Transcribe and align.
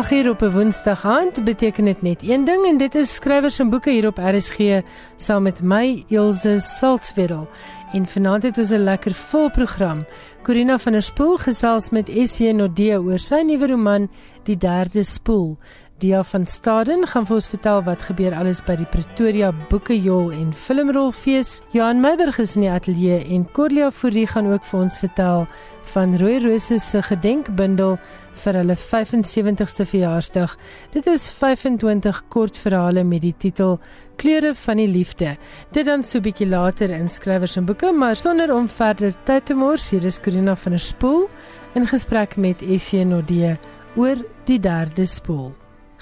Ag 0.00 0.08
hier 0.08 0.30
op 0.30 0.42
'n 0.42 0.50
Woensdag 0.50 1.04
aand 1.04 1.44
beteken 1.44 1.84
dit 1.84 2.02
net 2.02 2.22
een 2.22 2.44
ding 2.44 2.66
en 2.66 2.76
dit 2.76 2.94
is 2.94 3.14
skrywers 3.14 3.58
en 3.58 3.70
boeke 3.70 3.90
hier 3.90 4.06
op 4.06 4.18
RSG 4.18 4.82
saam 5.16 5.42
met 5.42 5.62
my 5.62 6.04
Elsje 6.08 6.58
Salzwetel. 6.58 7.48
En 7.92 8.06
vanaand 8.06 8.42
het 8.42 8.58
ons 8.58 8.70
'n 8.70 8.84
lekker 8.84 9.14
vol 9.14 9.50
program. 9.50 10.06
Corina 10.42 10.78
van 10.78 10.92
der 10.92 11.02
Spool 11.02 11.36
gesels 11.36 11.90
met 11.90 12.08
Essie 12.08 12.52
Nodee 12.52 13.00
oor 13.00 13.18
sy 13.18 13.42
nuwe 13.44 13.66
roman 13.66 14.08
Die 14.42 14.56
Derde 14.56 15.02
Spoel. 15.02 15.58
Dia 16.00 16.22
van 16.24 16.46
Staden 16.46 17.06
gaan 17.06 17.26
vir 17.26 17.34
ons 17.36 17.48
vertel 17.48 17.82
wat 17.82 18.02
gebeur 18.02 18.32
alles 18.34 18.62
by 18.64 18.72
die 18.76 18.86
Pretoria 18.88 19.50
Boekejol 19.68 20.30
en 20.32 20.54
Filmrolfees. 20.56 21.58
Johan 21.76 22.00
Meiberg 22.00 22.38
is 22.38 22.54
in 22.56 22.62
die 22.64 22.70
ateljee 22.70 23.18
en 23.34 23.44
Corlia 23.52 23.90
Fourie 23.90 24.26
gaan 24.26 24.48
ook 24.48 24.64
vir 24.64 24.80
ons 24.80 24.96
vertel 24.98 25.44
van 25.92 26.16
Rooi 26.16 26.38
Rose 26.40 26.78
se 26.78 27.02
gedenkbundel 27.02 27.98
vir 28.40 28.56
hulle 28.60 28.76
75ste 28.76 29.84
verjaarsdag. 29.88 30.54
Dit 30.94 31.06
is 31.10 31.26
25 31.30 32.22
kortverhale 32.32 33.04
met 33.04 33.22
die 33.24 33.34
titel 33.36 33.78
Kleure 34.20 34.54
van 34.54 34.80
die 34.80 34.88
Liefde. 34.88 35.36
Dit 35.72 35.86
dan 35.88 36.04
so 36.04 36.20
bietjie 36.24 36.48
later 36.48 36.92
in 36.92 37.08
skrywers 37.08 37.56
en 37.60 37.68
boeke, 37.68 37.92
maar 37.92 38.16
sonder 38.16 38.52
om 38.54 38.68
verder 38.68 39.14
tyd 39.28 39.46
te 39.48 39.56
mors, 39.56 39.90
hier 39.92 40.04
is 40.04 40.20
Corina 40.20 40.56
van 40.56 40.76
der 40.76 40.84
Spool 40.84 41.28
in 41.74 41.86
gesprek 41.86 42.36
met 42.36 42.62
Essie 42.62 43.04
Nodee 43.04 43.56
oor 43.96 44.20
die 44.48 44.60
derde 44.60 45.06
spoel. 45.06 45.52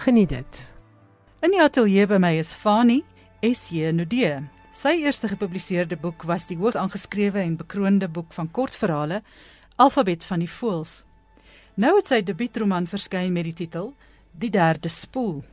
Geniet 0.04 0.30
dit. 0.34 0.62
In 1.42 1.54
die 1.54 1.62
ateljee 1.62 2.06
by 2.06 2.18
my 2.22 2.36
is 2.38 2.54
Fani 2.54 3.02
SJ 3.42 3.92
Nudee. 3.94 4.40
Sy 4.78 5.00
eerste 5.02 5.26
gepubliseerde 5.30 5.98
boek 5.98 6.22
was 6.26 6.46
die 6.46 6.58
hoogs 6.58 6.78
aangeskrewe 6.78 7.42
en 7.42 7.58
bekroonde 7.58 8.08
boek 8.08 8.30
van 8.36 8.50
kortverhale 8.50 9.22
Alfabet 9.78 10.24
van 10.26 10.42
die 10.42 10.50
Voëls. 10.50 11.07
Nou 11.78 11.92
het 11.94 12.08
sy 12.10 12.24
debuutroman 12.26 12.88
verskyn 12.90 13.30
met 13.30 13.46
die 13.46 13.54
titel 13.54 13.92
Die 14.34 14.48
Derde 14.50 14.90
Spoel. 14.90 15.44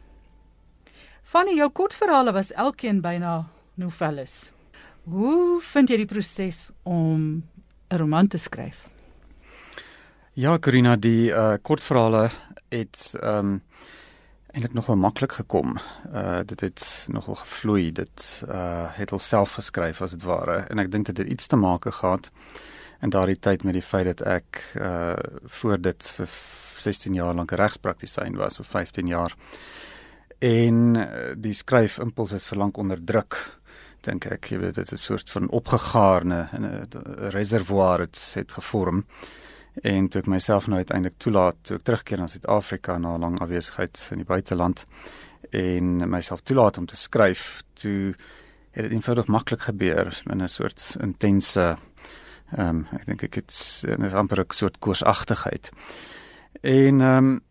Fani, 1.21 1.53
jou 1.59 1.67
kortverhale 1.69 2.31
was 2.33 2.49
elkeen 2.57 2.97
byna 3.03 3.43
novelles. 3.77 4.49
Hoe 5.05 5.59
vind 5.61 5.93
jy 5.93 5.99
die 6.01 6.09
proses 6.09 6.71
om 6.81 7.45
'n 7.91 7.97
roman 8.01 8.27
te 8.27 8.37
skryf? 8.41 8.87
Ja, 10.33 10.57
Corina, 10.57 10.95
die 10.95 11.29
uh 11.29 11.61
kortverhale 11.61 12.31
het 12.69 13.13
ehm 13.21 13.37
um, 13.37 13.61
eintlik 14.47 14.73
nogal 14.73 14.95
maklik 14.95 15.31
gekom. 15.31 15.77
Uh 16.13 16.39
dit 16.45 16.59
het 16.59 17.07
nogal 17.07 17.35
gevloei. 17.35 17.91
Dit 17.91 18.43
uh 18.49 18.89
het 18.97 19.11
alself 19.11 19.51
geskryf 19.51 20.01
as 20.01 20.11
dit 20.11 20.23
ware 20.23 20.65
en 20.69 20.79
ek 20.79 20.91
dink 20.91 21.05
dit 21.05 21.17
het 21.17 21.27
iets 21.27 21.47
te 21.47 21.55
maak 21.55 21.85
gehad 21.85 22.31
in 23.01 23.09
daardie 23.09 23.39
tyd 23.39 23.63
met 23.63 23.73
die 23.73 23.81
feit 23.81 24.05
dat 24.05 24.21
ek 24.21 24.61
uh 24.75 25.15
voor 25.59 25.81
dit 25.81 26.07
vir 26.17 26.27
16 26.85 27.13
jaar 27.13 27.33
lank 27.33 27.51
regspraktisyn 27.51 28.35
was 28.35 28.59
of 28.59 28.67
15 28.67 29.07
jaar. 29.07 29.35
En 30.39 30.97
die 31.41 31.53
skryf 31.53 31.97
impuls 31.99 32.31
is 32.31 32.45
verlang 32.45 32.75
onder 32.75 32.99
druk 33.03 33.37
dink 34.05 34.27
ek 34.29 34.51
jy 34.51 34.59
weet 34.61 34.77
dit 34.77 34.91
is 34.91 34.93
'n 34.93 35.05
soort 35.05 35.29
van 35.29 35.49
opgegaarne 35.49 36.47
'n 36.53 37.29
reservoir 37.33 37.99
het 37.99 38.19
het 38.35 38.51
gevorm 38.51 39.05
en 39.83 40.07
toe 40.07 40.21
ek 40.21 40.27
myself 40.27 40.67
nou 40.67 40.77
uiteindelik 40.77 41.17
toelaat 41.17 41.55
toe 41.61 41.77
ek 41.77 41.83
terugkeer 41.83 42.19
na 42.19 42.27
Suid-Afrika 42.27 42.97
na 42.97 43.15
'n 43.15 43.21
lang 43.21 43.39
afwesigheid 43.39 44.07
in 44.11 44.17
die 44.17 44.25
buiteland 44.25 44.85
en 45.51 46.09
myself 46.09 46.41
toelaat 46.41 46.77
om 46.77 46.85
te 46.85 46.95
skryf 46.95 47.63
toe 47.73 48.13
het 48.71 48.83
dit 48.83 48.91
eenvoudig 48.91 49.27
maklik 49.27 49.61
gebeur 49.61 50.21
in 50.29 50.41
'n 50.41 50.47
soort 50.47 50.97
intense 50.99 51.77
ehm 52.51 52.67
um, 52.67 52.87
ek 52.91 53.05
dink 53.05 53.23
ek 53.23 53.35
het 53.35 53.53
'n 53.87 54.15
amper 54.15 54.39
'n 54.39 54.53
soort 54.53 54.79
koorsagtigheid 54.79 55.71
en 56.61 57.01
ehm 57.01 57.17
um, 57.17 57.41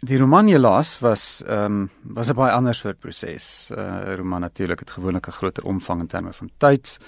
die 0.00 0.18
roman 0.18 0.48
jy 0.48 0.58
las 0.58 0.98
was 1.00 1.42
ehm 1.46 1.64
um, 1.64 1.90
was 2.14 2.30
'n 2.30 2.34
baie 2.34 2.52
ander 2.52 2.74
soort 2.74 3.00
proses 3.00 3.70
'n 3.70 3.78
uh, 3.78 4.14
roman 4.14 4.40
natuurlik 4.40 4.80
het 4.80 4.90
gewoonlik 4.90 5.26
'n 5.28 5.32
groter 5.32 5.64
omvang 5.64 6.00
in 6.00 6.06
terme 6.06 6.32
van 6.32 6.50
tyd 6.58 6.98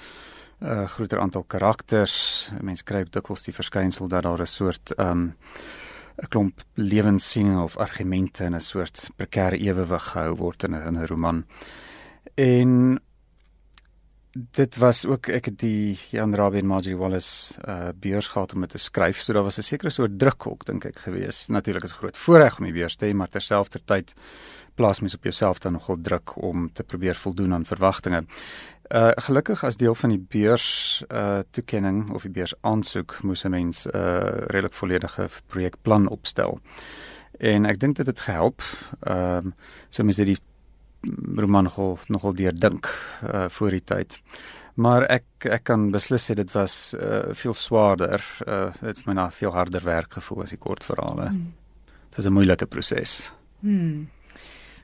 'n 0.61 0.67
uh, 0.67 0.89
groter 0.89 1.21
aantal 1.21 1.45
karakters. 1.45 2.51
Mense 2.61 2.85
kry 2.85 3.05
dikwels 3.05 3.43
die 3.43 3.55
verskynsel 3.55 4.09
dat 4.09 4.23
daar 4.23 4.41
'n 4.41 4.47
soort 4.47 4.99
um 4.99 5.35
'n 6.23 6.29
klomp 6.29 6.61
lewenssiening 6.75 7.61
of 7.63 7.77
argumente 7.77 8.45
in 8.45 8.55
'n 8.55 8.61
soort 8.61 9.11
prekêre 9.17 9.57
ewewig 9.57 10.03
gehou 10.13 10.37
word 10.37 10.63
in 10.63 10.75
'n 10.75 10.87
in 10.87 10.99
'n 10.99 11.07
roman. 11.07 11.45
En 12.35 13.01
dit 14.33 14.77
was 14.77 15.07
ook 15.07 15.27
ek 15.27 15.45
het 15.51 15.59
die 15.59 15.99
Jan 16.11 16.35
Rabie 16.35 16.61
en 16.61 16.67
Margie 16.71 16.97
Wallace 16.97 17.55
uh 17.67 17.89
beurs 17.99 18.29
gehad 18.31 18.53
om 18.55 18.61
dit 18.61 18.71
te 18.71 18.79
skryf. 18.79 19.21
So 19.21 19.33
daar 19.33 19.43
was 19.43 19.59
'n 19.59 19.63
sekere 19.63 19.91
soort 19.91 20.19
druk 20.19 20.47
ook 20.47 20.65
dink 20.65 20.85
ek 20.85 20.99
gewees. 20.99 21.47
Natuurlik 21.47 21.83
is 21.83 21.93
groot 21.93 22.17
voorreg 22.17 22.59
om 22.59 22.65
die 22.65 22.73
beurs 22.73 22.97
te 22.97 23.07
hê, 23.07 23.15
maar 23.15 23.29
terselfdertyd 23.29 24.15
plaas 24.75 25.01
mens 25.01 25.15
op 25.15 25.23
jouself 25.23 25.59
dan 25.59 25.73
nogal 25.73 25.97
druk 26.01 26.43
om 26.43 26.73
te 26.73 26.83
probeer 26.83 27.15
voldoen 27.15 27.55
aan 27.55 27.65
verwagtinge. 27.65 28.25
Uh 28.89 29.11
gelukkig 29.17 29.65
as 29.65 29.77
deel 29.77 29.95
van 29.95 30.11
die 30.11 30.27
beurs 30.29 31.03
uh 31.09 31.39
toekenning 31.51 32.11
of 32.11 32.23
die 32.23 32.31
beurs 32.31 32.55
aansoek 32.61 33.23
moes 33.23 33.45
'n 33.45 33.51
mens 33.51 33.87
'n 33.87 33.97
uh, 33.97 34.21
redelik 34.47 34.75
volledige 34.75 35.29
projekplan 35.47 36.09
opstel. 36.09 36.61
En 37.39 37.65
ek 37.67 37.79
dink 37.81 37.97
dit 37.97 38.07
het 38.07 38.21
gehelp. 38.21 38.63
Ehm 39.01 39.47
um, 39.47 39.55
so 39.89 40.05
mense 40.05 40.25
die 40.25 40.39
roman 41.37 41.65
nogal 41.65 41.99
nogal 42.09 42.35
deur 42.35 42.55
dink 42.55 42.89
uh 43.25 43.49
voor 43.49 43.71
die 43.71 43.85
tyd. 43.85 44.21
Maar 44.75 45.03
ek 45.09 45.25
ek 45.51 45.65
kan 45.65 45.91
beslis 45.91 46.31
sê 46.31 46.35
dit 46.35 46.53
was 46.53 46.95
uh 46.95 47.35
veel 47.35 47.55
swaarder. 47.55 48.25
Uh 48.47 48.71
dit 48.81 48.97
het 48.97 49.07
my 49.07 49.15
na 49.15 49.31
veel 49.31 49.53
harder 49.53 49.85
werk 49.85 50.13
gevoel 50.13 50.43
as 50.43 50.51
die 50.51 50.59
kort 50.59 50.85
verhale. 50.85 51.29
Hmm. 51.29 51.53
Dit 52.09 52.17
was 52.17 52.27
'n 52.27 52.33
moeilike 52.33 52.67
proses. 52.67 53.33
Hmm. 53.61 54.09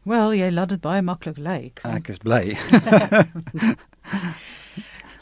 Wel, 0.05 0.35
jy 0.35 0.51
laat 0.51 0.69
dit 0.69 0.81
baie 0.81 1.03
maklik 1.03 1.37
lyk. 1.37 1.81
Like. 1.83 1.89
Ek 1.89 2.09
is 2.09 2.19
bly. 2.19 2.57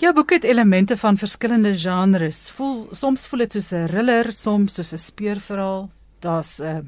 Ja, 0.02 0.12
boek 0.12 0.30
het 0.30 0.44
elemente 0.44 0.96
van 0.96 1.16
verskillende 1.16 1.78
genres. 1.78 2.50
Voel 2.50 2.88
soms 2.90 3.26
voel 3.26 3.38
dit 3.38 3.52
soos 3.52 3.70
'n 3.72 3.86
thriller, 3.86 4.32
soms 4.32 4.74
soos 4.74 4.92
'n 4.92 4.98
speurverhaal. 4.98 5.90
Daar's 6.18 6.58
'n 6.58 6.64
uh, 6.64 6.78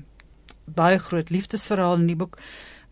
baie 0.64 0.98
groot 0.98 1.30
liefdesverhaal 1.30 1.94
in 1.94 2.06
die 2.06 2.16
boek, 2.16 2.38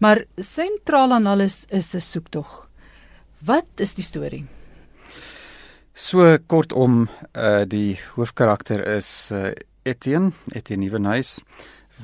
maar 0.05 0.25
sentraal 0.37 1.13
aan 1.17 1.27
alles 1.27 1.65
is 1.69 1.95
'n 1.95 2.01
soektog. 2.01 2.69
Wat 3.39 3.67
is 3.77 3.95
die 3.95 4.05
storie? 4.05 4.45
So 5.93 6.39
kortom, 6.47 7.09
uh 7.33 7.63
die 7.69 7.99
hoofkarakter 8.15 8.87
is 8.97 9.31
uh 9.33 9.53
Etienne, 9.83 10.33
Etienne 10.53 10.85
Nieuwenhuis 10.85 11.41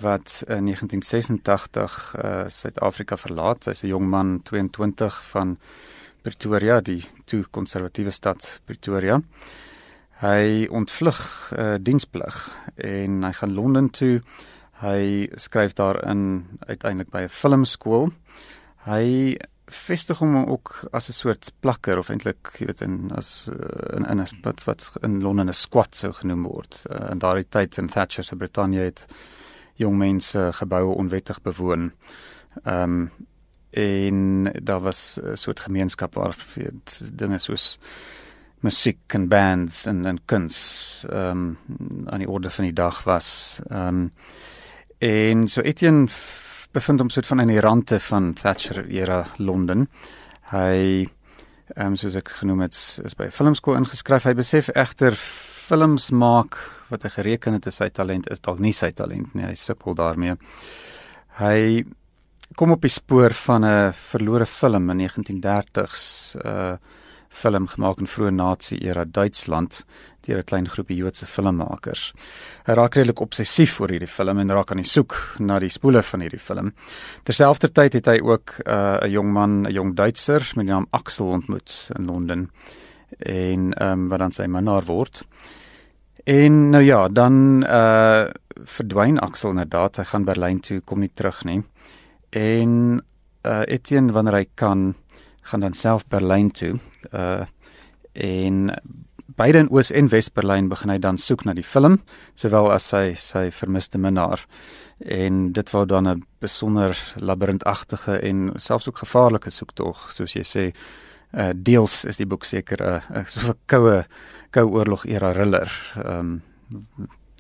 wat 0.01 0.43
in 0.47 0.65
1986 0.65 2.15
uh 2.25 2.45
Suid-Afrika 2.49 3.17
verlaat. 3.17 3.65
Hy's 3.65 3.83
'n 3.83 3.89
jong 3.89 4.09
man, 4.09 4.41
22 4.43 5.23
van 5.31 5.59
Pretoria, 6.23 6.81
die 6.81 7.05
toe 7.25 7.45
konservatiewe 7.51 8.11
stad 8.11 8.61
Pretoria. 8.65 9.21
Hy 10.21 10.67
ontvlug 10.71 11.53
uh, 11.59 11.75
diensplig 11.81 12.57
en 12.77 13.23
hy 13.23 13.33
gaan 13.33 13.55
Londen 13.55 13.91
toe. 13.91 14.21
Hy 14.81 15.29
skryf 15.37 15.73
daar 15.77 16.01
in 16.09 16.47
uiteindelik 16.67 17.11
by 17.11 17.23
'n 17.23 17.29
filmskool. 17.29 18.11
Hy 18.89 19.37
vestig 19.67 20.19
hom 20.19 20.37
ook 20.37 20.89
as 20.93 21.09
'n 21.09 21.13
soort 21.13 21.53
plakker 21.61 21.99
of 21.99 22.09
eintlik 22.09 22.59
jy 22.59 22.67
weet 22.67 22.81
in 22.81 23.11
as 23.15 23.49
uh, 23.53 23.97
in 23.97 24.05
in 24.05 24.21
'n 24.21 24.27
wat 24.43 24.65
wat 24.65 24.93
in 25.03 25.23
Londen 25.23 25.49
'n 25.49 25.53
squat 25.53 25.97
sou 25.97 26.13
genoem 26.13 26.43
word. 26.43 26.83
Uh, 26.91 27.11
in 27.11 27.19
daardie 27.19 27.49
tyd 27.49 27.79
in 27.79 27.89
Thatcher 27.89 28.25
se 28.25 28.37
Brittanje 28.37 28.81
het 28.81 29.07
jong 29.75 29.99
mense 29.99 30.51
geboue 30.53 30.95
onwettig 30.95 31.43
bewoon. 31.43 31.93
Ehm 32.65 32.83
um, 32.83 33.11
en 33.71 34.45
daar 34.65 34.81
was 34.81 35.19
'n 35.23 35.37
soort 35.37 35.61
gemeenskap 35.61 36.15
waar 36.15 36.37
dinge 37.15 37.39
soos 37.39 37.79
musiek 38.61 39.15
en 39.15 39.29
bands 39.29 39.87
en 39.87 40.07
en 40.07 40.25
kuns 40.25 41.05
ehm 41.11 41.31
um, 41.31 41.59
aan 42.07 42.19
die 42.19 42.31
orde 42.31 42.51
van 42.51 42.65
die 42.65 42.75
dag 42.75 43.05
was. 43.05 43.61
Ehm 43.69 43.87
um, 43.87 44.13
en 45.01 45.47
so 45.49 45.65
Etienne 45.65 46.09
bevind 46.73 47.01
hom 47.01 47.11
soort 47.11 47.27
van 47.27 47.41
aan 47.41 47.51
die 47.51 47.61
rande 47.61 47.99
van 48.05 48.33
Thatcher 48.39 48.85
era 48.87 49.25
Londen. 49.39 49.89
Hy 50.53 51.09
ehm 51.77 51.93
um, 51.93 51.97
soos 51.97 52.17
ek 52.19 52.33
genoem 52.41 52.65
het 52.65 52.77
is 53.07 53.15
by 53.15 53.29
filmskool 53.31 53.79
ingeskryf. 53.79 54.27
Hy 54.27 54.35
besef 54.35 54.73
egter 54.75 55.15
films 55.71 56.11
maak 56.11 56.59
wat 56.91 57.05
hy 57.07 57.13
gereken 57.15 57.55
het 57.55 57.69
as 57.71 57.79
sy 57.79 57.89
talent 57.95 58.27
is 58.31 58.43
dalk 58.43 58.59
nie 58.59 58.75
sy 58.75 58.91
talent 58.91 59.35
nie. 59.39 59.47
Hy 59.47 59.55
sukkel 59.55 59.95
daarmee. 59.95 60.35
Hy 61.39 61.85
kom 62.59 62.75
op 62.75 62.83
die 62.83 62.91
spoor 62.91 63.35
van 63.47 63.65
'n 63.65 63.93
verlore 63.95 64.47
film 64.47 64.91
in 64.91 65.07
1930s 65.07 66.37
uh 66.45 66.77
film 67.31 67.69
gemaak 67.71 68.01
in 68.03 68.11
vroeë 68.11 68.33
nasie-era 68.35 69.05
Duitsland 69.07 69.85
deur 70.27 70.39
'n 70.39 70.45
klein 70.45 70.69
groepie 70.69 70.97
Joodse 70.97 71.27
filmmakers. 71.27 72.13
Hy 72.67 72.75
raak 72.75 72.95
redelik 72.95 73.21
obsessief 73.21 73.81
oor 73.81 73.89
hierdie 73.89 74.09
film 74.09 74.39
en 74.39 74.51
raak 74.51 74.71
aan 74.71 74.83
die 74.83 74.91
soek 74.91 75.15
na 75.39 75.59
die 75.59 75.71
spoele 75.71 76.03
van 76.03 76.21
hierdie 76.21 76.39
film. 76.43 76.73
Terselfdertyd 77.25 77.93
het 77.93 78.07
hy 78.07 78.19
ook 78.21 78.61
'n 78.67 78.71
uh, 78.71 79.09
jong 79.09 79.33
man, 79.33 79.63
'n 79.67 79.73
jong 79.73 79.95
Duitser 79.95 80.41
met 80.57 80.67
die 80.67 80.73
naam 80.75 80.87
Axel 80.91 81.29
ontmoet 81.29 81.91
in 81.99 82.07
Londen 82.07 82.51
en 83.19 83.73
ehm 83.73 83.93
um, 83.93 84.09
wat 84.09 84.19
dan 84.19 84.33
sy 84.33 84.47
minnaar 84.47 84.85
word. 84.85 85.25
En 86.25 86.71
nou 86.71 86.83
ja, 86.83 87.09
dan 87.09 87.65
uh 87.65 88.29
verdwyn 88.65 89.19
Axel 89.19 89.51
inderdaad, 89.51 89.97
hy 89.97 90.05
gaan 90.05 90.25
Berlyn 90.25 90.61
toe, 90.61 90.81
kom 90.85 91.01
nie 91.01 91.11
terug 91.15 91.45
nie. 91.45 91.63
En 92.31 93.01
uh 93.47 93.63
Etienne 93.67 94.13
wanneer 94.13 94.35
hy 94.35 94.47
kan 94.55 94.95
gaan 95.43 95.61
dan 95.61 95.73
self 95.73 96.07
Berlyn 96.07 96.51
toe. 96.51 96.79
Uh 97.13 97.45
en 98.13 98.75
beide 99.37 99.59
in 99.59 99.71
Oos 99.71 99.91
en 99.91 100.09
Wes 100.09 100.29
Berlyn 100.33 100.69
begin 100.69 100.91
hy 100.91 100.99
dan 100.99 101.19
soek 101.19 101.45
na 101.45 101.55
die 101.55 101.65
film, 101.65 102.01
sowel 102.35 102.73
as 102.75 102.89
sy 102.91 103.15
sy 103.15 103.47
vermiste 103.55 103.99
minnaar. 103.99 104.43
En 104.99 105.53
dit 105.53 105.71
wou 105.71 105.87
dan 105.87 106.09
'n 106.09 106.25
besonder 106.39 106.99
labirintagtige 107.17 108.19
en 108.19 108.51
selfs 108.57 108.89
ook 108.89 108.99
gevaarlike 108.99 109.51
soektog, 109.51 110.11
soos 110.11 110.33
jy 110.33 110.43
sê. 110.45 110.75
Uh 111.33 111.53
deels 111.55 112.05
is 112.05 112.17
die 112.17 112.27
boek 112.27 112.45
seker 112.45 112.83
'n 112.83 113.27
so 113.27 113.41
'n 113.41 113.55
koue 113.67 114.05
koue 114.51 114.71
oorlog 114.71 115.07
era 115.07 115.33
thriller. 115.33 115.71
Um 116.05 116.43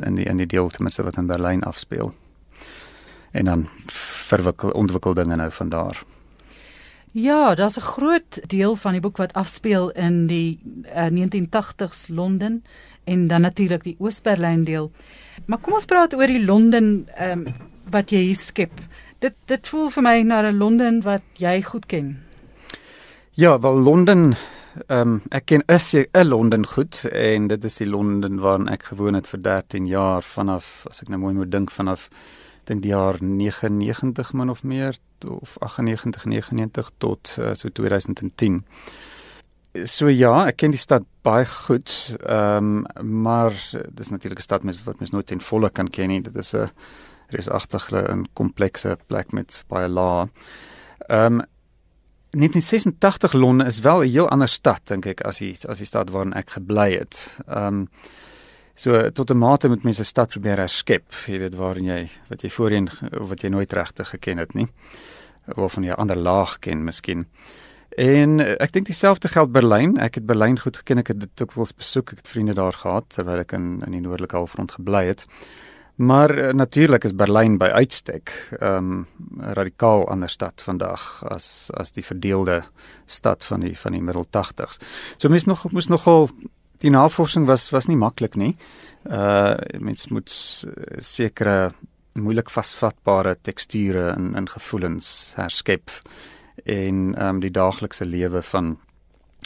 in 0.06 0.14
die 0.14 0.24
in 0.24 0.36
die 0.36 0.46
deel 0.46 0.68
ten 0.68 0.84
minste 0.84 1.02
wat 1.02 1.16
in 1.16 1.26
Berlyn 1.26 1.62
afspeel. 1.62 2.14
En 3.30 3.44
dan 3.44 3.68
verwikkel 4.30 4.70
ontwikkel 4.70 5.14
dinge 5.14 5.36
nou 5.36 5.50
van 5.50 5.68
daar. 5.68 6.04
Ja, 7.12 7.54
daar's 7.54 7.76
'n 7.76 7.80
groot 7.80 8.40
deel 8.46 8.76
van 8.76 8.92
die 8.92 9.00
boek 9.00 9.16
wat 9.16 9.32
afspeel 9.32 9.90
in 9.90 10.26
die 10.26 10.58
uh, 10.94 11.06
1980s 11.06 12.08
Londen 12.08 12.64
en 13.04 13.26
dan 13.26 13.40
natuurlik 13.40 13.82
die 13.82 13.96
Oos-Berlyn 13.98 14.64
deel. 14.64 14.92
Maar 15.44 15.58
kom 15.58 15.72
ons 15.72 15.84
praat 15.84 16.14
oor 16.14 16.26
die 16.26 16.44
Londen 16.44 17.08
ehm 17.14 17.46
um, 17.46 17.54
wat 17.90 18.10
jy 18.10 18.18
hier 18.18 18.36
skep. 18.36 18.70
Dit 19.18 19.34
dit 19.44 19.68
voel 19.68 19.90
vir 19.90 20.02
my 20.02 20.20
na 20.22 20.42
'n 20.42 20.56
Londen 20.56 21.02
wat 21.02 21.22
jy 21.32 21.62
goed 21.62 21.86
ken. 21.86 22.22
Ja, 23.30 23.60
wel 23.60 23.80
Londen 23.80 24.36
ehm 24.86 25.00
um, 25.00 25.22
ek 25.30 25.44
ken 25.44 25.62
is 25.66 25.94
'n 25.94 26.26
Londen 26.26 26.66
goed 26.66 27.04
en 27.12 27.46
dit 27.46 27.64
is 27.64 27.76
die 27.76 27.88
Londen 27.88 28.38
waarin 28.38 28.68
ek 28.68 28.82
gewoon 28.82 29.14
het 29.14 29.26
vir 29.28 29.42
13 29.42 29.86
jaar 29.86 30.22
vanaf 30.22 30.86
as 30.90 31.02
ek 31.02 31.08
nou 31.08 31.20
mooi 31.20 31.34
moet 31.34 31.50
dink 31.50 31.70
vanaf 31.70 32.08
dink 32.70 32.84
die 32.84 32.92
jaar 32.94 33.18
99 33.20 34.32
min 34.38 34.50
of 34.52 34.62
meer 34.62 34.98
of 35.26 35.56
98 35.58 36.24
99 36.24 36.90
tot 37.02 37.36
uh, 37.38 37.54
so 37.58 37.68
2010. 37.68 38.62
So 39.86 40.08
ja, 40.10 40.32
ek 40.50 40.56
ken 40.62 40.74
die 40.74 40.82
stad 40.82 41.06
baie 41.26 41.46
goed. 41.46 41.92
Ehm 42.22 42.82
um, 42.98 43.12
maar 43.22 43.54
dis 43.94 44.10
natuurlik 44.10 44.38
'n 44.38 44.48
stad 44.48 44.62
mens 44.62 44.82
wat 44.84 44.98
mens 44.98 45.10
nooit 45.10 45.26
ten 45.26 45.40
volle 45.40 45.70
kan 45.70 45.88
ken 45.88 46.08
nie. 46.08 46.22
Dit 46.22 46.36
is 46.36 46.54
'n 46.54 46.70
reusagtige 47.28 47.98
en 48.08 48.26
komplekse 48.32 48.98
plek 49.06 49.32
met 49.32 49.64
baie 49.68 49.88
lae. 49.88 50.28
Ehm 51.08 51.40
um, 51.40 51.46
1986 52.30 53.32
Londen 53.32 53.66
is 53.66 53.80
wel 53.80 54.02
'n 54.02 54.08
heel 54.08 54.28
ander 54.28 54.48
stad 54.48 54.80
dink 54.84 55.06
ek 55.06 55.20
as 55.20 55.38
die 55.38 55.56
as 55.68 55.78
die 55.78 55.86
stad 55.86 56.10
waarin 56.10 56.34
ek 56.34 56.50
gebly 56.50 56.98
het. 56.98 57.38
Ehm 57.46 57.66
um, 57.66 57.88
So 58.74 59.10
tot 59.10 59.30
'n 59.30 59.38
mate 59.38 59.68
moet 59.68 59.82
mense 59.82 60.00
'n 60.00 60.04
stad 60.04 60.28
probeer 60.28 60.56
herskep, 60.56 61.12
jy 61.26 61.38
weet 61.38 61.54
waarin 61.54 61.84
jy 61.84 62.08
wat 62.28 62.42
jy 62.42 62.50
voorheen 62.50 62.88
wat 63.10 63.40
jy 63.42 63.48
nooit 63.48 63.72
regtig 63.72 64.08
geken 64.08 64.38
het 64.38 64.54
nie 64.54 64.68
of 65.56 65.72
van 65.72 65.84
'n 65.84 65.94
ander 65.94 66.16
laag 66.16 66.58
ken 66.58 66.84
miskien. 66.84 67.26
En 67.90 68.40
eh, 68.40 68.54
ek 68.62 68.72
dink 68.72 68.86
dieselfde 68.86 69.28
geld 69.28 69.52
Berlyn. 69.52 69.96
Ek 69.98 70.14
het 70.14 70.26
Berlyn 70.26 70.58
goed 70.58 70.76
geken. 70.76 70.98
Ek 70.98 71.06
het 71.06 71.20
dit 71.20 71.42
ook 71.42 71.52
wel 71.52 71.66
besoek. 71.76 72.10
Ek 72.10 72.22
het 72.22 72.28
vriende 72.28 72.54
daar 72.54 72.72
gehad 72.72 73.04
terwyl 73.08 73.38
ek 73.42 73.52
in 73.52 73.82
in 73.86 73.92
die 73.92 74.00
noordelike 74.00 74.36
halfrond 74.36 74.72
gebly 74.72 75.06
het. 75.06 75.26
Maar 76.00 76.38
uh, 76.38 76.52
natuurlik 76.52 77.04
is 77.04 77.14
Berlyn 77.14 77.58
by 77.58 77.68
uitstek 77.76 78.32
'n 78.60 78.64
um, 78.64 79.06
radikaal 79.36 80.08
ander 80.08 80.28
stad 80.28 80.62
vandag 80.62 81.24
as 81.28 81.70
as 81.74 81.92
die 81.92 82.04
verdeelde 82.04 82.62
stad 83.04 83.44
van 83.44 83.60
die 83.60 83.78
van 83.78 83.92
die 83.92 84.02
middel 84.02 84.24
80s. 84.24 84.78
So 85.16 85.28
mense 85.28 85.48
nog 85.48 85.72
moes 85.72 85.86
nogal 85.86 86.30
die 86.80 86.90
navorsing 86.90 87.46
was 87.46 87.70
was 87.70 87.88
nie 87.88 87.98
maklik 87.98 88.36
nie. 88.36 88.56
Uh 89.04 89.54
mens 89.78 90.08
moet 90.08 90.32
sekere 90.98 91.72
moeilik 92.18 92.50
vasvatbare 92.50 93.36
teksture 93.42 94.10
in 94.16 94.34
in 94.36 94.48
gevoelens 94.48 95.32
herskep 95.36 95.90
en 96.64 97.14
ehm 97.14 97.28
um, 97.28 97.40
die 97.40 97.50
daaglikse 97.50 98.04
lewe 98.04 98.42
van 98.42 98.78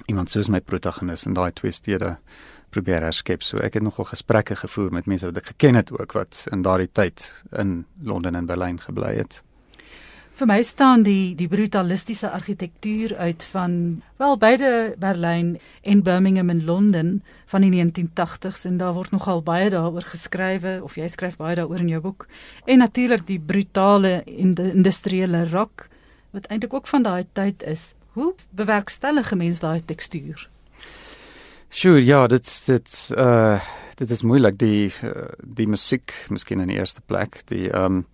iemand 0.07 0.31
soos 0.31 0.49
my 0.49 0.61
protagonis 0.61 1.27
in 1.27 1.35
daai 1.35 1.53
twee 1.53 1.73
stede 1.73 2.17
probeer 2.71 3.07
herskep. 3.07 3.43
So 3.43 3.59
ek 3.63 3.75
het 3.79 3.83
nogal 3.83 4.05
gesprekke 4.11 4.57
gevoer 4.57 4.93
met 4.93 5.07
mense 5.07 5.27
wat 5.27 5.37
ek 5.37 5.53
geken 5.55 5.79
het 5.79 5.93
ook 5.95 6.13
wat 6.13 6.47
in 6.53 6.63
daardie 6.63 6.91
tyd 6.93 7.31
in 7.53 7.85
Londen 8.03 8.35
en 8.35 8.47
Berlyn 8.47 8.81
gebly 8.81 9.15
het. 9.17 9.43
Vir 10.35 10.49
my 10.51 10.57
staan 10.67 11.05
die 11.07 11.37
die 11.39 11.47
brutalistiese 11.47 12.27
argitektuur 12.35 13.13
uit 13.17 13.45
van 13.53 13.75
wel 14.19 14.33
beide 14.43 14.95
Berlyn 14.99 15.61
en 15.87 16.01
Birmingham 16.03 16.51
en 16.51 16.65
Londen 16.65 17.23
van 17.47 17.63
die 17.63 17.71
1980s 17.71 18.65
en 18.67 18.81
daar 18.81 18.97
word 18.97 19.15
nogal 19.15 19.45
baie 19.47 19.69
daaroor 19.71 20.03
geskrywe 20.09 20.81
of 20.83 20.97
jy 20.99 21.07
skryf 21.09 21.37
baie 21.39 21.55
daaroor 21.55 21.85
in 21.85 21.93
jou 21.93 22.01
boek 22.03 22.27
en 22.67 22.83
natuurlik 22.83 23.23
die 23.29 23.39
brutale 23.39 24.25
industriële 24.27 25.45
rock 25.53 25.87
wat 26.35 26.51
eintlik 26.51 26.75
ook 26.75 26.91
van 26.91 27.07
daai 27.07 27.27
tyd 27.33 27.63
is. 27.63 27.93
Hoe 28.19 28.35
bewerkstellig 28.51 29.31
'n 29.33 29.39
mens 29.39 29.61
daai 29.61 29.85
tekstuur? 29.87 30.49
Sjoe, 31.71 32.05
ja, 32.05 32.27
dit 32.27 32.63
dit 32.67 33.15
uh 33.17 33.61
dit 33.95 34.11
is 34.11 34.23
moeilik 34.23 34.59
die 34.59 34.91
uh, 35.05 35.31
die 35.39 35.69
musiek, 35.69 36.27
miskien 36.29 36.61
in 36.61 36.69
die 36.69 36.79
eerste 36.79 37.01
plek, 37.07 37.43
die 37.47 37.71
ehm 37.71 37.85
um, 37.85 38.07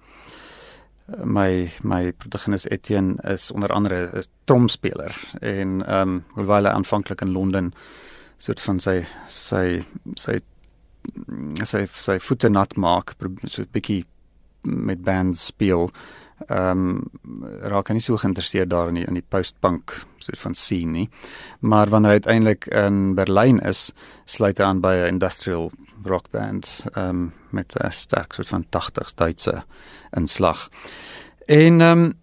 my 1.24 1.70
my 1.82 2.12
protagonis 2.12 2.66
Etienne 2.70 3.16
is 3.22 3.50
onder 3.50 3.72
andere 3.72 4.10
'n 4.14 4.22
tromspeler 4.44 5.14
en 5.40 5.82
ehm 5.86 6.08
um, 6.08 6.24
hoewel 6.34 6.64
hy 6.64 6.70
aanvanklik 6.70 7.20
in 7.20 7.32
Londen 7.32 7.72
soort 8.38 8.60
van 8.60 8.80
sy 8.80 9.04
sy 9.26 9.82
sy 10.14 10.38
sy 11.64 11.86
sy 11.86 12.18
voete 12.18 12.48
nat 12.48 12.76
maak 12.76 13.14
so 13.46 13.62
'n 13.62 13.68
bietjie 13.72 14.04
met 14.62 15.02
bands 15.02 15.46
speel 15.46 15.90
ehm 16.48 16.70
um, 16.70 17.10
raak 17.62 17.88
hy 17.88 17.94
nie 17.94 18.04
so 18.04 18.16
geïnteresseerd 18.16 18.70
daarin 18.70 18.96
in 18.96 19.14
die 19.14 19.26
postpunk 19.28 19.92
soort 20.19 20.38
van 20.38 20.54
scene 20.54 20.90
nie 20.92 21.08
maar 21.60 21.90
wanneer 21.90 22.10
hy 22.10 22.20
uiteindelik 22.22 22.66
in 22.66 23.14
Berlyn 23.14 23.60
is 23.60 23.92
sluit 24.25 24.58
hy 24.58 24.64
aan 24.64 24.81
by 24.81 24.94
'n 24.94 25.14
industrial 25.14 25.70
rock 26.04 26.31
band 26.31 26.87
ehm 26.94 27.08
um, 27.08 27.32
met 27.50 27.75
'n 27.76 27.92
sterk 27.92 28.32
soort 28.32 28.48
van 28.48 28.64
80s 28.64 29.14
Duitse 29.14 29.62
inslag. 30.10 30.69
En 31.46 31.81
ehm 31.81 31.98
um, 31.98 32.19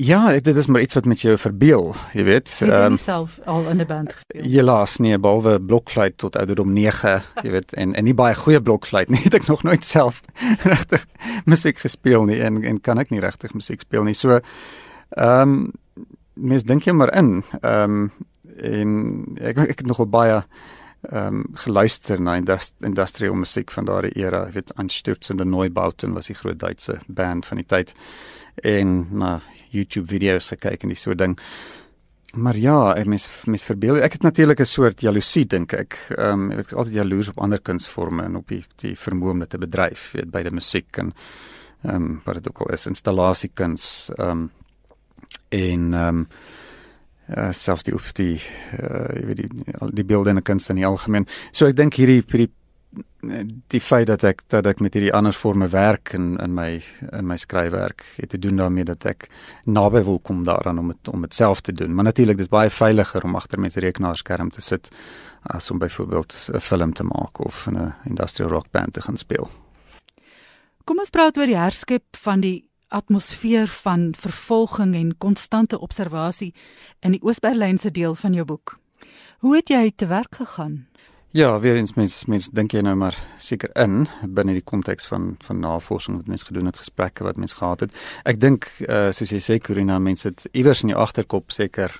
ja, 0.00 0.40
dit 0.40 0.56
is 0.56 0.66
maar 0.66 0.80
iets 0.80 0.94
wat 0.94 1.04
met 1.04 1.20
jou 1.20 1.36
verbeel, 1.38 1.94
jy 2.16 2.24
weet. 2.24 2.50
Ehm 2.64 2.92
um, 2.92 2.96
self 2.96 3.38
al 3.44 3.68
in 3.68 3.80
'n 3.80 3.86
band 3.86 4.12
gespeel. 4.12 4.44
Ja, 4.44 4.62
laas 4.62 4.96
nie, 4.96 5.18
behalwe 5.18 5.60
blokfluit 5.60 6.16
tot 6.16 6.36
ouderdom 6.36 6.72
9, 6.72 7.22
jy 7.42 7.50
weet, 7.50 7.72
en 7.72 7.94
en 7.94 8.04
nie 8.04 8.14
baie 8.14 8.34
goeie 8.34 8.62
blokfluit 8.62 9.08
nie. 9.08 9.20
Het 9.26 9.34
ek 9.34 9.46
nog 9.46 9.62
nooit 9.62 9.84
self 9.84 10.22
regtig 10.72 11.06
musiek 11.44 11.78
gespeel 11.78 12.24
nie 12.24 12.40
en 12.40 12.62
en 12.64 12.80
kan 12.80 12.98
ek 12.98 13.10
nie 13.10 13.20
regtig 13.20 13.52
musiek 13.54 13.80
speel 13.80 14.04
nie. 14.04 14.14
So 14.14 14.40
ehm 15.10 15.40
um, 15.40 15.72
mens 16.34 16.62
dink 16.62 16.84
jy 16.84 16.92
maar 16.92 17.14
in. 17.14 17.42
Ehm 17.60 17.90
um, 17.90 18.10
en 18.56 19.24
ek 19.40 19.58
ek 19.58 19.78
het 19.78 19.86
nogal 19.86 20.06
baie 20.06 20.42
ehm 21.10 21.26
um, 21.26 21.44
geluister 21.54 22.20
na 22.20 22.36
indust 22.36 22.74
industrial 22.80 23.34
musiek 23.34 23.70
van 23.70 23.84
daardie 23.84 24.16
era. 24.16 24.46
Ek 24.46 24.54
weet 24.54 24.74
Anstürzende 24.76 25.44
Neubauten 25.44 26.12
was 26.12 26.26
die 26.26 26.36
groot 26.36 26.58
Duitse 26.58 26.98
band 27.06 27.46
van 27.46 27.56
die 27.56 27.66
tyd 27.66 27.94
en 28.62 29.06
na 29.18 29.40
YouTube 29.70 30.08
video's 30.10 30.50
gekyk 30.52 30.82
en 30.82 30.94
die 30.94 30.98
so 30.98 31.14
ding. 31.14 31.36
Maar 32.38 32.56
ja, 32.56 32.76
ek 32.94 33.08
mis 33.10 33.26
mis 33.50 33.64
verbeel. 33.66 33.98
Ek 34.04 34.12
het 34.12 34.22
natuurlik 34.22 34.60
'n 34.60 34.66
soort 34.66 35.00
jaloesie 35.00 35.46
dink 35.46 35.72
ek. 35.72 35.96
Ehm 36.16 36.50
um, 36.50 36.50
ek 36.52 36.66
is 36.66 36.74
altyd 36.74 36.94
jaloers 36.94 37.28
op 37.28 37.38
ander 37.38 37.60
kunsforme 37.60 38.22
en 38.24 38.36
op 38.36 38.48
die 38.48 38.64
die 38.76 38.94
vermoë 38.94 39.30
om 39.30 39.38
dit 39.38 39.50
te 39.50 39.58
bedryf, 39.58 40.12
weet 40.12 40.30
by 40.30 40.42
die 40.42 40.54
musiek 40.54 40.98
en 40.98 41.12
ehm 41.82 41.94
um, 41.94 42.20
wat 42.24 42.34
dit 42.34 42.48
ook 42.48 42.60
al 42.60 42.74
is, 42.74 42.86
installasiekuns 42.86 44.10
ehm 44.18 44.30
um, 44.30 44.50
en 45.48 45.94
ehm 45.94 46.08
um, 46.08 46.28
uh, 47.36 47.52
selfs 47.52 47.82
die 47.82 47.94
op 47.94 48.02
die 48.14 48.40
uh, 48.82 49.08
jy 49.16 49.26
weet 49.26 49.36
die 49.36 49.48
die 49.92 50.04
beeldende 50.04 50.42
kuns 50.42 50.68
in 50.68 50.76
die 50.76 50.86
algemeen. 50.86 51.26
So 51.52 51.66
ek 51.66 51.76
dink 51.76 51.94
hierdie 51.94 52.22
hierdie 52.22 52.50
die 53.70 53.80
feit 53.80 54.06
dat 54.06 54.24
ek 54.24 54.42
dat 54.50 54.66
ek 54.66 54.80
met 54.80 54.94
hierdie 54.96 55.12
ander 55.14 55.34
forme 55.36 55.68
werk 55.70 56.14
in 56.16 56.36
in 56.42 56.54
my 56.54 56.82
in 57.12 57.26
my 57.28 57.36
skryfwerk 57.36 58.04
het 58.16 58.30
te 58.32 58.38
doen 58.38 58.56
daarmee 58.56 58.84
dat 58.84 59.04
ek 59.06 59.28
naby 59.64 60.02
wil 60.02 60.18
kom 60.18 60.44
daaraan 60.44 60.78
om 60.78 60.88
het, 60.88 61.08
om 61.08 61.20
dit 61.20 61.34
self 61.34 61.60
te 61.60 61.72
doen. 61.72 61.94
Maar 61.94 62.04
natuurlik 62.04 62.36
dis 62.36 62.48
baie 62.48 62.70
veiliger 62.70 63.24
om 63.24 63.36
agter 63.36 63.60
met 63.60 63.76
'n 63.76 63.80
rekenaarskerm 63.80 64.50
te 64.50 64.60
sit 64.60 64.88
as 65.42 65.70
om 65.70 65.78
byvoorbeeld 65.78 66.34
'n 66.54 66.60
film 66.60 66.92
te 66.92 67.04
maak 67.04 67.38
of 67.38 67.66
'n 67.66 67.94
industrial 68.04 68.50
rock 68.50 68.70
band 68.70 68.92
te 68.92 69.00
gaan 69.00 69.16
speel. 69.16 69.48
Kom 70.84 70.98
ons 70.98 71.10
praat 71.10 71.38
oor 71.38 71.46
die 71.46 71.56
herskep 71.56 72.16
van 72.16 72.40
die 72.40 72.68
atmosfeer 72.88 73.68
van 73.68 74.14
vervolging 74.18 74.94
en 74.94 75.18
konstante 75.18 75.78
observasie 75.78 76.54
in 77.00 77.10
die 77.10 77.22
Oos-Berlynse 77.22 77.90
deel 77.90 78.14
van 78.14 78.32
jou 78.32 78.44
boek. 78.44 78.78
Hoe 79.38 79.56
het 79.56 79.68
jy 79.68 79.92
te 79.96 80.06
werk 80.06 80.34
gegaan? 80.34 80.86
Ja, 81.32 81.60
weer 81.60 81.76
eens 81.76 81.94
mens 81.94 82.24
mens 82.24 82.48
dink 82.50 82.72
jy 82.74 82.80
nou 82.82 82.96
maar 82.98 83.14
seker 83.38 83.70
in 83.78 84.08
binne 84.34 84.56
die 84.56 84.64
konteks 84.66 85.06
van 85.06 85.36
van 85.46 85.60
navorsing 85.62 86.16
wat 86.18 86.26
mens 86.26 86.42
gedoen 86.42 86.66
het, 86.66 86.80
gesprekke 86.82 87.22
wat 87.22 87.36
mens 87.38 87.52
gehad 87.60 87.84
het. 87.84 87.94
Ek 88.26 88.40
dink 88.42 88.66
uh, 88.88 89.12
soos 89.14 89.30
jy 89.30 89.38
sê 89.38 89.60
Corina, 89.62 90.00
mense 90.02 90.26
het 90.26 90.48
iewers 90.50 90.82
in 90.82 90.90
die 90.90 90.98
agterkop 90.98 91.54
seker 91.54 91.94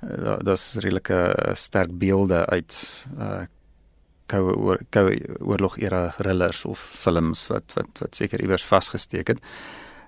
uh, 0.00 0.38
daar's 0.40 0.78
redelike 0.80 1.20
uh, 1.34 1.52
sterk 1.52 1.92
beelde 1.92 2.46
uit 2.46 2.80
uh 3.18 3.44
koue 4.32 4.78
koue 4.88 5.18
oorlog 5.44 5.76
era 5.76 6.06
thrillers 6.16 6.64
of 6.64 6.80
films 6.80 7.44
wat 7.52 7.74
wat 7.76 8.00
wat 8.00 8.16
seker 8.16 8.40
iewers 8.40 8.64
vasgesteek 8.64 9.34
het. 9.34 9.42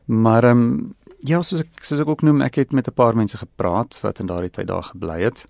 Maar 0.07 0.49
ehm 0.49 0.63
um, 0.65 0.95
ja, 1.29 1.43
soos 1.43 1.61
ek 1.61 1.85
soos 1.85 2.01
ek 2.01 2.09
ook 2.09 2.25
noem, 2.25 2.41
ek 2.41 2.57
het 2.57 2.73
met 2.73 2.89
'n 2.89 2.97
paar 2.97 3.17
mense 3.17 3.37
gepraat 3.37 4.01
wat 4.01 4.19
in 4.19 4.33
daardie 4.33 4.51
tyd 4.51 4.73
daar 4.73 4.89
gebly 4.95 5.21
het. 5.29 5.45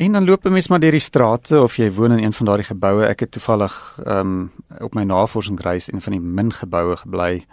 En 0.00 0.12
dan 0.12 0.24
loop 0.24 0.44
'n 0.44 0.52
mens 0.52 0.68
maar 0.68 0.80
deur 0.80 0.90
die 0.90 1.00
strate 1.00 1.60
of 1.60 1.76
jy 1.76 1.92
woon 1.92 2.12
in 2.12 2.24
een 2.24 2.32
van 2.32 2.46
daardie 2.46 2.66
geboue. 2.66 3.04
Ek 3.06 3.20
het 3.20 3.30
toevallig 3.30 4.00
ehm 4.04 4.18
um, 4.18 4.52
op 4.78 4.94
my 4.94 5.02
navorsingsreis 5.02 5.88
in 5.88 6.00
van 6.00 6.12
die 6.12 6.20
min 6.20 6.52
geboue 6.52 6.96
gebly. 6.96 7.44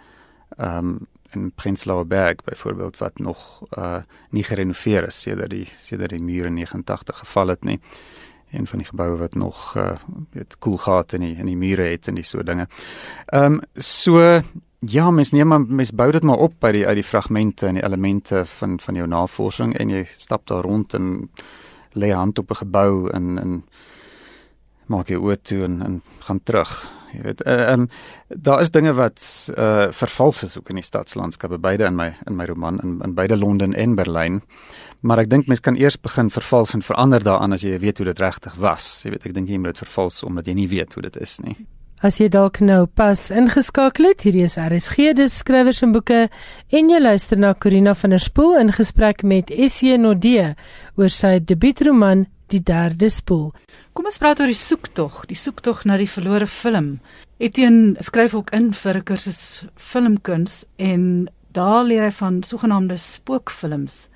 Ehm 0.56 0.76
um, 0.78 1.06
in 1.30 1.52
Prenzlauer 1.54 2.06
Berg 2.06 2.36
byvoorbeeld 2.44 2.98
wat 2.98 3.18
nog 3.18 3.62
uh 3.78 3.96
nie 4.30 4.44
gerenoveer 4.44 5.06
is 5.06 5.20
sedert 5.20 5.50
die 5.50 5.66
sedert 5.66 6.10
die 6.10 6.22
mure 6.22 6.46
in 6.46 6.54
89 6.54 7.18
geval 7.18 7.48
het 7.48 7.64
nie. 7.64 7.80
Een 8.50 8.66
van 8.66 8.78
die 8.78 8.86
geboue 8.88 9.16
wat 9.16 9.34
nog 9.34 9.76
uh 9.76 9.92
weet 10.30 10.58
koelgate 10.58 11.16
in 11.16 11.22
die 11.22 11.36
in 11.36 11.46
die 11.46 11.56
mure 11.56 11.82
het 11.82 12.08
en 12.08 12.14
die 12.14 12.24
so 12.24 12.42
dinge. 12.42 12.66
Ehm 13.26 13.52
um, 13.52 13.60
so 13.74 14.40
ja, 14.78 15.10
mens 15.10 15.30
neem 15.30 15.46
maar 15.46 15.60
mens 15.60 15.92
bou 15.92 16.10
dit 16.12 16.22
maar 16.22 16.38
op 16.38 16.52
by 16.58 16.72
die 16.72 16.86
uit 16.86 16.94
die 16.94 17.04
fragmente 17.04 17.66
en 17.66 17.74
die 17.74 17.84
elemente 17.84 18.44
van 18.44 18.80
van 18.80 18.94
jou 18.94 19.06
navorsing 19.06 19.76
en 19.76 19.88
jy 19.88 20.04
stap 20.16 20.46
daar 20.46 20.62
rond 20.62 20.94
en 20.94 21.30
lê 21.94 22.12
hand 22.12 22.38
op 22.38 22.50
'n 22.50 22.60
gebou 22.64 23.10
en 23.10 23.38
en 23.38 23.64
maak 24.86 25.08
jy 25.08 25.16
oë 25.16 25.36
toe 25.42 25.64
en 25.64 25.82
en 25.82 26.02
gaan 26.18 26.40
terug 26.42 26.88
jy 27.12 27.22
weet. 27.22 27.42
Ehm 27.42 27.60
uh, 27.60 27.72
um, 27.72 27.88
daar 28.28 28.60
is 28.60 28.70
dinge 28.70 28.92
wat 28.92 29.48
uh 29.56 29.88
vervals 29.90 30.42
is 30.42 30.58
ook 30.58 30.68
in 30.68 30.80
die 30.80 30.84
stadslandskappe 30.84 31.58
beide 31.58 31.84
in 31.84 31.94
my 31.94 32.12
in 32.26 32.36
my 32.36 32.44
roman 32.44 32.80
in 32.80 33.00
in 33.04 33.14
beide 33.14 33.36
Londen 33.36 33.74
en 33.74 33.94
Berlyn. 33.94 34.42
Maar 35.00 35.18
ek 35.18 35.30
dink 35.30 35.46
mens 35.46 35.60
kan 35.60 35.76
eers 35.76 36.00
begin 36.00 36.30
vervals 36.30 36.74
en 36.74 36.82
verander 36.82 37.22
daaraan 37.22 37.52
as 37.52 37.62
jy 37.62 37.78
weet 37.78 37.98
hoe 37.98 38.06
dit 38.06 38.18
regtig 38.18 38.54
was. 38.54 39.02
Jy 39.04 39.10
weet 39.10 39.26
ek 39.26 39.34
dink 39.34 39.48
jy 39.48 39.58
moet 39.58 39.74
dit 39.74 39.78
vervals 39.86 40.22
omdat 40.22 40.46
jy 40.46 40.54
nie 40.54 40.68
weet 40.68 40.94
hoe 40.94 41.02
dit 41.02 41.16
is 41.16 41.38
nie 41.38 41.56
As 41.98 42.20
jy 42.20 42.28
dalk 42.30 42.60
nou 42.62 42.84
pas 42.86 43.18
ingeskakel 43.34 44.12
het, 44.12 44.22
hierdie 44.22 44.44
is 44.46 44.54
RSG 44.54 45.16
dis 45.18 45.32
skrywers 45.40 45.80
en 45.82 45.90
boeke 45.90 46.28
en 46.70 46.90
jy 46.92 47.00
luister 47.02 47.40
na 47.40 47.56
Corina 47.58 47.90
van 47.98 48.12
der 48.14 48.22
Spool 48.22 48.54
in 48.60 48.70
gesprek 48.70 49.24
met 49.26 49.50
SC 49.50 49.96
Nodee 49.98 50.52
oor 50.94 51.10
sy 51.10 51.40
debuutroman 51.42 52.28
Die 52.48 52.62
derde 52.64 53.10
spoel. 53.12 53.50
Kom 53.92 54.06
ons 54.08 54.16
praat 54.16 54.38
oor 54.40 54.48
die 54.48 54.56
soektog, 54.56 55.18
die 55.28 55.36
soektog 55.36 55.82
na 55.84 55.98
die 56.00 56.06
verlore 56.08 56.46
film. 56.48 57.00
Etienne 57.42 57.98
skryf 58.00 58.32
ook 58.38 58.54
in 58.56 58.70
vir 58.72 58.96
'n 58.96 59.04
kursus 59.04 59.66
filmkuns 59.76 60.64
en 60.78 61.28
daar 61.52 61.84
leer 61.84 62.04
hy 62.04 62.10
van 62.10 62.42
sogenaamde 62.42 62.96
spookfilms. 62.96 64.08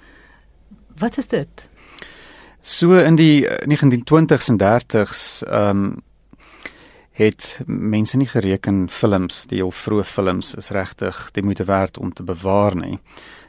Wat 0.96 1.18
is 1.18 1.26
dit? 1.26 1.68
So 2.62 2.94
in 2.94 3.16
die 3.16 3.44
1920s 3.66 4.48
en 4.48 4.58
30s 4.58 5.42
ehm 5.50 5.68
um, 5.68 6.02
het 7.12 7.60
mense 7.66 8.16
nie 8.16 8.26
gereken 8.26 8.88
films, 8.90 9.46
die 9.46 9.58
heel 9.60 9.70
vroeë 9.70 10.04
films 10.04 10.54
is 10.54 10.70
regtig 10.72 11.30
die 11.36 11.44
moeite 11.44 11.64
werd 11.64 11.98
om 11.98 12.12
te 12.12 12.22
bewaar 12.22 12.76
nie. 12.76 12.98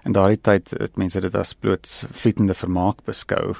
In 0.03 0.11
daardie 0.11 0.41
tyd 0.41 0.73
het 0.77 0.97
mense 0.97 1.21
dit 1.23 1.35
as 1.35 1.53
bloot 1.53 2.05
vlietende 2.11 2.53
vermaak 2.53 3.03
beskou. 3.07 3.55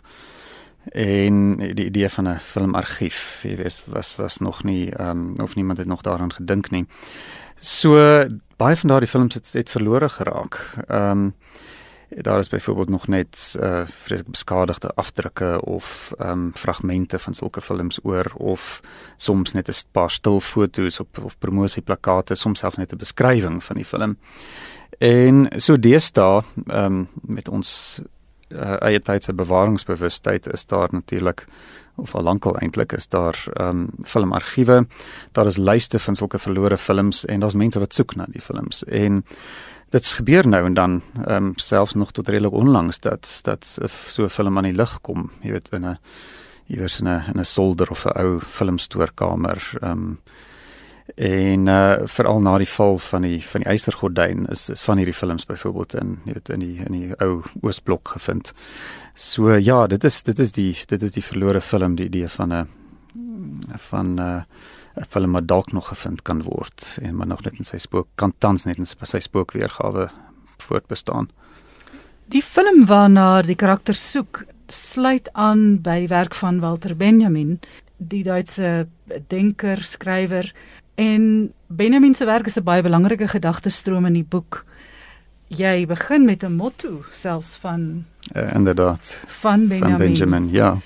En 0.92 1.58
die 1.58 1.86
idee 1.86 2.10
van 2.10 2.28
'n 2.28 2.40
filmargief 2.40 3.44
jy 3.44 3.56
weet 3.56 3.84
was 3.86 4.16
was 4.16 4.38
nog 4.38 4.64
nie 4.64 4.92
ehm 4.92 5.10
um, 5.10 5.36
of 5.44 5.56
niemand 5.56 5.78
het 5.78 5.88
nog 5.88 6.02
daaraan 6.02 6.34
gedink 6.34 6.70
nie. 6.70 6.86
So 7.60 7.96
baie 8.58 8.76
van 8.76 8.90
daardie 8.90 9.10
films 9.10 9.34
het, 9.34 9.54
het 9.54 9.70
verlore 9.70 10.10
geraak. 10.10 10.76
Ehm 10.88 11.10
um, 11.10 11.34
daar 12.22 12.40
is 12.40 12.50
byvoorbeeld 12.50 12.90
nog 12.90 13.08
net 13.08 13.56
uh 13.60 13.82
vreeslik 13.86 14.30
beskadigde 14.30 14.92
afdrukke 14.96 15.62
of 15.62 16.14
ehm 16.18 16.30
um, 16.30 16.52
fragmente 16.54 17.20
van 17.20 17.34
sulke 17.34 17.62
films 17.62 18.00
oor 18.04 18.32
of 18.38 18.82
soms 19.18 19.54
net 19.54 19.70
'n 19.70 19.74
paar 19.92 20.12
stil 20.12 20.40
foto's 20.40 21.00
op 21.00 21.18
of 21.24 21.38
promosieplakate 21.38 22.36
soms 22.36 22.60
selfs 22.60 22.78
net 22.78 22.94
'n 22.94 22.98
beskrywing 22.98 23.64
van 23.64 23.76
die 23.76 23.86
film 23.86 24.18
en 24.98 25.48
so 25.56 25.80
deesdae 25.80 26.44
ehm 26.68 26.86
um, 26.86 27.08
met 27.22 27.50
ons 27.50 28.00
uh, 28.54 28.78
eie 28.82 29.00
tyd 29.00 29.24
se 29.24 29.34
bewaringsbewustheid 29.34 30.54
is 30.54 30.66
daar 30.66 30.88
natuurlik 30.92 31.46
of 31.96 32.16
al 32.16 32.24
lankal 32.24 32.58
eintlik 32.58 32.92
is 32.92 33.08
daar 33.08 33.38
ehm 33.54 33.70
um, 33.70 33.90
filmargiewe. 34.02 34.88
Daar 35.32 35.46
is 35.46 35.58
lyste 35.58 36.00
van 36.00 36.16
sulke 36.16 36.40
verlore 36.40 36.78
films 36.78 37.26
en 37.26 37.40
daar's 37.40 37.54
mense 37.54 37.80
wat 37.80 37.94
soek 37.94 38.16
na 38.16 38.26
die 38.30 38.42
films. 38.42 38.84
En 38.84 39.26
dit's 39.94 40.14
gebeur 40.18 40.48
nou 40.50 40.66
en 40.66 40.74
dan 40.78 41.02
ehm 41.26 41.52
um, 41.52 41.52
selfs 41.62 41.94
nog 41.94 42.12
tot 42.12 42.30
redelik 42.30 42.54
onlangs 42.54 43.00
dat 43.00 43.40
dat 43.44 43.78
so 44.08 44.24
'n 44.24 44.30
film 44.30 44.58
aan 44.58 44.70
die 44.70 44.80
lig 44.82 45.02
kom, 45.02 45.30
jy 45.42 45.52
weet 45.52 45.70
in 45.70 45.86
'n 45.86 45.98
iewers 46.68 47.00
in 47.02 47.08
'n 47.08 47.24
in 47.34 47.40
'n 47.40 47.46
solder 47.46 47.92
of 47.92 48.06
'n 48.06 48.18
ou 48.18 48.40
filmstoorkamer 48.40 49.62
ehm 49.82 49.92
um, 49.92 50.20
en 51.16 51.68
uh 51.68 51.96
veral 52.04 52.40
na 52.42 52.58
die 52.58 52.70
val 52.70 52.98
van 52.98 53.22
die 53.22 53.42
van 53.46 53.62
die 53.62 53.70
eistergordyn 53.70 54.46
is 54.52 54.70
is 54.70 54.82
van 54.82 54.98
hierdie 54.98 55.14
films 55.14 55.46
byvoorbeeld 55.46 55.94
in 55.94 56.20
weet 56.26 56.50
in 56.50 56.60
die 56.60 56.78
in 56.86 56.92
die 56.92 57.14
ou 57.20 57.42
oosblok 57.62 58.08
gevind. 58.08 58.54
So 59.14 59.56
ja, 59.56 59.88
dit 59.88 60.04
is 60.04 60.24
dit 60.24 60.40
is 60.40 60.52
die 60.52 60.76
dit 60.88 61.02
is 61.02 61.12
die 61.12 61.24
verlore 61.24 61.62
film 61.62 61.96
die 61.96 62.06
idee 62.06 62.28
van 62.28 62.54
'n 62.54 62.68
van 63.78 64.16
'n 64.16 64.20
uh, 64.20 64.42
'n 64.96 65.06
film 65.10 65.32
wat 65.32 65.48
dalk 65.48 65.72
nog 65.72 65.88
gevind 65.88 66.22
kan 66.22 66.42
word 66.44 66.98
en 67.02 67.16
maar 67.16 67.28
nog 67.28 67.44
net 67.44 67.58
in 67.58 67.66
sy 67.66 67.78
spook 67.78 68.08
kan 68.16 68.34
tans 68.38 68.66
net 68.66 68.78
in 68.78 68.86
sy 68.86 69.20
spookweergawe 69.20 70.10
voortbestaan. 70.58 71.30
Die 72.26 72.42
film 72.42 72.86
waarna 72.86 73.42
die 73.42 73.56
karakter 73.56 73.94
soek 73.94 74.46
sluit 74.68 75.30
aan 75.34 75.82
by 75.82 76.00
die 76.00 76.08
werk 76.08 76.36
van 76.36 76.60
Walter 76.60 76.96
Benjamin, 76.96 77.60
die 77.98 78.24
Duitse 78.24 78.88
denker, 79.28 79.84
skrywer 79.84 80.54
En 80.96 81.54
Benjamin 81.68 82.16
se 82.16 82.26
werk 82.26 82.46
is 82.46 82.56
'n 82.56 82.64
baie 82.64 82.82
belangrike 82.82 83.28
gedagtestroom 83.28 84.06
in 84.06 84.14
die 84.14 84.26
boek. 84.30 84.66
Jy 85.48 85.86
begin 85.86 86.26
met 86.26 86.44
'n 86.44 86.52
motto 86.52 87.04
selfs 87.12 87.56
van 87.56 88.06
uh, 88.36 88.54
inderdaad 88.54 89.24
van 89.28 89.68
Benjamin. 89.68 89.98
Van 89.98 90.08
Benjamin, 90.08 90.52
ja. 90.52 90.78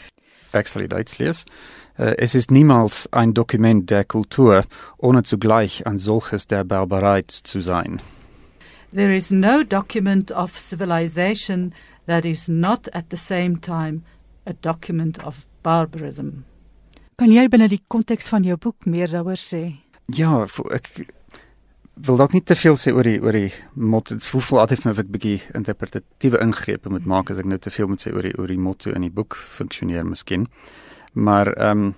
Actually 0.51 0.87
Duits 0.87 1.17
lees. 1.17 1.43
Uh, 1.99 2.13
es 2.17 2.35
ist 2.35 2.51
niemals 2.51 3.11
ein 3.11 3.33
Dokument 3.33 3.89
der 3.89 4.03
Kultur, 4.05 4.65
ohne 4.97 5.23
zugleich 5.23 5.87
ein 5.87 5.97
solches 5.97 6.45
der 6.45 6.63
Barbarkeit 6.63 7.31
zu 7.31 7.59
sein. 7.59 7.99
There 8.93 9.15
is 9.15 9.31
no 9.31 9.63
document 9.63 10.31
of 10.31 10.57
civilization 10.57 11.73
that 12.05 12.23
is 12.23 12.47
not 12.47 12.87
at 12.93 13.05
the 13.09 13.17
same 13.17 13.59
time 13.61 14.03
a 14.45 14.53
document 14.53 15.23
of 15.25 15.45
barbarism. 15.63 16.45
Kan 17.17 17.31
jy 17.33 17.47
binne 17.49 17.67
die 17.67 17.81
konteks 17.89 18.29
van 18.29 18.45
jou 18.45 18.55
boek 18.61 18.85
meer 18.85 19.09
daaroor 19.09 19.39
sê? 19.41 19.61
Ja, 20.13 20.45
ek 20.45 20.89
wil 22.05 22.19
dalk 22.21 22.35
nie 22.37 22.43
te 22.45 22.55
veel 22.55 22.77
sê 22.77 22.93
oor 22.93 23.07
die 23.09 23.17
oor 23.17 23.33
die 23.33 23.49
motto. 23.73 24.15
Dit 24.15 24.27
voel 24.29 24.43
vir 24.45 24.61
altyd 24.63 24.83
vir 24.83 24.87
my 24.87 24.93
of 24.93 25.01
ek 25.01 25.09
bietjie 25.15 25.39
interpretatiewe 25.57 26.41
ingrepe 26.45 26.93
moet 26.93 27.09
maak 27.09 27.31
as 27.33 27.41
ek 27.41 27.49
nou 27.49 27.57
te 27.57 27.73
veel 27.73 27.89
moet 27.89 28.05
sê 28.05 28.13
oor 28.13 28.29
die 28.29 28.35
oor 28.37 28.53
die 28.53 28.61
motto 28.61 28.93
in 28.93 29.07
die 29.07 29.13
boek 29.13 29.35
funksioneer 29.57 30.05
miskien. 30.05 30.45
Maar 31.13 31.53
ehm 31.53 31.85
um, 31.85 31.95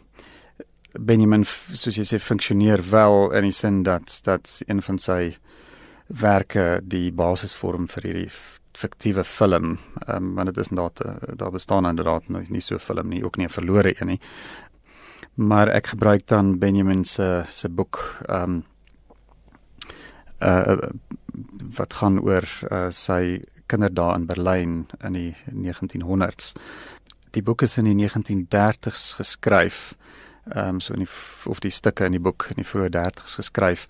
Benjamin 0.99 1.43
soos 1.45 1.95
jy 1.95 2.03
sê 2.03 2.17
funksioneer 2.19 2.81
wel 2.89 3.31
in 3.37 3.43
die 3.43 3.51
sin 3.51 3.83
dat 3.83 4.19
dat 4.23 4.61
een 4.67 4.81
van 4.81 4.97
sy 4.97 5.37
werke 6.07 6.81
die 6.83 7.11
basis 7.11 7.53
vorm 7.53 7.87
vir 7.87 8.03
hierdie 8.03 8.31
fiktiewe 8.73 9.23
film. 9.23 9.77
Ehm 10.07 10.15
um, 10.15 10.33
want 10.35 10.53
dit 10.53 10.57
is 10.57 10.69
inderdaad 10.69 11.37
daar 11.37 11.51
bestaan 11.51 11.85
inderdaad 11.85 12.29
nou 12.29 12.43
nie 12.49 12.61
so 12.61 12.75
'n 12.75 12.79
film 12.79 13.09
nie, 13.09 13.23
ook 13.23 13.37
nie 13.37 13.45
'n 13.45 13.49
verlore 13.49 13.93
een 14.01 14.07
nie 14.07 14.21
maar 15.39 15.67
ek 15.67 15.93
gebruik 15.93 16.27
dan 16.27 16.57
Benjamin 16.59 17.05
se 17.05 17.43
se 17.47 17.69
boek 17.69 18.19
ehm 18.27 18.43
um, 18.43 18.63
uh 20.39 20.89
wat 21.77 21.93
gaan 21.93 22.19
oor 22.19 22.43
uh, 22.71 22.87
sy 22.89 23.39
kinderdae 23.69 24.15
in 24.15 24.25
Berlyn 24.25 24.73
in 25.05 25.13
die 25.13 25.35
1900s. 25.51 26.53
Die 27.31 27.43
boek 27.43 27.61
is 27.61 27.77
in 27.77 27.85
die 27.85 27.95
1930s 28.07 29.15
geskryf. 29.19 29.95
Ehm 30.49 30.75
um, 30.75 30.79
so 30.81 30.93
in 30.93 31.03
die 31.03 31.09
of 31.45 31.59
die 31.59 31.69
stukke 31.71 32.05
in 32.05 32.11
die 32.17 32.23
boek 32.23 32.47
in 32.49 32.63
die 32.63 32.65
vroeë 32.65 32.89
30s 32.95 33.37
geskryf 33.41 33.85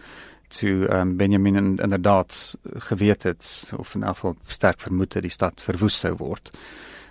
toe 0.49 0.87
ehm 0.87 1.11
um, 1.11 1.17
Benjamin 1.17 1.55
in, 1.55 1.77
inderdaad 1.77 2.57
geweet 2.89 3.23
het 3.23 3.73
of 3.77 3.95
in 3.95 4.03
elk 4.03 4.15
geval 4.15 4.35
sterk 4.47 4.79
vermoed 4.79 5.13
het 5.13 5.23
die 5.23 5.31
stad 5.31 5.61
verwoes 5.61 5.99
sou 5.99 6.15
word. 6.17 6.51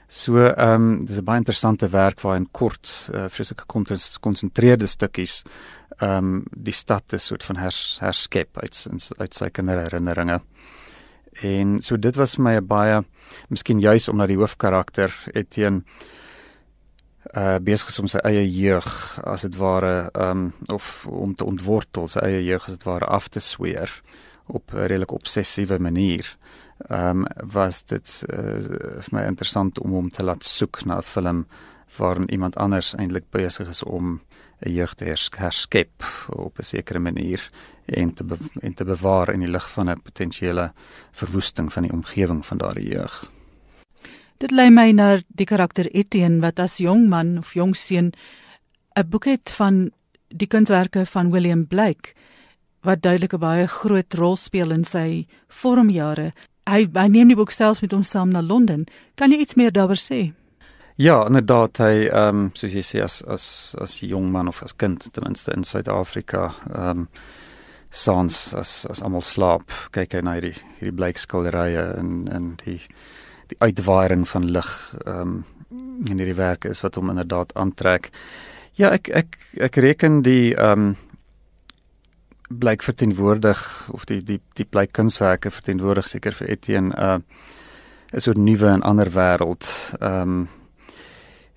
So 0.09 0.45
ehm 0.45 0.75
um, 0.75 1.07
dis 1.07 1.17
'n 1.17 1.25
baie 1.25 1.39
interessante 1.39 1.89
werk 1.89 2.21
waar 2.21 2.37
in 2.37 2.49
kort 2.51 3.09
uh, 3.15 3.29
vreeslike 3.29 3.65
gekonsentreerde 3.65 4.87
stukkies 4.87 5.43
ehm 5.99 6.17
um, 6.17 6.45
die 6.51 6.73
stad 6.73 7.13
'n 7.13 7.19
soort 7.19 7.45
van 7.45 7.57
hers, 7.57 7.99
herskep 8.01 8.59
uit 8.59 8.87
uit 9.19 9.35
sy 9.35 9.51
kinderherinneringe. 9.51 10.41
En 11.43 11.81
so 11.81 11.99
dit 11.99 12.17
was 12.17 12.37
my 12.37 12.57
'n 12.57 12.67
baie 12.67 13.05
miskien 13.49 13.81
juis 13.81 14.09
omdat 14.09 14.29
die 14.29 14.37
hoofkarakter 14.37 15.13
Etienne 15.33 15.83
uh 17.37 17.59
besig 17.61 17.89
is 17.89 17.99
om 17.99 18.07
sy 18.07 18.19
eie 18.25 18.47
jeug 18.49 19.21
as 19.25 19.43
dit 19.43 19.57
ware 19.57 20.11
um, 20.15 20.53
of 20.73 21.07
om 21.07 21.35
te 21.35 21.45
ontwortel 21.45 22.09
sy 22.09 22.21
eie 22.25 22.45
jeug 22.45 22.65
as 22.65 22.73
dit 22.79 22.87
ware 22.89 23.05
af 23.05 23.29
te 23.29 23.41
sweer 23.41 23.91
op 24.47 24.73
'n 24.73 24.87
redelik 24.87 25.13
obsessiewe 25.13 25.79
manier. 25.79 26.37
Um, 26.91 27.27
was 27.43 27.83
dit 27.83 28.25
uh, 28.33 28.61
vir 29.03 29.13
my 29.13 29.27
interessant 29.27 29.79
om 29.79 29.91
hom 29.91 30.11
te 30.11 30.23
laat 30.23 30.45
soek 30.45 30.85
na 30.85 30.97
'n 30.97 31.03
film 31.03 31.47
waarin 31.99 32.31
iemand 32.31 32.57
anders 32.57 32.95
eintlik 32.95 33.31
besig 33.31 33.69
is 33.69 33.83
om 33.83 34.21
'n 34.61 34.73
jeug 34.73 34.95
te 34.95 35.05
herskep 35.05 36.05
op 36.29 36.59
'n 36.59 36.63
sekere 36.63 36.99
manier 36.99 37.49
en 37.89 38.15
te 38.15 38.25
en 38.61 38.75
te 38.75 38.85
bewaar 38.85 39.33
in 39.33 39.41
die 39.41 39.51
lig 39.51 39.71
van 39.71 39.91
'n 39.91 40.03
potensiële 40.03 40.73
verwoesting 41.13 41.73
van 41.73 41.83
die 41.83 41.93
omgewing 41.93 42.47
van 42.47 42.59
daardie 42.59 42.89
jeug. 42.89 43.31
Dit 44.39 44.51
lei 44.51 44.71
my 44.71 44.91
na 44.91 45.19
die 45.27 45.47
karakter 45.47 45.91
Etienne 45.91 46.41
wat 46.41 46.59
as 46.59 46.77
jong 46.77 47.09
man 47.09 47.39
of 47.39 47.55
jong 47.55 47.77
seun 47.77 48.13
'n 48.97 49.09
boek 49.09 49.25
het 49.25 49.51
van 49.51 49.91
die 50.29 50.47
kunswerke 50.47 51.07
van 51.07 51.31
William 51.31 51.67
Blake 51.67 52.13
wat 52.83 53.03
duidelik 53.03 53.33
'n 53.33 53.39
baie 53.39 53.67
groot 53.67 54.15
rol 54.15 54.37
speel 54.37 54.71
in 54.71 54.85
sy 54.85 55.27
vormjare. 55.49 56.33
Hy 56.67 56.89
hy 56.95 57.09
neem 57.09 57.29
die 57.29 57.37
boek 57.37 57.51
selfs 57.51 57.81
met 57.81 57.93
hom 57.93 58.03
saam 58.03 58.31
na 58.31 58.43
Londen. 58.43 58.87
Kan 59.15 59.31
jy 59.31 59.39
iets 59.39 59.55
meer 59.55 59.73
daaroor 59.73 59.97
sê? 59.97 60.33
Ja, 60.97 61.27
inderdaad 61.27 61.79
hy 61.79 62.09
ehm 62.09 62.37
um, 62.37 62.51
soos 62.55 62.73
jy 62.73 62.83
sê 62.83 63.03
as 63.03 63.23
as 63.23 63.75
as 63.81 64.01
jong 64.01 64.33
man 64.33 64.49
of 64.49 64.63
as 64.63 64.77
kind 64.77 65.13
ten 65.13 65.23
minste 65.25 65.53
in 65.55 65.65
Suid-Afrika 65.65 66.55
ehm 66.75 66.91
um, 66.91 67.09
saans 67.91 68.55
as 68.55 68.87
as 68.91 69.03
almal 69.03 69.25
slaap, 69.25 69.71
kyk 69.93 70.19
hy 70.19 70.21
na 70.25 70.37
hierdie 70.39 70.57
hierdie 70.79 70.97
bleikskilderye 70.97 71.85
en 71.99 72.29
en 72.33 72.53
die 72.65 72.81
die 73.49 73.59
uitwaaiing 73.65 74.27
van 74.29 74.51
lig 74.53 74.73
ehm 75.05 75.21
um, 75.21 75.45
in 76.09 76.21
hierdie 76.21 76.37
werke 76.39 76.71
is 76.73 76.81
wat 76.81 76.95
hom 76.97 77.11
inderdaad 77.11 77.53
aantrek. 77.59 78.11
Ja, 78.79 78.93
ek 78.95 79.09
ek 79.09 79.39
ek 79.69 79.77
reken 79.77 80.23
die 80.23 80.55
ehm 80.55 80.89
um, 80.89 80.97
blyk 82.49 82.83
verteenwoordig 82.83 83.61
of 83.93 84.07
die 84.09 84.23
die 84.25 84.41
die 84.57 84.65
blyk 84.65 84.93
kunswerke 84.97 85.51
verteenwoordig 85.53 86.09
seker 86.09 86.33
vir 86.33 86.49
Etienne 86.55 86.95
'n 86.95 87.03
uh, 87.03 87.19
'n 88.13 88.21
soort 88.21 88.39
nuwe 88.39 88.69
en 88.69 88.83
ander 88.83 89.11
wêreld. 89.13 89.67
Ehm 90.01 90.23
um, 90.23 90.49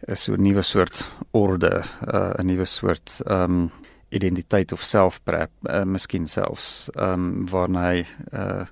'n 0.07 0.15
soort 0.15 0.39
nuwe 0.39 0.61
soort 0.61 1.11
orde, 1.31 1.83
uh, 2.13 2.33
'n 2.39 2.45
nuwe 2.45 2.65
soort 2.65 3.21
ehm 3.25 3.43
um, 3.43 3.71
identiteit 4.11 4.71
of 4.71 4.81
selfprep, 4.83 5.51
uh, 5.69 5.83
miskien 5.87 6.27
selfs 6.27 6.89
ehm 6.95 7.13
um, 7.13 7.45
waarna 7.51 7.87
hy 7.91 8.05
uh 8.31 8.65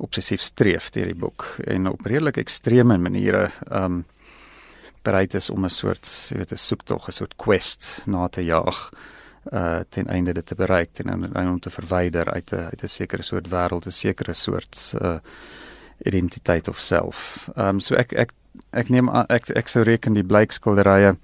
obsessief 0.00 0.40
streef 0.40 0.86
deur 0.94 1.10
die 1.10 1.18
boek 1.18 1.44
en 1.68 1.90
op 1.90 2.06
redelik 2.08 2.40
ekstreme 2.40 2.96
maniere 2.98 3.50
ehm 3.68 3.84
um, 3.84 4.04
bereid 5.02 5.34
is 5.34 5.50
om 5.50 5.64
'n 5.64 5.70
soort, 5.70 6.08
jy 6.28 6.36
weet, 6.36 6.52
'n 6.52 6.56
soektog, 6.56 7.08
'n 7.08 7.12
soort 7.12 7.36
quest 7.36 8.02
na 8.06 8.28
te 8.28 8.44
jaag 8.44 8.90
uh 9.52 9.80
ten 9.88 10.06
einde 10.06 10.32
dit 10.32 10.46
te 10.46 10.54
bereik 10.54 10.98
en 10.98 11.34
en 11.34 11.48
om 11.48 11.60
te 11.60 11.70
verwyder 11.70 12.30
uit 12.32 12.52
'n 12.52 12.68
uit 12.72 12.82
'n 12.82 12.88
sekere 12.88 13.22
soort 13.22 13.48
wêreld, 13.48 13.86
'n 13.86 13.92
sekere 13.92 14.34
soort 14.34 14.94
uh 15.00 15.18
identiteit 16.04 16.68
of 16.68 16.78
self. 16.78 17.48
Ehm 17.56 17.68
um, 17.68 17.80
so 17.80 17.94
ek 17.94 18.12
ek 18.12 18.32
ek 18.72 18.88
neem 18.88 19.08
ek 19.08 19.48
ek 19.48 19.68
sou 19.68 19.82
reken 19.82 20.14
die 20.14 20.24
blykskilderye 20.24 21.16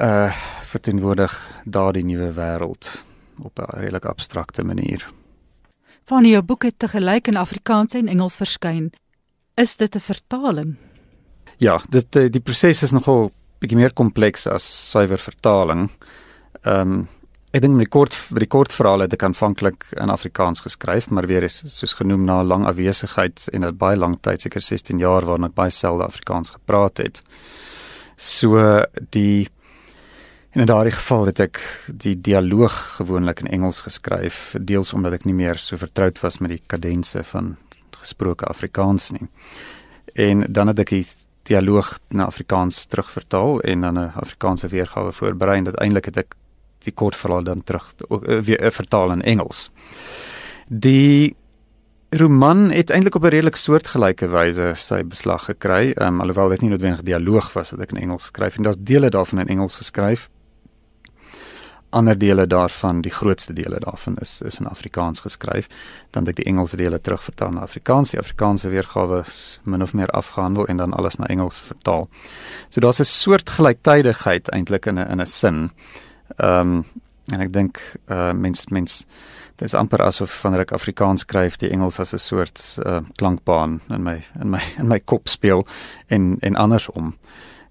uh 0.00 0.32
verteenwoordig 0.72 1.32
daardie 1.64 2.04
nuwe 2.04 2.32
wêreld 2.36 3.04
op 3.42 3.58
'n 3.58 3.78
redelik 3.78 4.04
abstrakte 4.04 4.64
manier. 4.64 5.06
Van 6.04 6.24
jou 6.26 6.42
boeke 6.42 6.72
te 6.76 6.88
gelyk 6.88 7.28
in 7.28 7.36
Afrikaans 7.36 7.94
en 7.94 8.08
Engels 8.08 8.36
verskyn, 8.36 8.92
is 9.54 9.76
dit 9.76 9.94
'n 9.94 10.00
vertaling? 10.00 10.76
Ja, 11.56 11.80
dit 11.88 12.12
die, 12.12 12.30
die 12.30 12.40
proses 12.40 12.82
is 12.82 12.92
nogal 12.92 13.30
bietjie 13.60 13.78
meer 13.78 13.92
kompleks 13.92 14.46
as 14.46 14.90
suiwer 14.90 15.18
vertaling. 15.18 15.90
Ehm 16.62 16.80
um, 16.80 17.08
ek 17.52 17.60
dink 17.60 17.74
met 17.76 17.84
die 17.84 17.92
kort 17.92 18.14
met 18.30 18.40
die 18.40 18.48
kortverhale 18.48 19.04
het 19.04 19.12
ek 19.12 19.22
aanvanklik 19.22 19.84
in 20.00 20.10
Afrikaans 20.10 20.62
geskryf, 20.64 21.10
maar 21.10 21.26
weer 21.28 21.44
is 21.44 21.62
soos 21.66 21.92
genoem 21.92 22.24
na 22.24 22.40
'n 22.40 22.46
lang 22.46 22.66
afwesigheid 22.66 23.48
en 23.52 23.64
'n 23.64 23.76
baie 23.76 23.96
lang 23.96 24.16
tyd, 24.20 24.40
seker 24.40 24.60
16 24.60 24.98
jaar 24.98 25.26
waarna 25.26 25.46
ek 25.46 25.54
baie 25.54 25.70
selde 25.70 26.04
Afrikaans 26.04 26.50
gepraat 26.50 26.96
het. 26.98 27.22
So 28.16 28.82
die 29.10 29.48
En 30.52 30.60
in 30.60 30.66
daardie 30.66 30.92
geval 30.92 31.30
het 31.30 31.38
ek 31.40 31.58
die 31.88 32.12
dialoog 32.20 32.74
gewoonlik 32.98 33.40
in 33.40 33.46
Engels 33.56 33.78
geskryf, 33.86 34.50
deels 34.60 34.92
omdat 34.92 35.14
ek 35.16 35.22
nie 35.24 35.36
meer 35.36 35.56
so 35.56 35.80
vertroud 35.80 36.18
was 36.20 36.42
met 36.44 36.52
die 36.52 36.60
kadense 36.68 37.22
van 37.24 37.54
gesproke 38.02 38.44
Afrikaans 38.44 39.10
nie. 39.16 39.30
En 40.12 40.44
dan 40.52 40.68
het 40.68 40.82
ek 40.84 40.92
die 40.92 41.06
dialoog 41.48 41.94
na 42.12 42.26
Afrikaans 42.28 42.82
terugvertaal 42.84 43.62
en 43.64 43.80
dan 43.80 43.98
'n 43.98 44.12
Afrikaanse 44.12 44.68
weergawe 44.68 45.12
voorberei 45.12 45.56
en 45.58 45.66
uiteindelik 45.72 46.04
het 46.04 46.16
ek 46.16 46.34
die 46.84 46.92
kort 46.92 47.16
verhaal 47.16 47.44
dan 47.44 47.64
terug 47.64 47.94
eh, 48.10 48.40
weer 48.40 48.62
uh, 48.62 48.70
vertaal 48.70 49.12
in 49.12 49.22
Engels. 49.22 49.70
Die 50.68 51.36
roman 52.10 52.70
het 52.70 52.90
eintlik 52.90 53.14
op 53.14 53.24
'n 53.24 53.32
redelik 53.32 53.56
soortgelyke 53.56 54.28
wyse 54.28 54.72
sy 54.74 55.02
beslag 55.02 55.44
gekry, 55.44 55.94
um, 55.96 56.20
alhoewel 56.20 56.48
dit 56.48 56.60
nie 56.60 56.70
noodwendig 56.70 57.02
dialoog 57.02 57.52
was 57.52 57.70
wat 57.70 57.80
ek 57.80 57.92
in 57.92 58.02
Engels 58.02 58.24
skryf 58.24 58.56
en 58.56 58.62
daar's 58.62 58.80
dele 58.80 59.08
daarvan 59.08 59.38
in 59.38 59.48
Engels 59.48 59.76
geskryf 59.76 60.28
ander 61.92 62.18
dele 62.18 62.46
daarvan, 62.46 63.00
die 63.04 63.12
grootste 63.12 63.52
dele 63.52 63.80
daarvan 63.80 64.16
is 64.20 64.40
is 64.40 64.58
in 64.60 64.66
Afrikaans 64.66 65.20
geskryf. 65.20 65.68
Dan 66.10 66.24
het 66.26 66.32
ek 66.32 66.44
die 66.44 66.48
Engelse 66.52 66.76
dele 66.76 67.00
terugvertaal 67.00 67.52
na 67.52 67.60
Afrikaans. 67.60 68.10
Die 68.10 68.20
Afrikaanse 68.20 68.68
weergawe 68.72 69.22
min 69.64 69.82
of 69.82 69.92
meer 69.92 70.10
afgehandel 70.10 70.66
en 70.66 70.76
dan 70.76 70.96
alles 70.96 71.16
na 71.16 71.26
Engels 71.26 71.60
vertaal. 71.60 72.08
So 72.68 72.80
daar's 72.80 73.00
'n 73.00 73.04
soort 73.04 73.50
gelyktydigheid 73.50 74.48
eintlik 74.48 74.86
in 74.86 74.98
'n 74.98 75.10
in 75.10 75.20
'n 75.20 75.26
sin. 75.26 75.70
Ehm 76.36 76.60
um, 76.60 76.84
en 77.32 77.40
ek 77.40 77.52
dink 77.52 77.78
uh 78.10 78.32
mens 78.32 78.66
mens 78.66 79.06
dit 79.56 79.68
is 79.68 79.74
amper 79.74 80.02
asof 80.02 80.42
wanneer 80.42 80.60
ek 80.60 80.72
Afrikaans 80.72 81.20
skryf, 81.20 81.56
die 81.56 81.70
Engels 81.70 82.00
as 82.00 82.12
'n 82.12 82.18
soort 82.18 82.78
uh 82.84 83.00
klankbaan 83.16 83.80
in 83.90 84.02
my 84.02 84.22
in 84.40 84.50
my 84.50 84.62
in 84.78 84.88
my 84.88 85.00
kop 85.00 85.28
speel 85.28 85.66
en 86.06 86.36
en 86.40 86.56
andersom. 86.56 87.16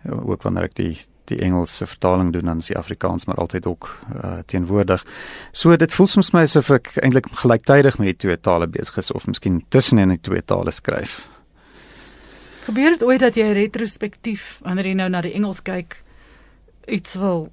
Ook 0.10 0.42
wanneer 0.44 0.64
ek 0.64 0.76
die 0.76 0.98
die 1.32 1.42
Engelse 1.46 1.88
vertaling 1.88 2.32
doen 2.36 2.50
dan 2.50 2.62
is 2.64 2.70
die 2.72 2.78
Afrikaans 2.78 3.26
maar 3.26 3.40
altyd 3.42 3.66
ook 3.70 3.90
uh, 4.16 4.40
teenwoordig. 4.46 5.06
So 5.52 5.76
dit 5.76 5.94
voel 5.94 6.08
soms 6.08 6.32
my 6.36 6.46
asof 6.48 6.72
ek 6.78 6.94
eintlik 7.02 7.30
gelyktydig 7.44 7.98
met 8.02 8.14
die 8.14 8.20
twee 8.26 8.40
tale 8.40 8.68
besig 8.68 9.02
is 9.02 9.12
of 9.12 9.28
miskien 9.28 9.64
tussenin 9.70 10.14
die 10.14 10.22
twee 10.22 10.44
tale 10.46 10.72
skryf. 10.72 11.24
Gebeur 12.68 12.94
dit 12.94 13.04
ooit 13.04 13.24
dat 13.24 13.38
jy 13.40 13.52
retrospektief 13.58 14.60
wanneer 14.66 14.92
jy 14.92 15.00
nou 15.00 15.10
na 15.10 15.24
die 15.26 15.34
Engels 15.38 15.64
kyk 15.66 15.98
iets 16.86 17.16
wil 17.22 17.50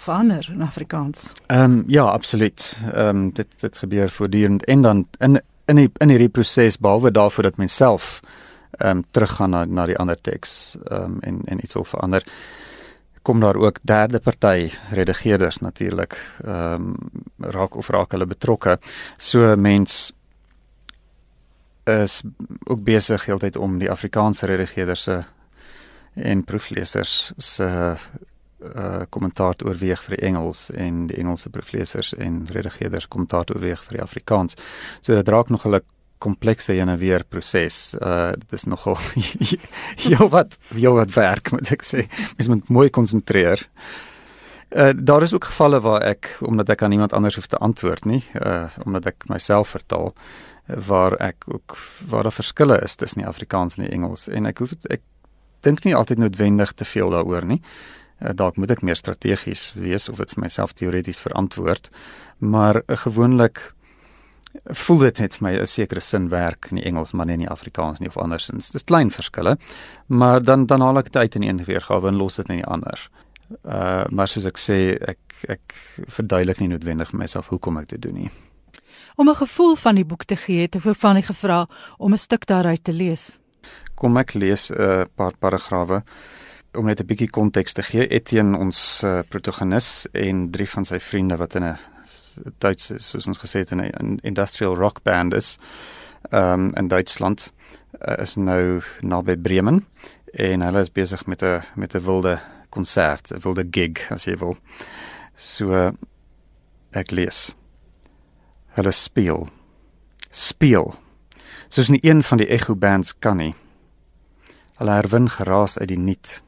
verander 0.00 0.48
in 0.52 0.62
Afrikaans? 0.62 1.32
Ehm 1.46 1.80
um, 1.80 1.84
ja, 1.88 2.04
absoluut. 2.04 2.76
Ehm 2.92 3.08
um, 3.08 3.30
dit 3.32 3.48
dit 3.60 3.78
gebeur 3.78 4.10
voortdurend 4.10 4.64
en 4.64 4.82
dan 4.82 5.06
in 5.18 5.40
in 5.66 5.76
die 5.76 5.90
in 5.98 6.08
hierdie 6.08 6.28
proses 6.28 6.78
behalwe 6.78 7.10
daarvoor 7.10 7.42
dat 7.42 7.56
mens 7.56 7.76
self 7.76 8.20
ehm 8.70 8.96
um, 8.96 9.04
teruggaan 9.10 9.50
na 9.50 9.64
na 9.64 9.86
die 9.86 9.96
ander 9.98 10.20
teks 10.20 10.76
ehm 10.84 11.02
um, 11.02 11.18
en 11.20 11.40
en 11.44 11.62
iets 11.64 11.72
wil 11.72 11.84
verander 11.84 12.24
kom 13.22 13.40
daar 13.40 13.56
ook 13.56 13.78
derde 13.82 14.18
party 14.18 14.70
redigeerders 14.90 15.58
natuurlik 15.58 16.16
ehm 16.44 16.74
um, 16.74 16.94
raak 17.38 17.76
of 17.76 17.88
raak 17.88 18.12
hulle 18.12 18.26
betrokke. 18.26 18.78
So 19.16 19.56
mens 19.56 20.12
is 21.84 22.22
ook 22.64 22.82
besig 22.84 23.24
heeltyd 23.24 23.56
om 23.56 23.78
die 23.78 23.90
Afrikaanse 23.90 24.46
redigeerders 24.46 25.02
se 25.02 25.22
en 26.14 26.44
proefleesers 26.44 27.32
se 27.36 27.96
uh 28.60 29.02
kommentaar 29.08 29.54
te 29.54 29.64
oorweeg 29.64 30.02
vir 30.04 30.16
die 30.16 30.26
Engels 30.26 30.66
en 30.70 31.06
die 31.06 31.16
Engelse 31.16 31.50
proefleesers 31.50 32.12
en 32.14 32.42
redigeerders 32.52 33.08
kommentaar 33.08 33.44
te 33.44 33.54
oorweeg 33.54 33.84
vir 33.84 33.96
die 33.96 34.02
Afrikaans. 34.02 34.56
So 35.00 35.14
dit 35.14 35.28
raak 35.28 35.48
nog 35.48 35.64
'n 35.66 35.70
komplekse 36.20 36.76
en 36.80 36.90
'n 36.90 37.00
weer 37.00 37.24
proses. 37.24 37.94
Uh 38.00 38.32
dit 38.32 38.52
is 38.52 38.64
nogal 38.64 38.96
heel 40.06 40.28
wat 40.28 40.58
heel 40.74 40.94
wat 40.94 41.12
werk 41.16 41.50
moet 41.52 41.72
ek 41.72 41.82
sê. 41.82 42.06
Mens 42.36 42.48
moet 42.48 42.68
mooi 42.68 42.90
konsentreer. 42.90 43.66
Uh 44.70 44.92
daar 44.94 45.22
is 45.22 45.34
ook 45.34 45.50
gevalle 45.50 45.80
waar 45.80 46.02
ek 46.02 46.36
omdat 46.40 46.68
ek 46.68 46.82
aan 46.82 46.92
iemand 46.92 47.12
anders 47.12 47.34
hoef 47.34 47.46
te 47.46 47.56
antwoord 47.58 48.04
nie, 48.04 48.22
uh 48.34 48.68
omdat 48.84 49.06
ek 49.06 49.28
myself 49.28 49.68
vertaal 49.68 50.14
waar 50.66 51.12
ek 51.18 51.44
ook 51.46 51.76
waar 52.08 52.22
daar 52.22 52.32
verskille 52.32 52.80
is 52.82 52.94
tussen 52.94 53.22
die 53.22 53.28
Afrikaans 53.28 53.76
en 53.76 53.84
die 53.84 53.92
Engels 53.92 54.28
en 54.28 54.46
ek 54.46 54.58
hoef 54.58 54.70
het, 54.70 54.86
ek 54.90 55.02
dink 55.60 55.84
nie 55.84 55.96
altyd 55.96 56.18
noodwendig 56.18 56.72
te 56.72 56.84
veel 56.84 57.10
daaroor 57.10 57.44
nie. 57.44 57.60
Uh, 58.20 58.32
dalk 58.36 58.56
moet 58.60 58.70
ek 58.70 58.84
meer 58.84 58.98
strategies 58.98 59.72
wees 59.80 60.08
of 60.12 60.20
dit 60.20 60.32
vir 60.34 60.44
myself 60.44 60.74
teoreties 60.76 61.20
verantwoord, 61.22 61.90
maar 62.38 62.82
uh, 62.82 62.96
gewoonlik 63.00 63.62
voel 64.64 64.98
dit 64.98 65.18
net 65.18 65.34
vir 65.34 65.44
my 65.46 65.52
'n 65.60 65.66
sekere 65.66 66.00
sin 66.00 66.28
werk 66.28 66.66
in 66.70 66.76
die 66.76 66.84
Engels 66.84 67.12
maar 67.12 67.26
nie 67.26 67.34
in 67.34 67.46
die 67.46 67.50
Afrikaans 67.50 68.00
nie 68.00 68.08
of 68.08 68.16
andersins. 68.16 68.70
Dis 68.70 68.84
klein 68.84 69.10
verskille, 69.10 69.58
maar 70.06 70.42
dan 70.42 70.66
dan 70.66 70.80
haal 70.80 70.98
ek 70.98 71.04
dit 71.04 71.16
uit 71.16 71.34
in 71.34 71.42
een 71.42 71.64
weergawe 71.64 72.08
en 72.08 72.16
los 72.16 72.36
dit 72.36 72.48
in 72.48 72.56
die 72.56 72.66
ander. 72.66 73.10
Uh 73.64 74.04
maar 74.10 74.28
soos 74.28 74.44
ek 74.44 74.58
sê, 74.58 74.98
ek 75.08 75.18
ek 75.48 75.74
verduidelik 76.06 76.60
nie 76.60 76.68
noodwendig 76.68 77.10
vir 77.10 77.18
myself 77.18 77.48
hoekom 77.48 77.78
ek 77.78 77.88
dit 77.88 78.02
doen 78.02 78.14
nie. 78.14 78.30
Om 79.16 79.28
'n 79.28 79.34
gevoel 79.34 79.76
van 79.76 79.94
die 79.94 80.04
boek 80.04 80.24
te 80.24 80.36
gee, 80.36 80.62
het 80.62 80.76
ek 80.76 80.96
van 80.96 81.14
die 81.14 81.22
gevra 81.22 81.68
om 81.98 82.12
'n 82.12 82.18
stuk 82.18 82.46
daaruit 82.46 82.84
te 82.84 82.92
lees. 82.92 83.38
Kom 83.94 84.16
ek 84.16 84.34
lees 84.34 84.70
'n 84.70 84.80
uh, 84.80 85.04
paar 85.14 85.32
paragrawe 85.38 86.02
om 86.74 86.86
net 86.86 87.00
'n 87.00 87.06
bietjie 87.06 87.30
konteks 87.30 87.72
te 87.72 87.82
gee. 87.82 88.06
Etienne 88.06 88.58
ons 88.58 89.02
uh, 89.04 89.20
protagonis 89.28 90.06
en 90.12 90.50
drie 90.50 90.68
van 90.68 90.84
sy 90.84 90.98
vriende 90.98 91.36
wat 91.36 91.54
in 91.54 91.64
'n 91.64 91.78
Duits 92.58 92.92
soos 92.96 93.26
ons 93.26 93.38
gesê 93.38 93.58
het 93.64 93.70
in 93.70 93.80
'n 93.80 94.18
industrial 94.22 94.76
rock 94.76 95.02
band 95.02 95.34
is 95.34 95.58
um 96.30 96.74
in 96.74 96.88
Duitsland 96.88 97.52
uh, 98.08 98.22
is 98.22 98.36
nou 98.36 98.82
naby 99.00 99.36
Bremen 99.36 99.86
en 100.32 100.60
hulle 100.60 100.80
is 100.80 100.92
besig 100.92 101.26
met 101.26 101.42
'n 101.42 101.62
met 101.74 101.94
'n 101.94 102.04
wilde 102.04 102.40
konsert, 102.68 103.30
'n 103.30 103.40
wilde 103.40 103.66
gig 103.70 104.10
as 104.10 104.24
jy 104.24 104.36
wil. 104.36 104.56
So 105.36 105.92
ek 106.90 107.10
lees. 107.10 107.54
Hulle 108.68 108.90
speel. 108.90 109.48
Speel. 110.30 110.94
Soos 111.68 111.88
nie 111.88 112.00
een 112.02 112.22
van 112.22 112.38
die 112.38 112.48
Echo 112.48 112.76
bands 112.76 113.18
kan 113.18 113.36
nie. 113.36 113.54
Hulle 114.76 114.90
herwin 114.90 115.28
geraas 115.28 115.78
uit 115.78 115.88
die 115.88 115.98
niet. 115.98 116.42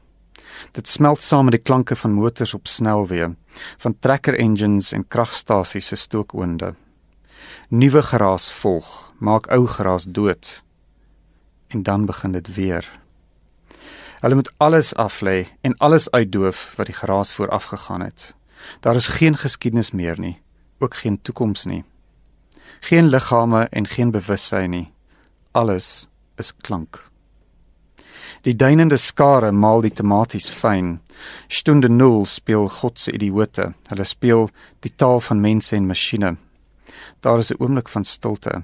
Dit 0.71 0.87
smelt 0.87 1.21
saam 1.21 1.43
met 1.43 1.53
die 1.53 1.61
klanke 1.61 1.95
van 1.95 2.11
motors 2.11 2.53
op 2.53 2.67
snelweë, 2.67 3.35
van 3.77 3.99
trekker 3.99 4.39
engines 4.39 4.91
en 4.91 5.07
kragstasies 5.07 5.87
se 5.87 5.95
stookoonde. 5.95 6.73
Nuwe 7.69 8.01
geraas 8.01 8.51
volg, 8.51 9.13
maak 9.19 9.47
ou 9.51 9.67
geraas 9.67 10.03
dood. 10.03 10.63
En 11.67 11.83
dan 11.83 12.05
begin 12.05 12.31
dit 12.31 12.55
weer. 12.55 13.01
Hulle 14.19 14.35
moet 14.35 14.51
alles 14.57 14.95
aflê 14.95 15.47
en 15.61 15.77
alles 15.77 16.11
uitdoof 16.11 16.73
wat 16.75 16.85
die 16.85 16.95
geraas 16.95 17.33
vooraf 17.33 17.63
gegaan 17.63 18.01
het. 18.01 18.35
Daar 18.79 18.95
is 18.95 19.07
geen 19.07 19.37
geskiedenis 19.37 19.91
meer 19.91 20.19
nie, 20.19 20.41
ook 20.79 20.95
geen 20.95 21.21
toekoms 21.21 21.65
nie. 21.65 21.83
Geen 22.79 23.07
liggame 23.07 23.67
en 23.69 23.87
geen 23.87 24.11
bewussyn 24.11 24.69
nie. 24.69 24.93
Alles 25.51 26.09
is 26.35 26.55
klank. 26.57 27.12
Die 28.43 28.55
duinende 28.59 28.97
skare 28.99 29.53
maal 29.55 29.85
die 29.85 29.93
tematies 29.95 30.49
fyn. 30.51 30.97
Stunde 31.47 31.87
nul 31.87 32.25
speel 32.27 32.65
God 32.67 32.99
se 32.99 33.13
idioote. 33.15 33.69
Hulle 33.87 34.03
speel 34.03 34.49
die 34.83 34.91
taal 34.91 35.21
van 35.23 35.39
mense 35.39 35.77
en 35.77 35.85
masjiene. 35.87 36.35
Daar 37.23 37.39
is 37.39 37.51
'n 37.51 37.61
oomblik 37.63 37.89
van 37.89 38.03
stilte. 38.03 38.63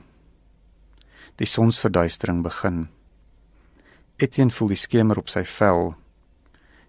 Die 1.38 1.48
sonsverduistering 1.48 2.44
begin. 2.44 2.90
Etienne 4.18 4.52
voel 4.52 4.68
die 4.68 4.78
skemer 4.78 5.18
op 5.18 5.30
sy 5.30 5.44
vel. 5.44 5.96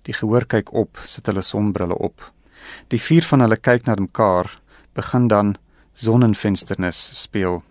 Die 0.02 0.14
gehoor 0.14 0.44
kyk 0.46 0.72
op, 0.72 0.98
sit 1.04 1.26
hulle 1.26 1.42
sonbrille 1.42 1.94
op. 1.94 2.32
Die 2.88 3.00
vier 3.00 3.22
van 3.22 3.40
hulle 3.40 3.56
kyk 3.56 3.86
na 3.86 3.94
mekaar, 3.94 4.60
begin 4.94 5.28
dan 5.28 5.56
sonnenvensternis 5.94 7.10
speel. 7.22 7.62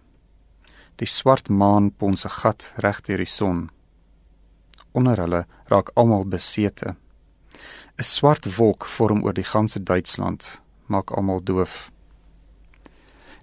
Die 0.96 1.08
swart 1.08 1.50
maan 1.50 1.92
pons 1.92 2.26
'n 2.26 2.30
gat 2.30 2.72
reg 2.78 3.02
deur 3.02 3.18
die 3.18 3.26
son 3.26 3.70
onder 4.92 5.18
hulle 5.18 5.46
raak 5.66 5.92
almal 5.94 6.26
besete. 6.26 6.96
'n 7.98 8.04
Swart 8.04 8.56
wolk 8.56 8.86
vorm 8.86 9.24
oor 9.24 9.34
die 9.34 9.44
ganse 9.44 9.84
Duitsland, 9.84 10.62
maak 10.86 11.12
almal 11.12 11.44
doof. 11.44 11.92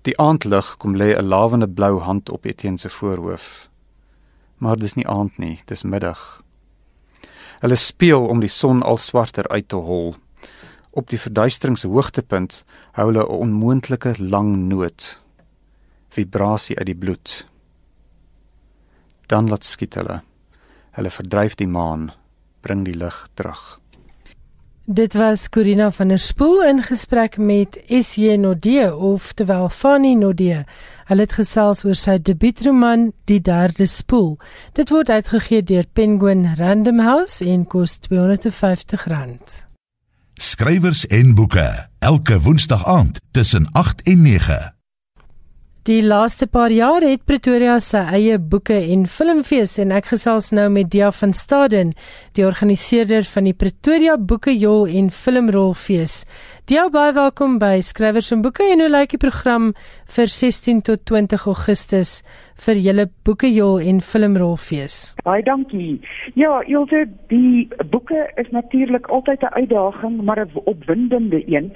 Die 0.03 0.19
aandlig 0.19 0.77
kom 0.77 0.97
lê 0.97 1.15
'n 1.17 1.29
lawende 1.29 1.69
blou 1.69 2.01
hand 2.01 2.31
op 2.31 2.45
Etienne 2.45 2.79
se 2.79 2.89
voorhoof. 2.89 3.69
Maar 4.59 4.77
dis 4.77 4.95
nie 4.95 5.07
aand 5.07 5.39
nie, 5.39 5.61
dis 5.65 5.83
middag. 5.83 6.43
Hulle 7.61 7.77
speel 7.77 8.27
om 8.27 8.41
die 8.41 8.49
son 8.49 8.83
al 8.83 8.97
swarter 8.97 9.49
uit 9.49 9.69
te 9.69 9.77
hol. 9.77 10.17
Op 10.91 11.09
die 11.09 11.21
verduistering 11.21 11.79
se 11.79 11.89
hoogtepunt 11.89 12.65
hou 12.93 13.07
hulle 13.07 13.25
'n 13.25 13.39
onmoontlike 13.45 14.15
lang 14.19 14.57
noot. 14.57 15.23
Vibrasie 16.09 16.79
uit 16.79 16.87
die 16.87 16.95
bloed. 16.95 17.49
Dan 19.27 19.49
laat 19.49 19.65
skiet 19.65 19.95
hulle. 19.95 20.23
Hulle 20.97 21.11
verdryf 21.13 21.55
die 21.61 21.69
maan, 21.69 22.11
bring 22.65 22.87
die 22.87 22.97
lig 22.97 23.17
terug. 23.37 23.77
Dit 24.87 25.17
was 25.19 25.49
Corina 25.51 25.91
van 25.91 26.09
der 26.09 26.19
Spool 26.23 26.63
in 26.63 26.83
gesprek 26.83 27.37
met 27.39 27.75
SJ 27.89 28.37
Nodee 28.37 28.95
of 28.95 29.33
terwyl 29.33 29.69
Fanny 29.69 30.15
Nodee. 30.15 30.63
Hulle 31.11 31.27
het 31.27 31.35
gesels 31.35 31.83
oor 31.85 31.99
sy 31.99 32.21
debuutroman 32.23 33.11
Die 33.27 33.41
Derde 33.43 33.87
Spoel. 33.91 34.37
Dit 34.79 34.95
word 34.95 35.11
uitgegee 35.11 35.67
deur 35.67 35.91
Penguin 35.93 36.47
Random 36.55 37.03
House 37.03 37.43
en 37.45 37.67
kos 37.67 37.99
R250. 38.07 39.67
Skrywers 40.39 41.07
en 41.11 41.35
boeke 41.35 41.67
elke 41.99 42.41
woensdag 42.41 42.87
aand 42.87 43.19
tussen 43.35 43.67
8 43.73 44.07
en 44.07 44.23
9. 44.23 44.76
Die 45.87 46.03
laaste 46.03 46.49
paar 46.51 46.73
jaar 46.75 47.05
het 47.07 47.21
Pretoria 47.31 47.77
sy 47.79 48.01
eie 48.19 48.41
boeke 48.43 48.75
en 48.75 49.05
filmfees 49.07 49.77
en 49.79 49.93
ek 49.95 50.09
gesels 50.11 50.49
nou 50.51 50.65
met 50.75 50.89
Dia 50.91 51.13
van 51.15 51.31
Staden, 51.31 51.93
die 52.35 52.43
organiseerder 52.43 53.23
van 53.31 53.47
die 53.47 53.55
Pretoria 53.55 54.17
Boekejol 54.19 54.89
en 54.99 55.13
Filmrolfees. 55.15 56.25
Dia, 56.67 56.89
baie 56.91 57.13
welkom 57.15 57.61
by 57.63 57.77
Skrywers 57.87 58.33
en 58.35 58.43
Boeke 58.43 58.67
en 58.67 58.83
hoe 58.83 58.91
lyk 58.91 59.15
die 59.15 59.23
program 59.23 59.69
vir 60.17 60.27
16 60.27 60.83
tot 60.91 61.07
20 61.07 61.47
Augustus 61.55 62.17
vir 62.65 62.81
julle 62.87 63.07
Boekejol 63.25 63.81
en 63.81 64.01
Filmrolfees? 64.01 65.15
Baie 65.25 65.43
dankie. 65.43 66.01
Ja, 66.35 66.63
Ilse, 66.67 67.07
die 67.29 67.69
boeke 67.91 68.31
is 68.37 68.51
natuurlik 68.51 69.07
altyd 69.07 69.43
'n 69.43 69.55
uitdaging, 69.61 70.23
maar 70.23 70.41
'n 70.41 70.51
opwindende 70.65 71.43
een 71.47 71.73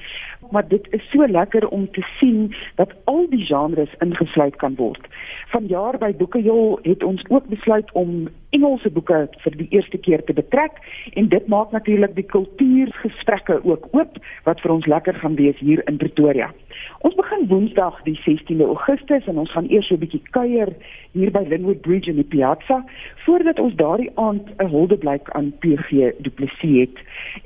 maar 0.51 0.69
dit 0.69 0.87
is 0.91 1.11
so 1.11 1.27
lekker 1.27 1.69
om 1.69 1.91
te 1.91 2.03
sien 2.19 2.55
dat 2.75 2.93
al 3.05 3.27
die 3.31 3.45
genres 3.45 3.95
ingesluit 3.99 4.57
kan 4.57 4.75
word. 4.75 5.07
Vanjaar 5.47 5.99
by 5.99 6.13
Boekejol 6.17 6.79
het 6.83 7.03
ons 7.03 7.25
ook 7.29 7.47
besluit 7.47 7.93
om 7.93 8.29
Engelse 8.51 8.91
boeke 8.91 9.29
vir 9.45 9.57
die 9.57 9.69
eerste 9.71 9.99
keer 9.99 10.25
te 10.25 10.35
betrek 10.35 10.81
en 11.15 11.29
dit 11.29 11.47
maak 11.47 11.71
natuurlik 11.71 12.15
die 12.15 12.27
kultuurgesprekke 12.27 13.61
ook 13.63 13.87
oop 13.95 14.19
wat 14.45 14.61
vir 14.61 14.75
ons 14.75 14.87
lekker 14.91 15.15
gaan 15.23 15.39
wees 15.39 15.59
hier 15.59 15.83
in 15.87 16.01
Pretoria. 16.03 16.51
Ons 17.01 17.15
begin 17.17 17.47
Woensdag 17.49 18.03
die 18.05 18.19
16de 18.21 18.67
Augustus 18.67 19.27
en 19.31 19.39
ons 19.41 19.53
gaan 19.55 19.69
eers 19.73 19.87
so 19.89 19.95
'n 19.97 20.03
bietjie 20.03 20.21
kuier 20.37 20.69
hier 21.17 21.31
by 21.33 21.41
Linwood 21.49 21.81
Bridge 21.81 22.11
in 22.11 22.21
die 22.21 22.29
Piazza 22.33 22.85
voordat 23.25 23.59
ons 23.59 23.75
daardie 23.75 24.11
aand 24.15 24.51
'n 24.59 24.69
huldeblyk 24.69 25.31
aan 25.31 25.53
PG 25.65 26.13
Du 26.19 26.31
Plessis 26.31 26.77
het 26.81 26.97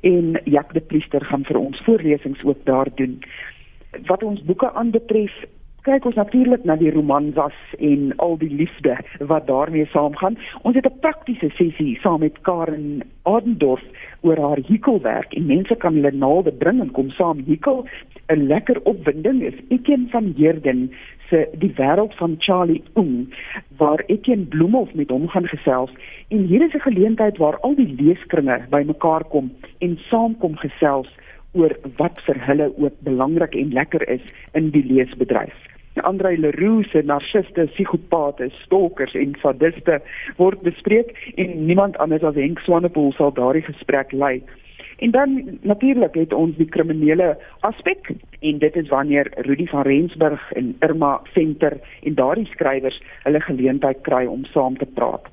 en 0.02 0.40
Jack 0.44 0.74
de 0.74 0.80
Priester 0.80 1.24
gaan 1.24 1.44
vir 1.44 1.58
ons 1.58 1.80
voorlesings 1.86 2.44
ook 2.44 2.64
daar 2.64 2.88
doen. 2.94 3.22
Wat 4.06 4.22
ons 4.22 4.42
boeke 4.42 4.72
aanbetref, 4.72 5.32
kyk 5.84 6.06
ons 6.08 6.16
natuurlik 6.16 6.62
na 6.64 6.78
die 6.80 6.88
romansas 6.94 7.56
en 7.76 8.12
al 8.24 8.38
die 8.40 8.48
liefde 8.48 8.94
wat 9.28 9.44
daarmee 9.50 9.84
saamgaan. 9.92 10.38
Ons 10.62 10.76
het 10.78 10.86
'n 10.88 11.00
praktiese 11.00 11.50
sessie 11.58 11.98
saam 12.00 12.20
met 12.20 12.40
Karen 12.40 13.02
Adendorf 13.22 13.84
oor 14.22 14.40
haar 14.40 14.60
hekelwerk 14.68 15.34
en 15.34 15.46
mense 15.46 15.74
kan 15.76 15.94
hulle 15.94 16.12
naalde 16.12 16.52
bring 16.52 16.80
en 16.80 16.90
kom 16.90 17.10
saam 17.10 17.44
hekel. 17.46 17.84
'n 18.28 18.46
Lekker 18.46 18.80
opwinding 18.84 19.42
is 19.42 19.60
Etienne 19.68 20.08
van 20.08 20.32
Heerden 20.36 20.90
se 21.28 21.48
Die 21.58 21.72
wêreld 21.76 22.14
van 22.14 22.36
Charlie 22.38 22.82
Oom 22.94 23.28
waar 23.76 24.02
Etienne 24.06 24.44
Bloemhof 24.44 24.94
met 24.94 25.10
hom 25.10 25.28
gaan 25.28 25.46
gesels 25.46 25.90
en 26.28 26.46
hier 26.46 26.64
is 26.64 26.74
'n 26.74 26.88
geleentheid 26.88 27.36
waar 27.36 27.60
al 27.60 27.74
die 27.74 27.94
leeskringe 27.98 28.66
bymekaar 28.70 29.24
kom 29.24 29.52
en 29.78 29.98
saamkom 29.98 30.56
gesels 30.56 31.08
oor 31.52 31.76
wat 31.96 32.20
vir 32.26 32.46
hulle 32.46 32.72
ook 32.76 33.00
belangrik 33.00 33.54
en 33.54 33.72
lekker 33.72 34.08
is 34.08 34.22
in 34.52 34.70
die 34.70 34.84
leesbedryf. 34.84 35.73
Andre 36.02 36.36
Leroux 36.36 36.82
se 36.90 37.02
narciste, 37.02 37.66
psigopate, 37.74 38.50
stalkers 38.64 39.14
en 39.14 39.36
sadiste 39.42 40.00
word 40.36 40.64
bespreek 40.66 41.14
en 41.36 41.66
niemand 41.66 41.96
anders 42.02 42.26
as 42.26 42.34
Henk 42.34 42.58
Swanepoel 42.66 43.12
sal 43.14 43.30
daardie 43.36 43.62
gesprek 43.62 44.12
lei. 44.12 44.40
En 44.98 45.10
dan 45.10 45.58
natuurlik 45.62 46.14
het 46.14 46.32
ons 46.32 46.56
die 46.56 46.66
kriminele 46.66 47.36
aspek 47.60 48.10
en 48.40 48.58
dit 48.58 48.76
is 48.76 48.88
wanneer 48.88 49.30
Rudy 49.46 49.66
van 49.66 49.82
Rensburg 49.82 50.52
en 50.52 50.74
Irma 50.80 51.20
Venter 51.32 51.78
en 52.02 52.14
daardie 52.14 52.46
skrywers 52.46 53.00
hulle 53.22 53.40
geleentheid 53.40 54.02
kry 54.02 54.24
om 54.26 54.44
saam 54.44 54.76
te 54.78 54.90
praat. 54.98 55.26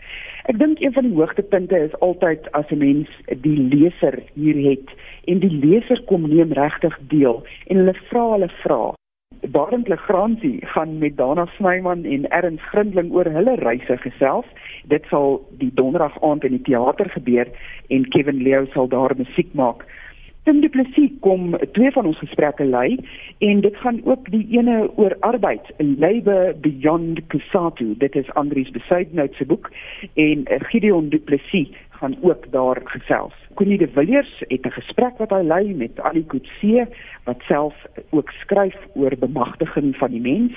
Ek 0.50 0.58
dink 0.62 0.82
een 0.82 0.94
van 0.94 1.10
die 1.10 1.18
hoogtepunte 1.18 1.78
is 1.78 2.00
altyd 2.00 2.52
as 2.52 2.70
'n 2.70 2.78
mens 2.78 3.10
die 3.26 3.58
leser 3.58 4.22
hier 4.34 4.70
het 4.70 4.90
en 5.26 5.40
die 5.40 5.54
leser 5.66 6.02
kom 6.06 6.30
neem 6.30 6.54
regtig 6.54 6.98
deel 7.08 7.46
en 7.68 7.78
hulle 7.78 7.98
vra 8.10 8.32
hulle 8.32 8.50
vra 8.64 9.01
Barend 9.40 9.88
Legrandsie 9.88 10.66
gaan 10.66 10.98
met 10.98 11.18
Dana 11.18 11.46
Snyman 11.46 12.04
en 12.04 12.30
Erns 12.30 12.62
Grindling 12.62 13.12
oor 13.12 13.26
hulle 13.26 13.56
reise 13.56 13.98
gesels. 13.98 14.46
Dit 14.86 15.06
sal 15.10 15.42
die 15.58 15.72
donderdag 15.74 16.22
aand 16.22 16.44
in 16.44 16.56
die 16.56 16.62
teater 16.62 17.10
gebeur 17.10 17.50
en 17.88 18.08
Kevin 18.10 18.44
Leo 18.44 18.66
sal 18.74 18.88
daar 18.88 19.16
musiek 19.18 19.54
maak. 19.54 19.84
Tim 20.44 20.62
Du 20.62 20.70
Plessis 20.70 21.12
kom 21.20 21.58
twee 21.74 21.92
van 21.92 22.06
ons 22.06 22.18
gesprekke 22.18 22.66
lei 22.66 22.98
en 23.40 23.62
dit 23.62 23.76
gaan 23.84 24.00
ook 24.06 24.32
die 24.34 24.46
ene 24.58 24.90
oor 24.96 25.18
arbeid, 25.20 25.74
Labour 25.78 26.56
Beyond 26.62 27.22
Kusatu. 27.28 27.94
Dit 27.98 28.16
is 28.16 28.32
Andries 28.34 28.72
Besuidnout 28.72 29.34
se 29.38 29.46
boek 29.46 29.72
en 30.14 30.46
Gideon 30.72 31.10
Du 31.10 31.20
Plessis 31.20 31.70
gaan 31.90 32.18
ook 32.22 32.52
daar 32.52 32.82
gesels. 32.84 33.41
Connie 33.54 33.78
de 33.78 33.88
Villiers 33.88 34.44
het 34.48 34.66
'n 34.66 34.78
gesprek 34.80 35.18
wat 35.18 35.30
hy 35.30 35.42
lei 35.44 35.74
met 35.74 36.00
Ali 36.00 36.26
Kutse 36.26 36.88
wat 37.24 37.42
self 37.42 37.76
ook 38.10 38.30
skryf 38.30 38.78
oor 38.94 39.18
bemagtiging 39.18 39.96
van 39.96 40.12
die 40.12 40.22
mens. 40.22 40.54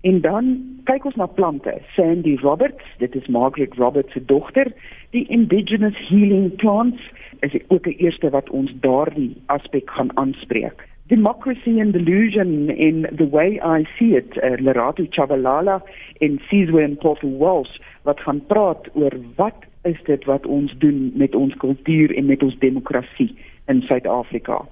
En 0.00 0.20
dan 0.20 0.60
kyk 0.84 1.04
ons 1.04 1.14
na 1.14 1.26
plante. 1.26 1.78
Sandy 1.94 2.36
Roberts, 2.40 2.84
dit 2.98 3.14
is 3.14 3.26
Margaret 3.26 3.74
Roberts 3.74 4.12
se 4.12 4.24
dogter, 4.24 4.72
die 5.10 5.26
indigenous 5.28 5.98
healing 6.08 6.54
plants 6.56 7.00
is 7.40 7.56
ook 7.68 7.86
'n 7.86 7.96
eerste 7.98 8.30
wat 8.30 8.50
ons 8.50 8.72
daardie 8.80 9.36
aspek 9.46 9.90
gaan 9.90 10.16
aanspreek. 10.16 10.86
Democracy 11.06 11.80
and 11.80 11.92
Delusion 11.92 12.70
in 12.70 13.06
the 13.16 13.28
way 13.28 13.60
I 13.62 13.86
see 13.98 14.16
it, 14.16 14.36
uh, 14.36 14.58
Lerato 14.58 15.06
Chabalala 15.10 15.82
en 16.18 16.40
Sizwe 16.48 16.96
Paul 16.98 17.18
Walsh 17.38 17.78
wat 18.02 18.20
gaan 18.20 18.46
praat 18.46 18.88
oor 18.94 19.12
wat 19.36 19.54
is 19.86 19.98
dit 20.04 20.24
wat 20.24 20.46
ons 20.46 20.72
doen 20.82 21.12
met 21.14 21.34
ons 21.34 21.54
kultuur 21.62 22.14
en 22.16 22.26
met 22.26 22.42
ons 22.42 22.58
demokrasie 22.58 23.30
in 23.66 23.82
Suid-Afrika. 23.82 24.64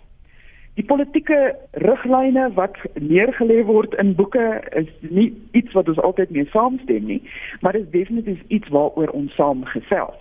Die 0.75 0.85
politieke 0.85 1.55
riglyne 1.87 2.49
wat 2.55 2.79
neergelê 2.99 3.61
word 3.67 3.95
in 4.03 4.15
boeke 4.19 4.47
is 4.75 4.91
nie 5.07 5.29
iets 5.55 5.73
wat 5.79 5.89
ons 5.93 6.01
altyd 6.03 6.33
mee 6.35 6.49
saamstem 6.51 7.07
nie, 7.07 7.21
maar 7.63 7.79
is 7.79 7.87
definitief 7.93 8.41
iets 8.49 8.73
waaroor 8.75 9.13
ons 9.15 9.35
saam 9.39 9.63
gesels. 9.71 10.19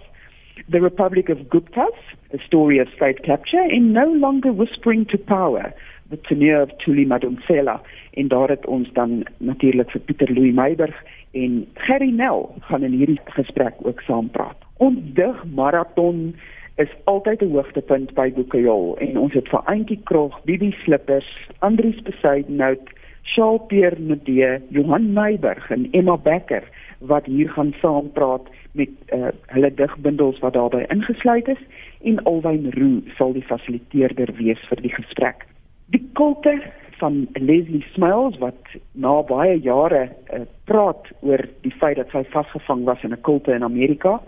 The 0.69 0.79
Republic 0.83 1.31
of 1.33 1.41
Guptas, 1.49 1.97
a 2.33 2.39
story 2.45 2.77
of 2.79 2.91
state 2.93 3.23
capture 3.25 3.65
and 3.65 3.93
no 3.97 4.05
longer 4.13 4.53
whispering 4.53 5.07
to 5.09 5.17
power, 5.17 5.73
the 6.13 6.21
tenure 6.29 6.61
of 6.61 6.77
Tuli 6.85 7.07
Madonsela 7.09 7.81
en 8.13 8.27
daar 8.27 8.53
het 8.53 8.65
ons 8.65 8.91
dan 8.93 9.23
natuurlik 9.37 9.89
vir 9.91 10.05
Pieter 10.05 10.33
Louw 10.33 10.53
Meiberg 10.53 11.01
en 11.31 11.65
Gerry 11.73 12.11
Nel 12.13 12.45
gaan 12.69 12.83
in 12.83 12.93
hierdie 13.01 13.19
gesprek 13.39 13.81
ook 13.81 14.05
saam 14.05 14.29
praat. 14.29 14.62
Ons 14.77 14.97
dig 15.13 15.43
marathon 15.53 16.35
is 16.75 16.89
altyd 17.03 17.41
'n 17.41 17.51
hoogtepunt 17.51 18.13
by 18.13 18.31
Boekejol 18.33 18.97
en 18.97 19.17
ons 19.17 19.33
het 19.33 19.49
vir 19.49 19.61
Auntie 19.65 19.99
Krog, 20.03 20.39
Bibi 20.43 20.71
Slippers, 20.83 21.29
Andrius 21.59 22.01
Besuidenhout, 22.01 22.89
Shaal 23.23 23.57
Peer 23.57 23.93
Nudee, 23.99 24.59
Johan 24.69 25.13
Meiberg 25.13 25.71
en 25.71 25.87
Emma 25.91 26.17
Becker 26.17 26.63
wat 26.99 27.25
hier 27.25 27.49
gaan 27.49 27.73
saam 27.81 28.11
praat 28.11 28.47
met 28.71 28.89
uh, 29.13 29.27
hulle 29.45 29.73
digbundels 29.73 30.39
wat 30.39 30.53
daarbey 30.53 30.85
ingesluit 30.89 31.47
is 31.47 31.61
en 32.01 32.23
Alwyn 32.23 32.71
Roo 32.71 33.01
sal 33.17 33.33
die 33.33 33.45
fasiliteerder 33.45 34.33
wees 34.37 34.59
vir 34.69 34.81
die 34.81 34.93
gesprek. 34.93 35.45
Die 35.85 36.03
kulte 36.13 36.61
van 36.97 37.27
Leslie 37.33 37.85
Smiles 37.93 38.37
wat 38.41 38.75
na 38.91 39.21
baie 39.27 39.59
jare 39.61 40.07
uh, 40.09 40.41
praat 40.65 41.11
oor 41.21 41.45
die 41.61 41.73
feit 41.79 41.99
dat 42.01 42.11
sy 42.15 42.23
vasgevang 42.33 42.83
was 42.89 43.03
in 43.03 43.13
'n 43.13 43.21
kulte 43.21 43.53
in 43.53 43.63
Amerika. 43.63 44.21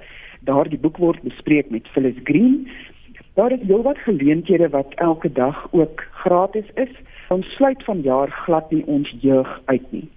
Daardie 0.45 0.79
boek 0.79 0.97
word 1.01 1.21
bespreek 1.25 1.69
met 1.73 1.87
Phyllis 1.93 2.17
Green. 2.23 2.67
Daar 3.33 3.51
is 3.51 3.63
heelwat 3.67 3.97
geleenthede 3.97 4.69
wat 4.69 4.93
elke 4.95 5.31
dag 5.31 5.67
ook 5.71 6.03
gratis 6.11 6.67
is. 6.75 6.91
Ons 7.29 7.47
sluit 7.55 7.83
vanjaar 7.83 8.29
glad 8.45 8.71
nie 8.71 8.83
ons 8.85 9.09
jeug 9.21 9.61
uit 9.65 9.91
nie. 9.91 10.07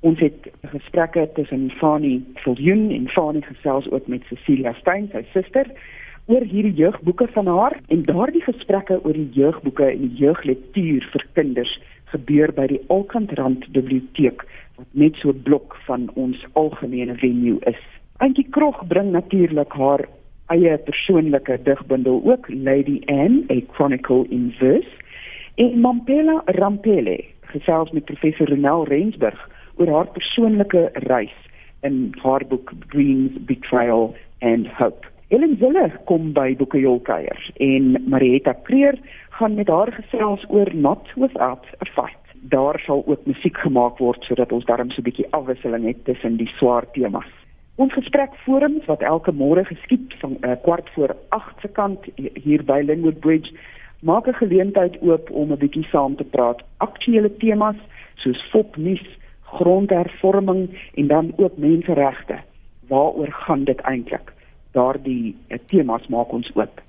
Ons 0.00 0.18
het 0.20 0.48
gesprekke 0.72 1.28
tussen 1.34 1.70
Fani 1.78 2.18
Viljoen 2.42 2.90
en 2.90 3.08
Fani 3.08 3.40
gesels 3.42 3.90
ook 3.90 4.06
met 4.06 4.26
Cecilia 4.28 4.72
Stein, 4.80 5.08
sy 5.12 5.22
suster 5.32 5.70
oor 6.26 6.42
hierdie 6.42 6.74
jeugboeke 6.74 7.28
van 7.32 7.46
haar 7.46 7.78
en 7.86 8.02
daardie 8.02 8.42
gesprekke 8.42 8.98
oor 9.04 9.14
die 9.14 9.30
jeugboeke 9.38 9.86
en 9.86 10.02
die 10.08 10.24
jeuglektuur 10.24 11.06
vir 11.12 11.26
kinders 11.38 11.76
gebeur 12.10 12.52
by 12.56 12.66
die 12.74 12.80
Alkantrand 12.90 13.68
biblioteek 13.76 14.42
wat 14.76 14.88
net 14.92 15.14
so 15.22 15.30
'n 15.30 15.42
blok 15.46 15.78
van 15.86 16.10
ons 16.14 16.42
algemene 16.52 17.14
venue 17.22 17.58
is. 17.70 17.82
Antjie 18.18 18.46
Krog 18.48 18.78
bring 18.88 19.10
natuurlik 19.12 19.74
haar 19.76 20.06
eie 20.48 20.78
persoonlike 20.86 21.58
digbundel 21.66 22.22
ook 22.24 22.46
Lady 22.48 23.02
Anne 23.12 23.44
a 23.52 23.60
Chronicle 23.74 24.24
in 24.32 24.54
Verse 24.56 24.88
en 25.60 25.80
Mampela 25.80 26.40
Rampele 26.56 27.18
gesels 27.52 27.92
met 27.92 28.08
professor 28.08 28.48
Renel 28.48 28.86
Rensburg 28.88 29.42
oor 29.76 29.92
haar 29.92 30.08
persoonlike 30.16 30.88
reis 31.10 31.36
in 31.84 32.14
haar 32.24 32.46
boek 32.48 32.72
Dreams 32.88 33.36
Betrayal 33.44 34.14
and 34.40 34.66
Hope. 34.80 35.04
Ellen 35.28 35.56
Zille 35.60 35.90
kom 36.08 36.32
by 36.32 36.54
Boekejol 36.56 37.02
kuier 37.04 37.48
en 37.60 37.96
Marietta 38.08 38.56
Kreer 38.64 38.96
gaan 39.36 39.60
met 39.60 39.68
haar 39.68 39.92
gesels 39.92 40.44
oor 40.48 40.72
Not 40.72 41.12
Without 41.20 41.68
a 41.84 41.92
Fight. 41.92 42.22
Daar 42.48 42.80
sal 42.86 43.04
ook 43.06 43.26
musiek 43.26 43.58
gemaak 43.60 44.00
word 44.00 44.24
sodat 44.24 44.52
ons 44.52 44.64
darm 44.64 44.90
so 44.90 45.02
'n 45.02 45.04
bietjie 45.10 45.32
afwisseling 45.36 45.84
het 45.84 46.04
tussen 46.04 46.36
die 46.36 46.52
swaar 46.56 46.88
temas. 46.92 47.28
Ons 47.76 47.92
gesprek 47.92 48.32
forums 48.44 48.86
wat 48.88 49.02
elke 49.04 49.32
môre 49.36 49.60
geskied 49.68 50.14
van 50.22 50.38
uh, 50.40 50.54
kwart 50.64 50.86
voor 50.94 51.12
8 51.36 51.60
se 51.60 51.68
kant 51.76 52.06
hier 52.16 52.62
by 52.64 52.78
Linwood 52.80 53.18
Bridge 53.20 53.52
maak 54.00 54.28
'n 54.28 54.38
geleentheid 54.38 54.96
oop 55.02 55.30
om 55.30 55.52
'n 55.52 55.60
bietjie 55.60 55.84
saam 55.90 56.16
te 56.16 56.24
praat. 56.24 56.62
Aktuele 56.76 57.28
temas 57.36 57.76
soos 58.14 58.40
fopnuus, 58.50 59.04
grondhervorming 59.42 60.68
en 60.94 61.06
dan 61.06 61.32
ook 61.36 61.56
menseregte. 61.56 62.40
Waaroor 62.88 63.32
gaan 63.32 63.64
dit 63.64 63.80
eintlik? 63.80 64.32
Daardie 64.72 65.36
uh, 65.48 65.58
temas 65.66 66.06
maak 66.06 66.32
ons 66.32 66.50
oop. 66.54 66.80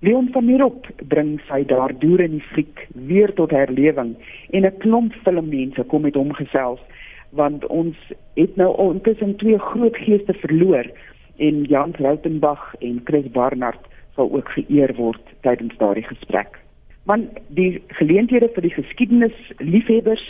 Leon 0.00 0.28
van 0.32 0.44
Mirop 0.44 0.86
bring 1.08 1.40
sy 1.48 1.64
daar 1.64 1.98
deur 1.98 2.20
in 2.20 2.30
die 2.30 2.48
fliek 2.52 2.88
weer 2.92 3.32
tot 3.34 3.50
herlewing 3.50 4.16
en 4.50 4.64
'n 4.66 4.78
klomp 4.78 5.12
filmmense 5.12 5.82
kom 5.82 6.02
met 6.02 6.14
hom 6.14 6.32
gesels 6.32 6.80
want 7.32 7.66
ons 7.66 7.96
het 8.34 8.56
nou 8.56 8.70
intussen 8.92 9.36
twee 9.36 9.58
groot 9.58 9.96
geeste 9.96 10.32
verloor 10.32 10.86
en 11.36 11.64
Jan 11.64 11.94
Rautenbach 11.98 12.74
en 12.80 13.00
Chris 13.04 13.30
Barnard 13.30 13.80
sal 14.14 14.32
ook 14.32 14.48
geëer 14.48 14.94
word 14.94 15.22
tydens 15.40 15.76
daardie 15.80 16.04
gesprek. 16.04 16.58
Want 17.08 17.38
die 17.48 17.82
geleenthede 17.98 18.50
vir 18.54 18.68
die 18.68 18.74
geskiedenis 18.76 19.38
liefhebbers 19.58 20.24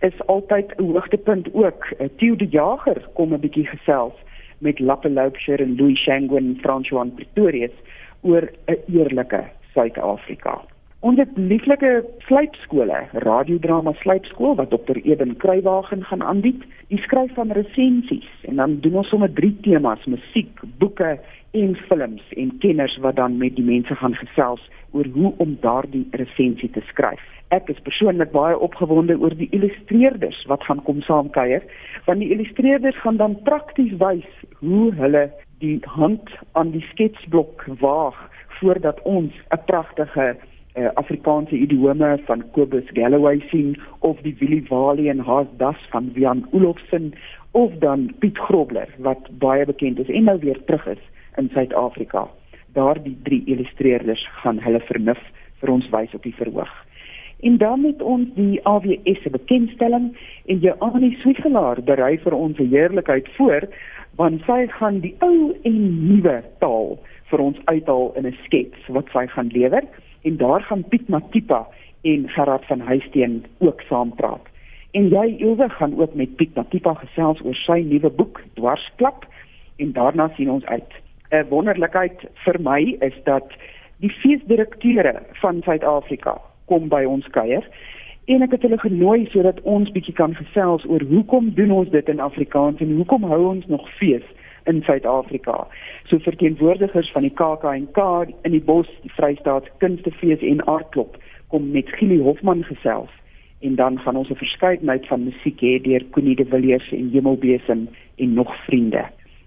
is 0.00 0.26
altyd 0.26 0.72
'n 0.78 0.92
hoogtepunt 0.92 1.48
ook. 1.54 1.92
Theo 2.16 2.36
de 2.36 2.46
Jager 2.46 3.08
kom 3.14 3.34
'n 3.34 3.40
bietjie 3.40 3.66
gesels 3.66 4.14
met 4.58 4.78
Lappe 4.78 5.10
Loubser 5.10 5.60
en 5.60 5.76
Louis 5.76 5.98
Shangwen 5.98 6.58
François 6.62 7.08
Pretorius 7.14 7.76
oor 8.20 8.48
'n 8.66 8.78
eerlike 8.88 9.44
Suid-Afrika. 9.72 10.73
Ons 11.04 11.18
het 11.20 11.34
lieflike 11.36 11.88
sluipskole, 12.24 12.96
radiodrama 13.26 13.92
sluipskool 14.00 14.54
wat 14.56 14.70
Dr. 14.72 14.96
Eben 15.04 15.34
Kruiwagen 15.36 16.00
gaan 16.08 16.22
aanbied. 16.24 16.62
Die 16.88 17.00
skryf 17.04 17.34
van 17.36 17.50
resensies 17.52 18.30
en 18.48 18.56
dan 18.56 18.78
doen 18.80 18.96
ons 19.02 19.10
sommer 19.12 19.28
drie 19.32 19.52
temas: 19.66 20.00
musiek, 20.08 20.62
boeke 20.80 21.18
en 21.52 21.74
films 21.90 22.30
en 22.40 22.54
kenners 22.62 22.96
wat 23.04 23.18
dan 23.20 23.36
met 23.36 23.52
die 23.58 23.64
mense 23.66 23.94
gaan 24.00 24.16
gesels 24.16 24.64
oor 24.96 25.10
hoe 25.12 25.34
om 25.44 25.52
daardie 25.60 26.06
resensie 26.16 26.70
te 26.72 26.80
skryf. 26.88 27.20
Ek 27.52 27.68
is 27.68 27.84
persoonlik 27.84 28.32
baie 28.32 28.56
opgewonde 28.56 29.18
oor 29.20 29.36
die 29.36 29.50
illustreerders 29.52 30.40
wat 30.48 30.64
gaan 30.64 30.80
kom 30.88 31.04
saamkuier, 31.04 31.68
want 32.08 32.24
die 32.24 32.30
illustreerders 32.32 32.96
gaan 33.04 33.20
dan 33.20 33.36
prakties 33.44 33.92
wys 34.00 34.32
hoe 34.64 34.88
hulle 35.02 35.28
die 35.60 35.82
hand 35.98 36.32
aan 36.56 36.72
die 36.72 36.86
sketsblok 36.94 37.68
waag 37.84 38.16
voordat 38.56 39.04
ons 39.04 39.36
'n 39.52 39.64
pragtige 39.68 40.32
uh, 40.74 40.90
Afrikaanse 40.94 41.56
idiome 41.56 42.18
van 42.26 42.42
Kobus 42.52 42.88
Galloway 42.92 43.40
sien 43.50 43.76
of 43.98 44.20
die 44.22 44.36
Willie 44.38 44.64
Wally 44.68 45.08
en 45.08 45.18
Haas 45.18 45.50
Das 45.58 45.80
van 45.90 46.10
Jan 46.14 46.46
Olofsen 46.52 47.12
of 47.50 47.72
dan 47.78 48.14
Piet 48.18 48.38
Grobler 48.38 48.88
wat 48.98 49.28
baie 49.38 49.64
bekend 49.64 49.98
is 49.98 50.08
en 50.08 50.24
nou 50.24 50.38
weer 50.38 50.58
terug 50.64 50.86
is 50.86 51.04
in 51.36 51.50
Suid-Afrika. 51.54 52.26
Daardie 52.74 53.16
drie 53.22 53.42
illustreerders 53.46 54.26
gaan 54.42 54.58
hulle 54.62 54.80
vernuf 54.80 55.20
vir 55.60 55.70
ons 55.70 55.88
wys 55.94 56.14
op 56.14 56.22
die 56.22 56.34
verhoog. 56.34 56.72
En 57.44 57.58
dan 57.58 57.80
met 57.80 58.02
ons 58.02 58.28
die 58.34 58.60
AWS 58.66 59.22
se 59.22 59.30
bekendstelling 59.30 60.14
en 60.46 60.62
Joanie 60.64 61.16
Swiegelaar 61.20 61.82
berei 61.82 62.16
vir 62.18 62.34
ons 62.34 62.58
heerlikheid 62.58 63.28
voor 63.36 63.68
want 64.18 64.42
sy 64.46 64.64
gaan 64.78 65.00
die 65.02 65.14
ou 65.26 65.52
en 65.66 65.78
nuwe 66.08 66.38
taal 66.62 66.96
vir 67.30 67.42
ons 67.42 67.58
uithaal 67.66 68.12
in 68.18 68.26
'n 68.26 68.36
skets 68.44 68.90
wat 68.96 69.10
sy 69.12 69.26
gaan 69.26 69.50
lewer 69.54 69.82
en 70.24 70.36
daar 70.36 70.62
gaan 70.62 70.84
Piet 70.88 71.08
Matipa 71.08 71.66
en 72.02 72.28
Gerard 72.28 72.64
van 72.66 72.80
Huisteen 72.80 73.44
ook 73.58 73.80
saampraat. 73.80 74.46
En 74.90 75.08
jy 75.08 75.34
Ilse 75.38 75.68
gaan 75.68 76.00
ook 76.00 76.14
met 76.14 76.36
Piet 76.36 76.54
Matipa 76.54 76.94
gesels 76.94 77.40
oor 77.44 77.54
sy 77.54 77.80
nuwe 77.86 78.10
boek 78.10 78.42
Dwarsklap 78.54 79.26
en 79.76 79.92
daarna 79.92 80.30
sien 80.36 80.50
ons 80.50 80.64
uit. 80.64 80.92
'n 81.30 81.48
Wonderlikheid 81.48 82.24
vir 82.44 82.60
my 82.60 82.96
is 83.00 83.16
dat 83.24 83.52
die 83.96 84.10
feesdirekteure 84.10 85.22
van 85.32 85.62
Suid-Afrika 85.62 86.38
kom 86.64 86.88
by 86.88 87.04
ons 87.04 87.26
kuier 87.30 87.64
en 88.24 88.42
ek 88.42 88.54
het 88.56 88.62
hulle 88.62 88.78
genooi 88.78 89.26
sodat 89.32 89.60
ons 89.62 89.90
bietjie 89.92 90.14
kan 90.14 90.34
gesels 90.34 90.84
oor 90.88 91.02
hoekom 91.10 91.50
doen 91.54 91.70
ons 91.70 91.90
dit 91.90 92.08
in 92.08 92.20
Afrikaans 92.20 92.80
en 92.80 92.96
hoekom 92.96 93.22
hou 93.28 93.40
ons 93.48 93.66
nog 93.66 93.88
fees 93.98 94.24
in 94.64 94.82
Suid-Afrika. 94.82 95.66
So 96.08 96.18
verteenwoordigers 96.18 97.10
van 97.12 97.22
die 97.22 97.32
KAK&K 97.32 97.98
in 98.42 98.52
die 98.56 98.62
Bos, 98.62 98.88
die 99.02 99.12
Vrystaat 99.12 99.68
Kunstefees 99.78 100.40
en 100.40 100.64
Aardklop 100.66 101.16
kom 101.48 101.70
met 101.70 101.88
Gili 101.98 102.20
Hofman 102.22 102.64
gesels 102.64 103.10
en 103.64 103.74
dan 103.74 103.98
gaan 103.98 104.16
ons 104.16 104.30
'n 104.30 104.42
verskeidenheid 104.44 105.06
van 105.06 105.24
musiek 105.24 105.60
hê 105.60 105.82
deur 105.82 106.04
Connie 106.10 106.36
de 106.36 106.44
Villiers 106.44 106.92
en 106.92 107.10
Hemelbesem 107.10 107.88
en 108.16 108.34
nog 108.34 108.64
vriende. 108.64 109.04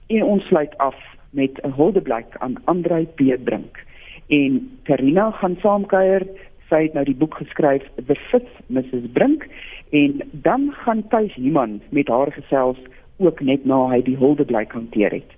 En 0.08 0.23
ons 0.23 0.43
sluit 0.43 0.77
af 0.77 0.95
met 1.30 1.60
'n 1.63 1.71
huldeblyk 1.71 2.38
aan 2.38 2.56
Andrei 2.63 3.06
Peerbrink 3.06 3.86
en 4.27 4.80
Karina 4.84 5.32
gaan 5.32 5.58
saamkuier 5.62 6.27
sy 6.69 6.82
het 6.84 6.93
nou 6.93 7.06
die 7.06 7.15
boek 7.15 7.36
geskryf 7.39 7.84
The 7.95 8.15
Fifth 8.30 8.60
Mrs 8.67 9.08
Brink 9.13 9.47
en 9.89 10.21
dan 10.32 10.71
gaan 10.84 11.08
Tuis 11.08 11.34
Human 11.34 11.82
met 11.89 12.08
haar 12.08 12.32
gesels 12.32 12.77
ook 13.17 13.41
net 13.41 13.65
na 13.65 13.88
hy 13.89 14.01
die 14.01 14.17
huldeblyk 14.17 14.71
hanteer 14.71 15.12
het. 15.12 15.32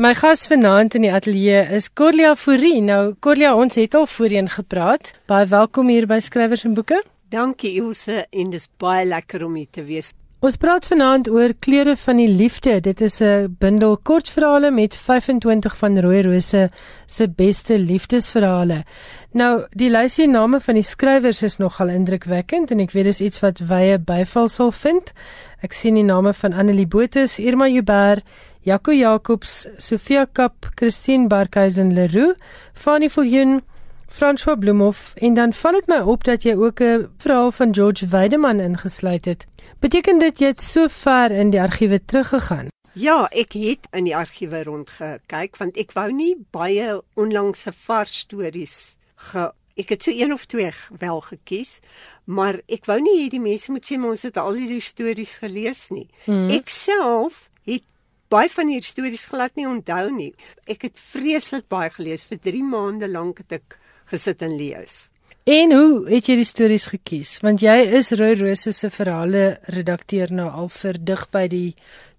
My 0.00 0.14
gas 0.16 0.46
vanaand 0.48 0.94
in 0.96 1.04
die 1.04 1.10
ateljee 1.12 1.58
is 1.76 1.90
Corlia 1.92 2.30
Fourie. 2.32 2.78
Nou 2.80 3.12
Corlia, 3.20 3.50
ons 3.52 3.74
het 3.76 3.92
al 3.98 4.06
voorheen 4.08 4.46
gepraat. 4.48 5.10
Baie 5.28 5.44
welkom 5.50 5.90
hier 5.92 6.06
by 6.08 6.16
Skrywers 6.24 6.64
en 6.64 6.72
Boeke. 6.72 7.02
Dankie 7.28 7.74
Ilse 7.82 8.22
en 8.30 8.48
dis 8.54 8.64
baie 8.80 9.04
lekker 9.04 9.44
om 9.44 9.58
hier 9.60 9.68
te 9.68 9.84
wees. 9.84 10.14
Ons 10.40 10.56
praat 10.56 10.86
vanaand 10.88 11.28
oor 11.28 11.52
Kleure 11.60 11.98
van 12.00 12.16
die 12.16 12.30
Liefde. 12.32 12.78
Dit 12.80 13.02
is 13.04 13.20
'n 13.20 13.56
bundel 13.58 13.98
kortverhale 13.98 14.70
met 14.70 14.96
25 14.96 15.76
van 15.76 16.00
Rooi 16.00 16.22
Rose 16.22 16.70
se 17.06 17.28
beste 17.28 17.78
liefdesverhale. 17.78 18.84
Nou, 19.32 19.66
die 19.70 19.90
lysie 19.90 20.28
name 20.28 20.60
van 20.60 20.74
die 20.74 20.82
skrywers 20.82 21.42
is 21.42 21.58
nogal 21.58 21.88
indrukwekkend 21.88 22.70
en 22.70 22.80
ek 22.80 22.90
weet 22.90 23.04
dis 23.04 23.20
iets 23.20 23.40
wat 23.40 23.58
wye 23.58 23.98
byval 23.98 24.48
sal 24.48 24.70
vind. 24.70 25.12
Ek 25.60 25.72
sien 25.72 25.94
die 25.94 26.04
name 26.04 26.32
van 26.32 26.52
Annelie 26.52 26.86
Botha, 26.86 27.26
Irma 27.38 27.68
Joubert, 27.68 28.24
Jaco 28.62 28.92
Jacobs, 28.92 29.66
Sofia 29.78 30.26
Kap, 30.26 30.66
Christine 30.76 31.28
Barkhuizen 31.28 31.94
Leroux, 31.94 32.34
Fanny 32.74 33.08
Viljoen, 33.08 33.62
François 34.06 34.56
Bloemhof 34.58 35.14
en 35.16 35.34
dan 35.34 35.52
val 35.52 35.78
dit 35.78 35.86
my 35.88 36.00
op 36.04 36.24
dat 36.24 36.42
jy 36.42 36.52
ook 36.58 36.80
'n 36.80 37.08
verhaal 37.16 37.52
van 37.52 37.74
George 37.74 38.06
Weideman 38.06 38.60
ingesluit 38.60 39.24
het. 39.24 39.46
Beteken 39.78 40.18
dit 40.18 40.38
jy 40.38 40.46
het 40.46 40.60
so 40.60 40.88
ver 40.88 41.30
in 41.30 41.50
die 41.50 41.60
argiewe 41.60 42.04
teruggegaan? 42.04 42.68
Ja, 42.92 43.28
ek 43.30 43.52
het 43.52 43.86
in 43.92 44.04
die 44.04 44.16
argiewe 44.16 44.62
rondgekyk 44.62 45.56
want 45.56 45.76
ek 45.76 45.92
wou 45.92 46.12
nie 46.12 46.36
baie 46.50 47.02
onlangse 47.14 47.72
vars 47.72 48.18
stories 48.18 48.96
ge 49.16 49.52
ek 49.76 49.88
het 49.88 50.02
so 50.02 50.10
een 50.10 50.32
of 50.32 50.44
twee 50.44 50.70
wel 50.98 51.20
gekies, 51.20 51.78
maar 52.24 52.60
ek 52.68 52.84
wou 52.84 53.00
nie 53.00 53.20
hierdie 53.22 53.40
mense 53.40 53.70
moet 53.72 53.86
sê 53.86 53.96
maar 53.96 54.10
ons 54.10 54.22
het 54.22 54.36
al 54.36 54.52
hierdie 54.52 54.80
stories 54.80 55.36
gelees 55.40 55.88
nie. 55.88 56.08
Hmm. 56.24 56.50
Ek 56.50 56.68
self 56.68 57.48
het 57.64 57.86
baie 58.30 58.50
van 58.52 58.70
hierdie 58.70 58.90
stories 58.90 59.26
glad 59.30 59.56
nie 59.58 59.66
onthou 59.68 60.08
nie. 60.14 60.32
Ek 60.70 60.86
het 60.88 60.98
vreeslik 61.12 61.68
baie 61.72 61.90
gelees 61.94 62.26
vir 62.30 62.38
3 62.46 62.66
maande 62.66 63.08
lank 63.10 63.42
het 63.42 63.60
ek 63.60 63.78
gesit 64.12 64.42
en 64.46 64.56
lees. 64.58 65.08
En 65.50 65.72
hoe 65.72 66.04
het 66.10 66.28
jy 66.28 66.36
die 66.38 66.46
stories 66.46 66.90
gekies? 66.92 67.38
Want 67.42 67.62
jy 67.64 67.78
is 67.98 68.12
Rooi 68.14 68.36
Rose 68.38 68.74
se 68.76 68.90
verhale 68.92 69.58
redakteur 69.72 70.30
nou 70.30 70.50
al 70.50 70.68
vir 70.70 70.98
dig 71.00 71.24
by 71.32 71.46
die 71.50 71.70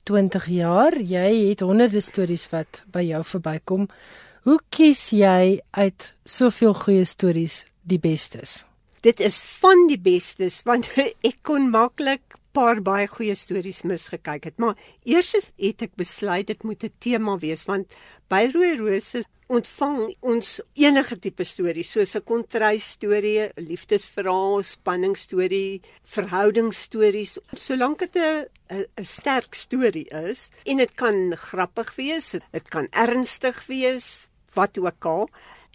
20 0.10 0.48
jaar. 0.52 0.98
Jy 0.98 1.30
het 1.52 1.62
honderde 1.64 2.02
stories 2.02 2.48
wat 2.52 2.82
by 2.92 3.06
jou 3.06 3.22
verbykom. 3.36 3.88
Hoe 4.50 4.58
kies 4.74 5.12
jy 5.14 5.62
uit 5.78 6.10
soveel 6.26 6.74
goeie 6.74 7.06
stories 7.06 7.62
die 7.86 8.02
bestes? 8.02 8.66
Dit 9.06 9.22
is 9.22 9.40
van 9.62 9.88
die 9.88 10.02
bestes 10.02 10.64
want 10.66 10.90
ek 11.30 11.38
kon 11.46 11.70
maklik 11.72 12.41
paar 12.52 12.82
baie 12.82 13.08
goeie 13.08 13.36
stories 13.36 13.84
misgekyk 13.84 14.44
het, 14.44 14.58
maar 14.58 14.76
eers 15.04 15.34
het 15.58 15.82
ek 15.82 15.96
besluit 15.96 16.48
dit 16.48 16.64
moet 16.64 16.84
'n 16.84 16.94
tema 17.00 17.38
wees 17.38 17.66
want 17.66 17.88
by 18.30 18.50
Rooi 18.54 18.78
Rose 18.78 19.24
ontvang 19.52 20.14
ons 20.24 20.62
enige 20.80 21.18
tipe 21.20 21.44
storie 21.44 21.84
soos 21.84 22.16
'n 22.16 22.24
kontrasstorie, 22.24 23.50
'n 23.50 23.66
liefdesverhaal, 23.70 24.64
spanningsstorie, 24.64 25.82
verhoudingsstories, 26.04 27.38
solank 27.54 28.00
dit 28.00 28.16
'n 28.18 29.04
sterk 29.04 29.54
storie 29.54 30.08
is 30.30 30.50
en 30.66 30.78
dit 30.78 30.94
kan 30.96 31.36
grappig 31.36 31.96
wees, 31.96 32.32
dit 32.32 32.68
kan 32.70 32.88
ernstig 32.92 33.66
wees, 33.68 34.28
wat 34.54 34.78
ook 34.78 35.06
al. 35.06 35.30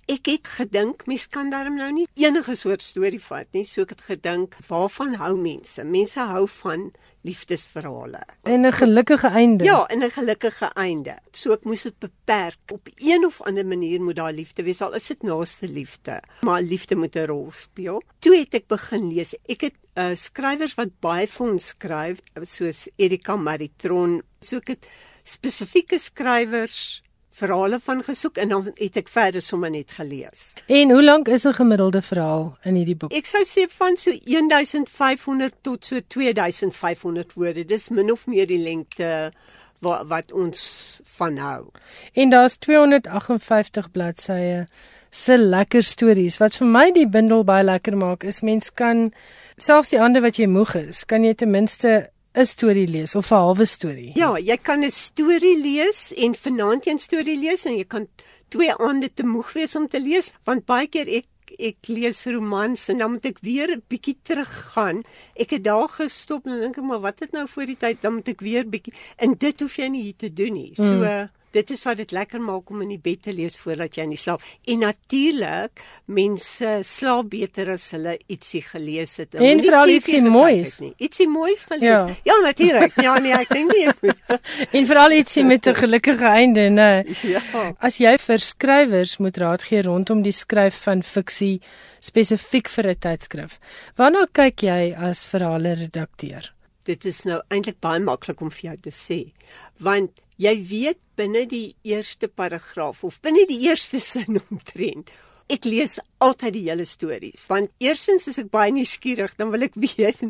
Ek 0.07 0.29
het 0.31 0.47
gedink 0.47 1.01
mens 1.11 1.25
kan 1.35 1.49
darm 1.51 1.81
nou 1.81 1.89
nie 1.91 2.05
enige 2.15 2.55
soort 2.55 2.85
storie 2.87 3.19
vat 3.19 3.49
nie, 3.57 3.65
so 3.67 3.83
ek 3.83 3.97
het 3.97 4.05
gedink 4.07 4.53
waarvan 4.69 5.17
hou 5.19 5.33
mense? 5.35 5.83
Mense 5.83 6.23
hou 6.31 6.45
van 6.61 6.93
liefdesverhale. 7.27 8.21
En 8.47 8.67
'n 8.67 8.73
gelukkige 8.73 9.29
einde. 9.29 9.65
Ja, 9.65 9.87
en 9.87 10.05
'n 10.05 10.11
gelukkige 10.11 10.71
einde. 10.75 11.19
So 11.33 11.53
ek 11.53 11.65
moes 11.65 11.83
dit 11.83 11.99
beperk. 11.99 12.59
Op 12.73 12.89
een 12.95 13.27
of 13.27 13.43
ander 13.43 13.67
manier 13.67 14.01
moet 14.01 14.17
daar 14.17 14.33
liefde 14.33 14.63
wees, 14.63 14.81
al 14.81 14.95
is 14.95 15.07
dit 15.07 15.23
naaste 15.23 15.69
liefde, 15.69 16.23
maar 16.41 16.63
liefde 16.63 16.97
moet 16.97 17.17
'n 17.17 17.27
rol 17.27 17.49
speel. 17.53 18.03
Toe 18.19 18.37
het 18.37 18.55
ek 18.55 18.67
begin 18.67 19.15
lees. 19.15 19.35
Ek 19.49 19.61
het 19.61 19.75
uh, 19.95 20.15
skrywers 20.15 20.75
wat 20.75 21.01
baie 21.01 21.27
vir 21.27 21.51
ons 21.51 21.67
skryf, 21.67 22.21
soos 22.43 22.89
Erika 22.97 23.37
Maritron, 23.37 24.23
so 24.41 24.57
ek 24.57 24.69
het 24.69 24.87
spesifieke 25.25 25.99
skrywers 25.99 27.03
verhale 27.37 27.79
van 27.83 28.03
gesoek 28.03 28.37
en 28.37 28.49
dan 28.49 28.71
het 28.75 28.97
ek 28.97 29.11
verder 29.13 29.43
sommer 29.45 29.71
net 29.71 29.93
gelees. 29.93 30.55
En 30.73 30.91
hoe 30.91 31.03
lank 31.05 31.29
is 31.29 31.45
'n 31.45 31.53
gemiddelde 31.53 32.03
verhaal 32.03 32.57
in 32.65 32.75
hierdie 32.75 32.97
boek? 32.97 33.13
Ek 33.13 33.27
sou 33.27 33.45
sê 33.45 33.69
van 33.79 33.97
so 33.97 34.11
1500 34.25 35.55
tot 35.63 35.85
so 35.85 36.01
2500 36.07 37.33
woorde. 37.35 37.65
Dis 37.65 37.89
min 37.89 38.11
of 38.13 38.27
meer 38.27 38.47
die 38.47 38.63
lengte 38.63 39.33
wat 39.81 40.07
wat 40.07 40.33
ons 40.33 41.01
van 41.05 41.37
hou. 41.37 41.71
En 42.13 42.31
daar's 42.31 42.57
258 42.57 43.91
bladsye 43.91 44.67
se 45.11 45.39
lekker 45.39 45.83
stories. 45.83 46.39
Wat 46.39 46.57
vir 46.57 46.67
my 46.67 46.91
die 46.93 47.09
bundel 47.09 47.45
baie 47.45 47.65
lekker 47.65 47.97
maak 47.97 48.25
is 48.25 48.41
mens 48.41 48.73
kan 48.75 49.13
selfs 49.57 49.89
die 49.89 50.01
ander 50.01 50.23
wat 50.23 50.37
jy 50.37 50.47
moeg 50.47 50.75
is, 50.75 51.05
kan 51.05 51.25
jy 51.25 51.35
ten 51.35 51.51
minste 51.51 52.11
'n 52.37 52.45
storie 52.45 52.87
lees 52.87 53.15
of 53.15 53.31
'n 53.33 53.35
halwe 53.35 53.65
storie. 53.65 54.13
Ja, 54.15 54.37
jy 54.39 54.57
kan 54.57 54.85
'n 54.85 54.91
storie 54.91 55.57
lees 55.57 56.13
en 56.13 56.35
vanaand 56.35 56.87
'n 56.87 56.99
storie 56.99 57.39
lees 57.39 57.65
en 57.65 57.77
jy 57.77 57.85
kan 57.85 58.09
twee 58.49 58.73
aande 58.75 59.09
te 59.15 59.25
moeg 59.25 59.53
wees 59.53 59.77
om 59.77 59.89
te 59.89 60.01
lees 60.01 60.33
want 60.45 60.67
baie 60.67 60.87
keer 60.87 61.09
ek 61.09 61.27
ek 61.59 61.89
lees 61.89 62.27
romans 62.27 62.89
en 62.89 62.99
dan 62.99 63.11
moet 63.13 63.27
ek 63.27 63.39
weer 63.41 63.71
'n 63.71 63.83
bietjie 63.89 64.19
teruggaan. 64.23 65.03
Ek 65.35 65.51
het 65.51 65.65
daar 65.65 65.89
gestop 65.89 66.47
en 66.47 66.61
dink 66.61 66.79
ek 66.79 66.85
maar 66.85 67.01
wat 67.01 67.21
het 67.21 67.33
nou 67.33 67.49
voor 67.49 67.67
die 67.67 67.77
tyd 67.77 68.03
dan 68.03 68.15
moet 68.15 68.29
ek 68.29 68.41
weer 68.41 68.65
bietjie 68.65 68.93
en 69.17 69.35
dit 69.35 69.61
hoef 69.61 69.77
jy 69.77 69.89
nie 69.89 70.03
hier 70.03 70.17
te 70.19 70.33
doen 70.33 70.53
nie. 70.53 70.75
So 70.75 70.93
mm 70.93 71.29
dit 71.57 71.73
is 71.75 71.83
wat 71.87 72.01
dit 72.01 72.13
lekker 72.15 72.43
maak 72.43 72.71
om 72.73 72.83
in 72.85 72.93
die 72.95 73.01
bed 73.03 73.23
te 73.27 73.35
lees 73.35 73.57
voordat 73.61 73.97
jy 73.97 74.07
in 74.07 74.15
die 74.15 74.21
slaap. 74.21 74.45
En 74.69 74.83
natuurlik, 74.85 75.83
mense 76.13 76.73
slaap 76.87 77.31
beter 77.33 77.73
as 77.75 77.89
hulle 77.97 78.17
ietsie 78.33 78.63
gelees 78.67 79.17
het. 79.23 79.37
En 79.41 79.63
veral 79.65 79.95
ietsie 79.97 80.23
moois. 80.25 80.77
Ietsie 80.97 81.29
moois 81.31 81.65
gelees. 81.69 81.89
Ja, 81.89 82.17
ja 82.29 82.39
natuurlik. 82.45 82.97
Ja 83.03 83.17
nee, 83.23 83.35
ek 83.37 83.53
dink 83.55 83.73
nie. 83.73 84.15
en 84.77 84.89
veral 84.89 85.17
ietsie 85.17 85.45
met 85.45 85.67
'n 85.67 85.75
gelukkige 85.75 86.27
einde, 86.27 86.69
né? 86.71 86.91
Ja. 87.23 87.43
As 87.79 87.99
jy 87.99 88.17
vir 88.19 88.39
skrywers 88.39 89.17
moet 89.19 89.37
raad 89.37 89.63
gee 89.63 89.83
rondom 89.83 90.23
die 90.23 90.35
skryf 90.35 90.83
van 90.87 91.03
fiksie 91.03 91.61
spesifiek 92.01 92.69
vir 92.69 92.91
'n 92.93 92.99
tydskrif. 93.01 93.59
Waarna 93.97 94.27
kyk 94.33 94.63
jy 94.63 94.95
as 94.95 95.27
verhale 95.27 95.75
redakteur? 95.75 96.53
Dit 96.85 97.05
is 97.05 97.25
nou 97.25 97.41
eintlik 97.51 97.81
baie 97.81 98.01
maklik 98.01 98.41
om 98.41 98.51
vir 98.51 98.71
jou 98.71 98.77
te 98.77 98.91
sê, 98.91 99.33
want 99.79 100.11
jy 100.39 100.55
weet 100.69 101.01
binne 101.17 101.47
die 101.51 101.77
eerste 101.83 102.29
paragraaf 102.29 103.05
of 103.05 103.21
binne 103.25 103.47
die 103.49 103.63
eerste 103.69 104.01
sin 104.01 104.41
omtrent. 104.51 105.11
Ek 105.47 105.63
lees 105.65 106.01
altyd 106.19 106.57
die 106.57 106.65
hele 106.67 106.85
stories 106.89 107.45
want 107.47 107.71
eerstens 107.79 108.27
is 108.27 108.41
ek 108.43 108.51
baie 108.51 108.73
nuuskierig, 108.75 109.37
dan 109.39 109.53
wil 109.55 109.63
ek 109.69 109.79
weet 109.85 110.25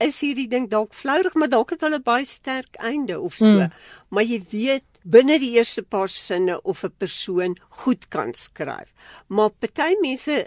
is 0.00 0.20
hierdie 0.20 0.48
ding 0.52 0.68
dalk 0.68 0.94
vlourig, 0.96 1.34
maar 1.34 1.50
dalk 1.52 1.74
het 1.76 1.84
hulle 1.86 2.00
baie 2.04 2.28
sterk 2.28 2.76
einde 2.80 3.20
of 3.20 3.36
so. 3.38 3.50
Mm. 3.50 3.72
Maar 4.10 4.28
jy 4.28 4.40
weet 4.52 4.86
binne 5.02 5.38
die 5.40 5.54
eerste 5.56 5.82
paar 5.82 6.08
sinne 6.12 6.60
of 6.62 6.84
'n 6.84 6.92
persoon 6.98 7.56
goed 7.82 8.08
kan 8.08 8.34
skryf. 8.34 8.92
Maar 9.28 9.50
party 9.50 9.96
mense 10.00 10.46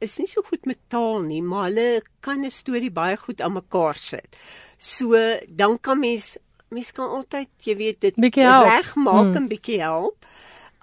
is 0.00 0.18
nie 0.18 0.26
so 0.26 0.42
goed 0.42 0.66
met 0.66 0.78
taal 0.88 1.22
nie, 1.22 1.42
maar 1.42 1.70
hulle 1.70 2.02
kan 2.20 2.44
'n 2.44 2.50
storie 2.50 2.90
baie 2.90 3.16
goed 3.16 3.40
aan 3.40 3.52
mekaar 3.52 3.96
sit. 3.96 4.36
So 4.78 5.16
dan 5.48 5.80
kan 5.80 6.00
mens 6.00 6.36
mens 6.68 6.92
kan 6.92 7.08
altyd, 7.08 7.48
jy 7.62 7.76
weet, 7.76 8.00
dit 8.00 8.14
regmaak 8.16 9.24
hmm. 9.24 9.36
en 9.36 9.48
bietjie 9.48 9.80
help. 9.80 10.26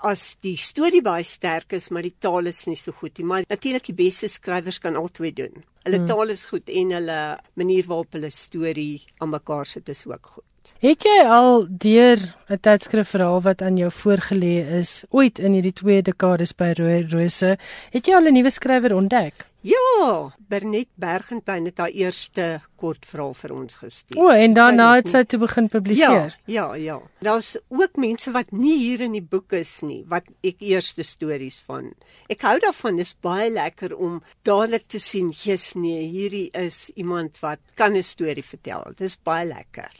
as 0.04 0.36
die 0.44 0.58
storie 0.60 1.00
baie 1.04 1.24
sterk 1.24 1.78
is, 1.78 1.88
maar 1.88 2.04
die 2.04 2.16
taal 2.20 2.50
is 2.52 2.66
nie 2.68 2.76
so 2.76 2.92
goed 2.92 3.18
nie. 3.18 3.26
Maar 3.26 3.46
natuurlik 3.48 3.86
die 3.88 3.96
beste 3.96 4.28
skrywers 4.28 4.82
kan 4.84 4.98
albei 5.00 5.32
doen. 5.32 5.64
Hulle 5.86 6.02
hmm. 6.02 6.10
taal 6.10 6.34
is 6.34 6.44
goed 6.52 6.68
en 6.68 6.92
hulle 6.98 7.20
manier 7.60 7.88
waarop 7.88 8.18
hulle 8.18 8.32
storie 8.32 9.04
aan 9.24 9.32
mekaar 9.32 9.70
sit 9.70 9.88
is 9.90 10.04
ook 10.08 10.36
goed. 10.36 10.50
Het 10.84 11.06
jy 11.08 11.24
al 11.32 11.66
deur 11.68 12.20
'n 12.52 12.60
tydskrif 12.60 13.10
verhaal 13.16 13.42
wat 13.42 13.62
aan 13.62 13.78
jou 13.78 13.92
voorgelê 13.92 14.56
is 14.80 15.06
ooit 15.10 15.40
in 15.40 15.54
hierdie 15.56 15.74
twee 15.74 16.02
dekades 16.02 16.52
by 16.56 16.74
Rooi 16.76 17.08
Rose, 17.08 17.58
het 17.92 18.08
jy 18.08 18.16
al 18.16 18.28
'n 18.28 18.34
nuwe 18.34 18.52
skrywer 18.52 18.96
ontdek? 18.96 19.48
Ja, 19.64 20.34
Bernet 20.52 20.90
Bergentyn 21.00 21.70
het 21.70 21.78
haar 21.80 21.94
eerste 21.96 22.46
kortverhaal 22.76 23.32
vir 23.40 23.54
ons 23.56 23.78
gestuur. 23.80 24.20
O, 24.20 24.28
en 24.36 24.56
daarna 24.58 24.90
het 24.98 25.08
sy 25.08 25.22
toe 25.24 25.40
begin 25.40 25.70
publiseer. 25.72 26.36
Ja, 26.52 26.66
ja, 26.76 26.76
ja. 26.76 26.98
Daar's 27.24 27.54
ook 27.72 27.96
mense 27.96 28.34
wat 28.36 28.52
nie 28.52 28.76
hier 28.82 29.06
in 29.06 29.16
die 29.16 29.24
boek 29.24 29.56
is 29.56 29.78
nie, 29.88 30.02
wat 30.12 30.28
ek 30.44 30.60
eerste 30.60 31.08
stories 31.08 31.62
van. 31.64 31.94
Ek 32.28 32.44
hou 32.44 32.58
daarvan, 32.60 33.00
dis 33.00 33.16
baie 33.24 33.48
lekker 33.56 33.96
om 33.96 34.20
dadelik 34.44 34.90
te 34.92 35.00
sien, 35.00 35.32
jy's 35.32 35.72
nee, 35.80 36.10
hierdie 36.12 36.50
is 36.60 36.90
iemand 37.00 37.40
wat 37.40 37.64
kan 37.80 37.96
'n 37.96 38.04
storie 38.04 38.44
vertel. 38.44 38.92
Dis 38.98 39.16
baie 39.16 39.48
lekker. 39.48 39.92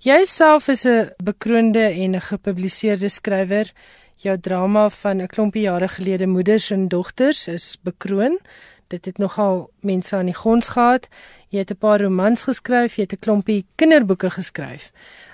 Jy 0.00 0.24
self 0.24 0.68
is 0.68 0.86
'n 0.86 1.12
bekroonde 1.22 1.92
en 1.92 2.16
'n 2.16 2.20
gepubliseerde 2.20 3.08
skrywer. 3.08 3.70
Jou 4.16 4.38
drama 4.38 4.88
van 4.88 5.20
'n 5.20 5.28
klompie 5.28 5.62
jare 5.68 5.88
gelede 5.88 6.26
Moeders 6.26 6.70
en 6.70 6.88
Dogters 6.88 7.48
is 7.48 7.76
bekroon 7.82 8.38
dit 8.88 9.04
het 9.04 9.18
nogal 9.18 9.70
mense 9.80 10.16
aan 10.16 10.26
die 10.26 10.34
gons 10.34 10.68
gehad. 10.68 11.08
Jy 11.48 11.58
het 11.58 11.70
'n 11.70 11.76
paar 11.76 12.00
romans 12.00 12.42
geskryf, 12.42 12.96
jy 12.96 13.02
het 13.02 13.12
'n 13.12 13.18
klompie 13.18 13.66
kinderboeke 13.76 14.30
geskryf. 14.30 14.92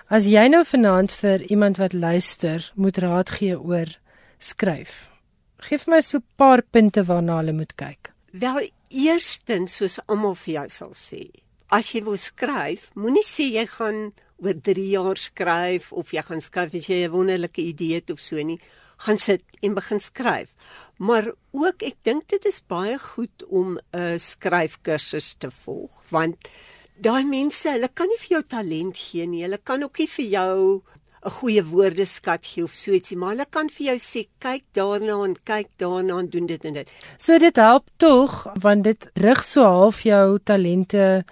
As 0.09 0.27
jy 0.27 0.49
nou 0.49 0.65
vanaand 0.65 1.13
vir 1.13 1.43
iemand 1.43 1.77
wat 1.77 1.93
luister, 1.93 2.73
moet 2.75 2.99
raad 2.99 3.31
gee 3.31 3.61
oor 3.61 3.99
skryf. 4.39 5.11
Geef 5.59 5.87
my 5.87 6.01
so 6.01 6.19
'n 6.19 6.25
paar 6.37 6.63
punte 6.63 7.05
waarna 7.05 7.37
hulle 7.37 7.53
moet 7.53 7.75
kyk. 7.75 8.13
Wel, 8.33 8.71
eerstens 8.89 9.77
soos 9.77 9.99
almal 10.07 10.35
vir 10.35 10.55
jou 10.55 10.69
sal 10.69 10.93
sê, 10.95 11.31
as 11.69 11.93
jy 11.93 12.03
wil 12.05 12.17
skryf, 12.17 12.91
moenie 12.95 13.25
sê 13.27 13.47
jy 13.55 13.67
gaan 13.67 14.13
oor 14.43 14.55
3 14.55 14.89
jaar 14.91 15.17
skryf 15.17 15.93
of 15.93 16.13
jy 16.13 16.23
gaan 16.23 16.41
skryf 16.41 16.75
as 16.75 16.87
jy 16.87 17.05
'n 17.05 17.11
wonderlike 17.11 17.63
idee 17.63 17.95
het 17.95 18.11
of 18.11 18.21
so 18.21 18.37
nie 18.37 18.59
gaan 19.05 19.19
sit 19.19 19.43
en 19.65 19.75
begin 19.75 20.01
skryf. 20.01 20.53
Maar 21.01 21.33
ook 21.57 21.83
ek 21.83 21.97
dink 22.05 22.29
dit 22.29 22.45
is 22.45 22.61
baie 22.69 22.99
goed 22.99 23.45
om 23.49 23.79
'n 23.97 24.19
skryfkursus 24.19 25.35
te 25.39 25.51
volg 25.65 26.05
want 26.11 26.37
daai 27.01 27.25
mense, 27.25 27.69
hulle 27.69 27.89
kan 27.89 28.09
nie 28.09 28.21
vir 28.21 28.37
jou 28.37 28.43
talent 28.57 28.97
gee 28.97 29.27
nie. 29.27 29.45
Hulle 29.47 29.59
kan 29.65 29.83
ook 29.83 29.99
nie 29.99 30.09
vir 30.09 30.27
jou 30.27 30.83
'n 31.23 31.31
goeie 31.31 31.63
woordeskat 31.65 32.47
gee 32.47 32.65
of 32.65 32.75
so 32.75 32.93
ietsie, 32.93 33.17
maar 33.17 33.35
hulle 33.35 33.47
kan 33.51 33.69
vir 33.69 33.87
jou 33.87 33.99
sê 33.99 34.27
kyk 34.41 34.65
daarna 34.73 35.25
en 35.25 35.37
kyk 35.45 35.69
daarna 35.77 36.19
en 36.19 36.29
doen 36.29 36.47
dit 36.47 36.65
en 36.65 36.73
dit. 36.73 36.89
So 37.19 37.39
dit 37.39 37.57
help 37.57 37.85
tog 37.97 38.47
want 38.61 38.85
dit 38.85 39.11
rig 39.15 39.45
so 39.45 39.63
half 39.63 40.03
jou 40.03 40.39
talente 40.45 41.25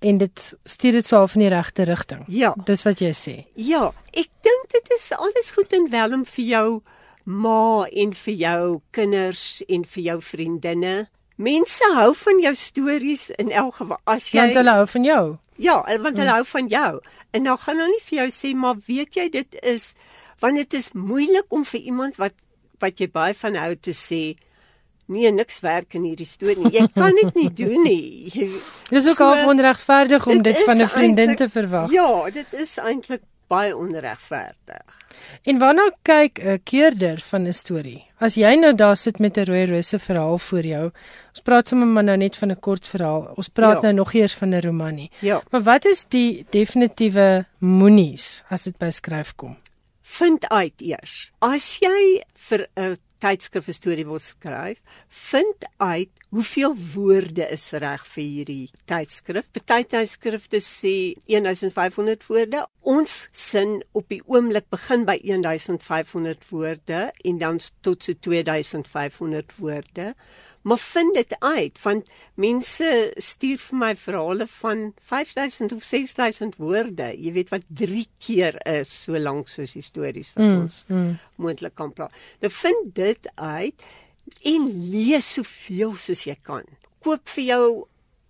en 0.00 0.18
dit 0.18 0.54
stuur 0.64 0.92
dit 0.92 1.06
so 1.06 1.16
half 1.16 1.34
in 1.34 1.40
die 1.40 1.50
regte 1.50 1.84
rigting. 1.84 2.24
Ja. 2.28 2.54
Dis 2.64 2.84
wat 2.84 3.00
jy 3.00 3.10
sê. 3.10 3.46
Ja, 3.54 3.92
ek 4.12 4.30
dink 4.42 4.70
dit 4.70 4.92
is 4.98 5.10
alles 5.12 5.50
goed 5.50 5.72
en 5.72 5.90
wel 5.90 6.12
om 6.12 6.24
vir 6.24 6.44
jou 6.44 6.82
ma 7.24 7.86
en 7.90 8.12
vir 8.14 8.34
jou 8.34 8.80
kinders 8.92 9.62
en 9.68 9.84
vir 9.84 10.02
jou 10.02 10.20
vriendinne. 10.22 10.94
Mense 11.36 11.88
hou 11.96 12.12
van 12.14 12.40
jou 12.40 12.54
stories 12.54 13.30
in 13.42 13.50
elk 13.50 13.80
geval 13.80 13.98
as 14.06 14.28
jy 14.30 14.40
Want 14.40 14.60
hulle 14.60 14.76
hou 14.78 14.86
van 14.86 15.04
jou. 15.08 15.24
Ja, 15.56 15.80
want 15.82 16.16
hulle 16.18 16.30
hmm. 16.30 16.36
hou 16.36 16.44
van 16.52 16.68
jou. 16.68 16.92
En 17.34 17.42
nou 17.48 17.56
gaan 17.58 17.80
hulle 17.80 17.90
nie 17.90 18.06
vir 18.06 18.18
jou 18.22 18.30
sê 18.36 18.54
maar 18.54 18.78
weet 18.86 19.18
jy 19.18 19.28
dit 19.32 19.60
is 19.62 19.92
want 20.42 20.60
dit 20.60 20.74
is 20.78 20.92
moeilik 20.92 21.46
om 21.48 21.64
vir 21.64 21.80
iemand 21.80 22.18
wat 22.20 22.36
wat 22.82 23.00
jy 23.00 23.08
baie 23.10 23.34
van 23.38 23.56
hou 23.56 23.72
te 23.74 23.94
sê 23.96 24.22
nee 25.06 25.30
niks 25.32 25.60
werk 25.64 25.96
in 25.98 26.06
hierdie 26.08 26.28
storie 26.28 26.62
nie. 26.62 26.74
Jy 26.78 26.86
kan 26.94 27.14
dit 27.18 27.36
nie 27.36 27.50
doen 27.50 27.82
nie. 27.84 28.50
Dis 28.94 29.08
ook 29.10 29.20
so, 29.20 29.30
al 29.30 29.50
onregverdig 29.52 30.26
om 30.26 30.42
dit 30.42 30.62
van 30.64 30.82
'n 30.82 30.88
vriendin 30.88 31.36
te 31.36 31.48
verwag. 31.48 31.92
Ja, 31.92 32.30
dit 32.30 32.52
is 32.52 32.76
eintlik 32.78 33.22
baie 33.48 33.76
onregverdig. 33.76 35.00
En 35.42 35.58
waarna 35.58 35.90
kyk 36.02 36.38
'n 36.38 36.60
keerder 36.62 37.20
van 37.20 37.46
'n 37.46 37.52
storie? 37.52 38.04
As 38.18 38.34
jy 38.34 38.54
nou 38.54 38.74
daar 38.74 38.96
sit 38.96 39.18
met 39.18 39.36
'n 39.36 39.44
rooi 39.44 39.66
rose 39.66 39.98
verhaal 39.98 40.38
voor 40.38 40.64
jou, 40.64 40.90
ons 41.28 41.40
praat 41.42 41.68
sommer 41.68 41.86
maar 41.86 42.04
nou 42.04 42.16
net 42.16 42.36
van 42.36 42.50
'n 42.50 42.60
kort 42.60 42.86
verhaal. 42.86 43.32
Ons 43.36 43.48
praat 43.48 43.74
ja. 43.74 43.80
nou 43.80 43.92
nog 43.92 44.14
eers 44.14 44.34
van 44.34 44.48
'n 44.48 44.60
roman 44.60 44.94
nie. 44.94 45.10
Ja. 45.18 45.42
Maar 45.50 45.62
wat 45.62 45.84
is 45.84 46.04
die 46.08 46.46
definitiewe 46.50 47.46
moenies 47.58 48.42
as 48.48 48.62
dit 48.62 48.78
by 48.78 48.90
skryf 48.90 49.34
kom? 49.34 49.56
Vind 50.02 50.48
uit 50.48 50.80
eers. 50.80 51.30
As 51.38 51.78
jy 51.80 52.22
vir 52.34 52.68
'n 52.76 52.98
tydskrif 53.18 53.68
'n 53.68 53.72
storie 53.72 54.04
wil 54.04 54.18
skryf, 54.18 54.78
vind 55.08 55.68
uit 55.76 56.10
hoeveel 56.34 56.74
woorde 56.94 57.46
is 57.54 57.68
reg 57.70 58.02
vir 58.10 58.24
hierdie 58.24 58.70
tydskrif. 58.90 59.46
Party 59.54 59.84
tydskrifte 59.92 60.58
sê 60.64 60.94
1500 61.30 62.24
woorde. 62.26 62.64
Ons 62.82 63.28
sin 63.30 63.76
op 63.94 64.08
die 64.10 64.20
oomblik 64.26 64.66
begin 64.74 65.06
by 65.06 65.14
1500 65.22 66.42
woorde 66.50 67.04
en 67.14 67.38
dan 67.38 67.60
tot 67.86 68.02
so 68.02 68.18
2500 68.26 69.54
woorde. 69.60 70.14
Maar 70.64 70.80
vind 70.80 71.14
dit 71.14 71.36
uit 71.38 71.80
want 71.82 72.08
mense 72.40 72.90
stuur 73.16 73.60
vir 73.68 73.78
my 73.78 73.92
verhale 74.00 74.46
van 74.56 74.86
5000 75.10 75.74
of 75.76 75.84
6000 75.86 76.56
woorde. 76.58 77.12
Jy 77.14 77.34
weet 77.36 77.52
wat 77.54 77.68
3 77.68 78.06
keer 78.18 78.58
is 78.80 78.94
so 79.04 79.20
lank 79.20 79.52
soos 79.52 79.76
die 79.76 79.84
stories 79.84 80.32
wat 80.34 80.46
mm, 80.46 80.64
ons 80.64 80.80
mm. 80.88 81.12
moontlik 81.36 81.76
kan 81.78 81.92
praat. 81.92 82.24
Nou 82.42 82.50
vind 82.58 82.90
dit 82.96 83.30
uit 83.34 83.86
en 84.44 84.70
lees 84.90 85.26
soveel 85.36 85.96
soos 86.00 86.24
jy 86.26 86.36
kan. 86.42 86.64
Koop 87.04 87.28
vir 87.36 87.44
jou 87.44 87.66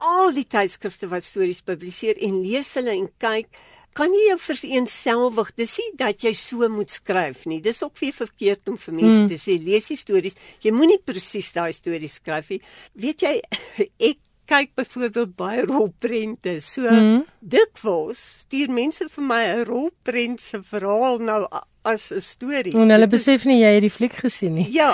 al 0.04 0.34
die 0.36 0.46
tydskrifte 0.50 1.08
wat 1.12 1.24
stories 1.24 1.62
publiseer 1.64 2.18
en 2.26 2.42
lees 2.42 2.74
hulle 2.78 2.92
en 2.98 3.08
kyk 3.22 3.48
kan 3.94 4.10
jy 4.10 4.24
jou 4.32 4.38
vereenselwig. 4.42 5.52
Dis 5.58 5.76
nie 5.78 5.92
dat 6.00 6.24
jy 6.26 6.32
so 6.34 6.66
moet 6.72 6.90
skryf 6.90 7.44
nie. 7.50 7.60
Dis 7.62 7.82
ook 7.86 7.98
weer 8.02 8.14
verkeerd 8.16 8.72
om 8.72 8.78
vir 8.80 8.96
mense 8.96 9.20
mm. 9.22 9.28
te 9.30 9.38
sê 9.38 9.56
lees 9.62 9.86
die 9.92 9.98
stories. 9.98 10.38
Jy 10.64 10.74
moenie 10.74 10.98
presies 10.98 11.52
daai 11.54 11.72
stories 11.76 12.18
skryf 12.18 12.50
nie. 12.50 12.60
Weet 12.98 13.22
jy 13.22 13.36
ek 14.10 14.18
kyk 14.50 14.74
byvoorbeeld 14.76 15.36
baie 15.38 15.62
rolprente. 15.68 16.58
So 16.64 16.90
mm. 16.90 17.22
dikwels 17.54 18.24
stuur 18.44 18.74
mense 18.74 19.06
vir 19.14 19.28
my 19.30 19.42
'n 19.54 19.64
rolprent 19.70 20.42
se 20.42 20.60
verhaal 20.60 21.22
nou 21.22 21.44
as 21.84 22.10
'n 22.12 22.20
storie. 22.20 22.72
En 22.72 22.90
hulle 22.90 23.06
besef 23.06 23.44
nie 23.44 23.60
jy 23.60 23.72
het 23.76 23.84
die 23.84 23.92
fliek 23.92 24.16
gesien 24.16 24.54
nie. 24.54 24.66
Ja. 24.72 24.92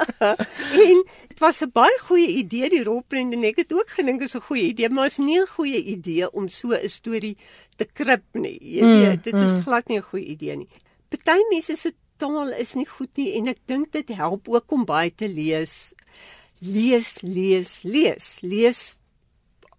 en 0.88 1.02
dit 1.28 1.38
was 1.38 1.60
'n 1.60 1.70
baie 1.72 1.98
goeie 2.08 2.28
idee 2.42 2.70
die 2.70 2.84
rolprent 2.84 3.32
en 3.32 3.44
ek 3.44 3.56
het 3.64 3.72
ook 3.72 3.90
gedink 3.98 4.20
dit 4.20 4.28
is 4.28 4.36
'n 4.36 4.48
goeie 4.48 4.66
idee, 4.72 4.88
maar 4.88 5.06
is 5.06 5.18
nie 5.18 5.40
'n 5.40 5.46
goeie 5.46 5.82
idee 5.84 6.30
om 6.32 6.48
so 6.48 6.72
'n 6.72 6.88
storie 6.88 7.36
te 7.76 7.84
krip 7.84 8.24
nie. 8.32 8.58
Jy 8.60 8.82
mm, 8.82 8.94
weet, 9.00 9.24
dit 9.24 9.34
is 9.34 9.52
mm. 9.52 9.62
glad 9.62 9.88
nie 9.88 9.98
'n 9.98 10.08
goeie 10.10 10.26
idee 10.26 10.56
nie. 10.56 10.68
Party 11.08 11.40
mense 11.50 11.76
se 11.76 11.92
taal 12.16 12.52
is 12.52 12.74
nie 12.74 12.86
goed 12.86 13.16
nie 13.16 13.36
en 13.36 13.48
ek 13.48 13.58
dink 13.66 13.92
dit 13.92 14.08
help 14.08 14.48
ook 14.48 14.72
om 14.72 14.84
baie 14.84 15.10
te 15.14 15.28
lees. 15.28 15.92
Lees, 16.60 17.22
lees, 17.22 17.82
lees. 17.82 18.38
Lees 18.40 18.96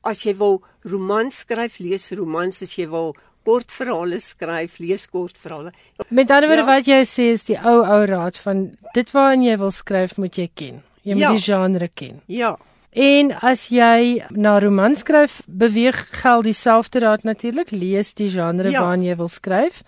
as 0.03 0.25
jy 0.25 0.35
wil 0.35 0.61
romans 0.83 1.43
skryf, 1.45 1.79
lees 1.79 2.11
romans 2.11 2.61
as 2.61 2.75
jy 2.77 2.89
wil 2.91 3.15
kortverhale 3.45 4.19
skryf, 4.23 4.79
lees 4.79 5.05
kortverhale. 5.11 5.73
Met 6.09 6.31
ander 6.31 6.49
woorde 6.51 6.63
ja. 6.63 6.69
wat 6.69 6.89
jy 6.89 7.01
sê 7.07 7.29
is 7.35 7.47
die 7.49 7.57
ou 7.59 7.81
ou 7.81 8.03
raad 8.09 8.37
van 8.43 8.65
dit 8.95 9.15
waarin 9.15 9.45
jy 9.45 9.57
wil 9.61 9.73
skryf 9.73 10.17
moet 10.17 10.37
jy 10.37 10.49
ken. 10.53 10.83
Jy 11.03 11.17
moet 11.17 11.25
ja. 11.25 11.33
die 11.35 11.45
genre 11.47 11.89
ken. 11.93 12.21
Ja. 12.31 12.55
En 12.93 13.31
as 13.41 13.67
jy 13.73 14.21
na 14.29 14.59
roman 14.61 14.93
skryf, 14.95 15.39
beweeg 15.47 15.97
geld 16.21 16.45
dieselfde 16.45 17.01
raad 17.01 17.23
natuurlik, 17.25 17.71
lees 17.73 18.13
die 18.13 18.29
genre 18.29 18.69
ja. 18.69 18.83
waarin 18.85 19.05
jy 19.05 19.15
wil 19.17 19.31
skryf. 19.33 19.81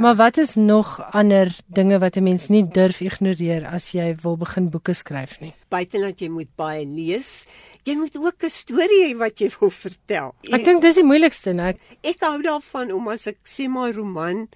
Maar 0.00 0.16
wat 0.16 0.40
is 0.40 0.54
nog 0.56 0.96
ander 1.12 1.52
dinge 1.66 1.98
wat 1.98 2.16
'n 2.16 2.22
mens 2.22 2.48
nie 2.48 2.64
durf 2.64 3.00
ignoreer 3.00 3.66
as 3.66 3.92
jy 3.92 4.16
wil 4.22 4.36
begin 4.36 4.70
boeke 4.70 4.94
skryf 4.94 5.40
nie? 5.40 5.52
Buitenat 5.68 6.20
jy 6.20 6.28
moet 6.28 6.48
baie 6.56 6.86
lees, 6.86 7.44
jy 7.84 7.94
moet 7.96 8.16
ook 8.16 8.44
'n 8.44 8.50
storie 8.50 9.12
hê 9.12 9.16
wat 9.16 9.38
jy 9.40 9.50
wil 9.60 9.70
vertel. 9.70 10.34
Ek 10.50 10.64
dink 10.64 10.82
dis 10.82 10.94
die 10.94 11.04
moeilikste, 11.04 11.52
né? 11.52 11.76
Ek 12.02 12.16
hou 12.20 12.42
daarvan 12.42 12.92
om 12.92 13.08
as 13.08 13.26
ek 13.26 13.38
sê 13.44 13.68
my 13.68 13.92
roman 13.92 14.48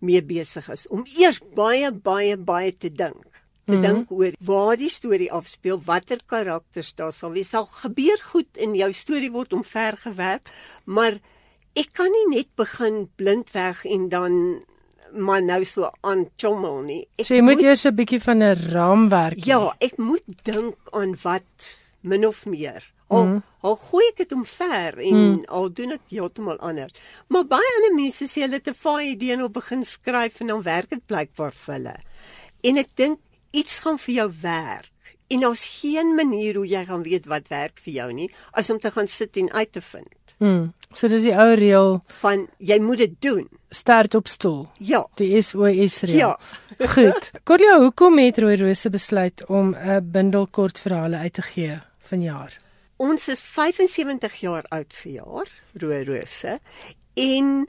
mee 0.00 0.22
besig 0.22 0.68
is 0.70 0.86
om 0.88 1.04
eers 1.18 1.40
baie 1.54 1.92
baie 1.92 2.36
baie 2.36 2.72
te 2.72 2.88
dink 2.88 3.33
te 3.64 3.76
mm 3.76 3.82
-hmm. 3.82 3.92
dink 3.92 4.10
oor 4.10 4.32
waar 4.40 4.76
die 4.76 4.90
storie 4.90 5.32
afspeel, 5.32 5.80
watter 5.84 6.18
karakters 6.26 6.94
daar 6.94 7.12
sal 7.12 7.32
wees. 7.32 7.48
Sal 7.48 7.66
gebeur 7.66 8.18
goed 8.22 8.50
in 8.56 8.74
jou 8.74 8.92
storie 8.92 9.30
word 9.30 9.52
omvergewerp, 9.52 10.48
maar 10.84 11.18
ek 11.72 11.88
kan 11.92 12.10
nie 12.10 12.36
net 12.36 12.48
begin 12.56 13.08
blindweg 13.16 13.84
en 13.84 14.08
dan 14.08 14.64
maar 15.14 15.42
nou 15.42 15.64
so 15.64 15.90
aan 16.00 16.28
chommel 16.36 16.80
nie. 16.82 17.02
Ek 17.18 17.26
so 17.28 17.34
jy 17.34 17.42
moet 17.42 17.62
eers 17.62 17.84
'n 17.86 17.94
bietjie 17.94 18.20
van 18.20 18.42
'n 18.42 18.56
raamwerk 18.72 19.38
hê. 19.38 19.46
Ja, 19.46 19.74
ek 19.78 19.96
moet 19.98 20.24
dink 20.42 20.76
aan 20.90 21.16
wat 21.22 21.78
min 22.00 22.26
of 22.26 22.46
meer. 22.46 22.82
Al 23.08 23.26
mm. 23.26 23.42
al 23.60 23.76
gooi 23.76 24.04
ek 24.08 24.16
dit 24.16 24.32
omver 24.32 24.98
en 24.98 25.16
mm. 25.16 25.44
al 25.48 25.72
doen 25.72 25.92
ek 25.92 26.00
heeltemal 26.08 26.58
anders. 26.58 26.92
Maar 27.28 27.44
baie 27.44 27.74
ander 27.76 27.94
mense 27.94 28.26
sê 28.28 28.44
hulle 28.44 28.60
het 28.60 28.68
'n 28.68 28.74
fyn 28.74 29.06
idee 29.14 29.32
en 29.32 29.42
op 29.42 29.52
begin 29.52 29.84
skryf 29.84 30.40
en 30.40 30.46
dan 30.46 30.62
werk 30.62 30.90
dit 30.90 31.06
blykbaar 31.06 31.52
vir 31.52 31.74
hulle. 31.74 31.96
En 32.62 32.76
ek 32.76 32.90
dink 32.94 33.18
iets 33.54 33.78
gaan 33.84 33.98
vir 33.98 34.14
jou 34.14 34.28
werk. 34.42 34.90
En 35.32 35.40
daar's 35.40 35.64
geen 35.80 36.14
manier 36.14 36.56
hoe 36.58 36.66
jy 36.68 36.82
gaan 36.84 37.02
weet 37.02 37.26
wat 37.26 37.48
werk 37.48 37.78
vir 37.80 37.92
jou 37.94 38.10
nie 38.12 38.28
as 38.52 38.68
om 38.70 38.78
te 38.78 38.90
gaan 38.92 39.08
sit 39.08 39.36
en 39.40 39.52
uit 39.52 39.72
te 39.72 39.80
vind. 39.80 40.34
Mm. 40.38 40.72
So 40.92 41.08
dis 41.08 41.22
die 41.22 41.32
ou 41.34 41.54
reël 41.58 42.02
Van 42.20 42.48
jy 42.58 42.78
moet 42.82 42.98
dit 42.98 43.14
doen. 43.22 43.48
start 43.70 44.14
op 44.14 44.28
stoel. 44.28 44.68
Ja. 44.78 45.06
Die 45.16 45.40
SOS 45.42 46.00
reël. 46.00 46.36
Ja. 46.78 46.86
Goed. 46.94 47.30
Corlia, 47.44 47.78
hoekom 47.80 48.18
het 48.18 48.38
Rooi 48.38 48.56
Rose 48.60 48.90
besluit 48.90 49.46
om 49.48 49.74
'n 49.74 50.10
bundel 50.10 50.46
kortverhale 50.46 51.16
uit 51.16 51.32
te 51.32 51.42
gee 51.42 51.80
vanjaar? 51.98 52.56
Ons 52.96 53.28
is 53.28 53.40
75 53.42 54.34
jaar 54.40 54.64
oud 54.68 54.92
verjaar, 54.94 55.48
Rooi 55.74 56.04
Rose. 56.04 56.58
En 57.14 57.68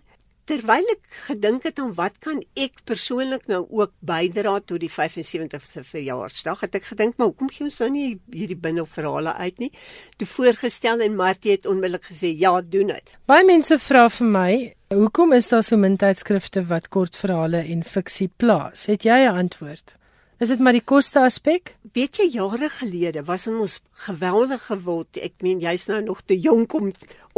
terwyl 0.49 0.85
ek 0.93 1.01
gedink 1.27 1.65
het 1.65 1.79
aan 1.81 1.93
wat 1.97 2.19
kan 2.23 2.41
ek 2.53 2.83
persoonlik 2.85 3.47
nou 3.51 3.63
ook 3.65 3.93
bydra 4.05 4.59
tot 4.61 4.81
die 4.83 4.91
75ste 4.91 5.83
verjaarsdag, 5.85 6.61
het 6.67 6.77
ek 6.79 6.91
gedink 6.91 7.17
maar 7.17 7.31
hoekom 7.31 7.49
gee 7.53 7.65
ons 7.67 7.79
nou 7.81 7.89
nie 7.95 8.07
hierdie 8.33 8.59
bindelverhale 8.59 9.33
uit 9.41 9.59
nie? 9.65 9.71
Toe 10.19 10.29
voorgestel 10.29 11.01
en 11.05 11.17
Martie 11.17 11.55
het 11.55 11.65
onmiddellik 11.65 12.07
gesê 12.11 12.31
ja, 12.37 12.53
doen 12.61 12.93
dit. 12.93 13.13
Baie 13.25 13.45
mense 13.47 13.77
vra 13.81 14.07
vir 14.09 14.31
my, 14.37 14.49
hoekom 14.93 15.33
is 15.33 15.49
daar 15.51 15.65
so 15.65 15.77
min 15.81 15.97
tydskrifte 15.97 16.65
wat 16.69 16.89
kortverhale 16.93 17.65
en 17.65 17.83
fiksie 17.83 18.29
plaas? 18.37 18.85
Het 18.91 19.05
jy 19.09 19.19
'n 19.25 19.37
antwoord? 19.45 19.97
Is 20.37 20.49
dit 20.51 20.59
maar 20.59 20.75
die 20.75 20.83
koste 20.83 21.21
aspek? 21.23 21.75
Weet 21.95 22.17
jy 22.19 22.25
jare 22.33 22.67
gelede 22.69 23.21
was 23.23 23.45
ons 23.47 23.77
geweldig 24.05 24.65
gewild. 24.67 25.15
Ek 25.23 25.39
meen 25.45 25.61
jy's 25.63 25.85
nou 25.87 26.01
nog 26.03 26.25
te 26.27 26.35
jonk 26.35 26.73
om 26.75 26.89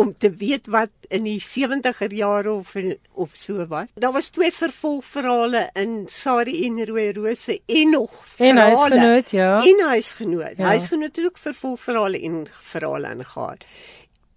om 0.01 0.13
te 0.17 0.31
weet 0.33 0.65
wat 0.73 0.89
in 1.13 1.27
die 1.27 1.37
70er 1.41 2.13
jare 2.13 2.55
of 2.55 2.73
of 3.13 3.35
so 3.37 3.67
was. 3.69 3.93
Daar 3.93 4.15
was 4.15 4.31
twee 4.33 4.49
vervolgverhale 4.51 5.67
in 5.77 6.07
Sari 6.09 6.57
en 6.65 6.81
Rooi 6.89 7.11
Rose 7.13 7.59
en 7.65 7.93
nog 7.93 8.25
En 8.37 8.57
huisgenoot, 8.57 9.31
ja. 9.31 9.61
En 9.61 9.85
huisgenoot. 9.87 10.57
Ja. 10.57 10.65
Huisgenoot 10.65 11.15
het 11.15 11.25
ook 11.25 11.37
vervolgverhale 11.37 12.21
en 12.21 12.45
verhale 12.73 13.13
ingehaal. 13.13 13.61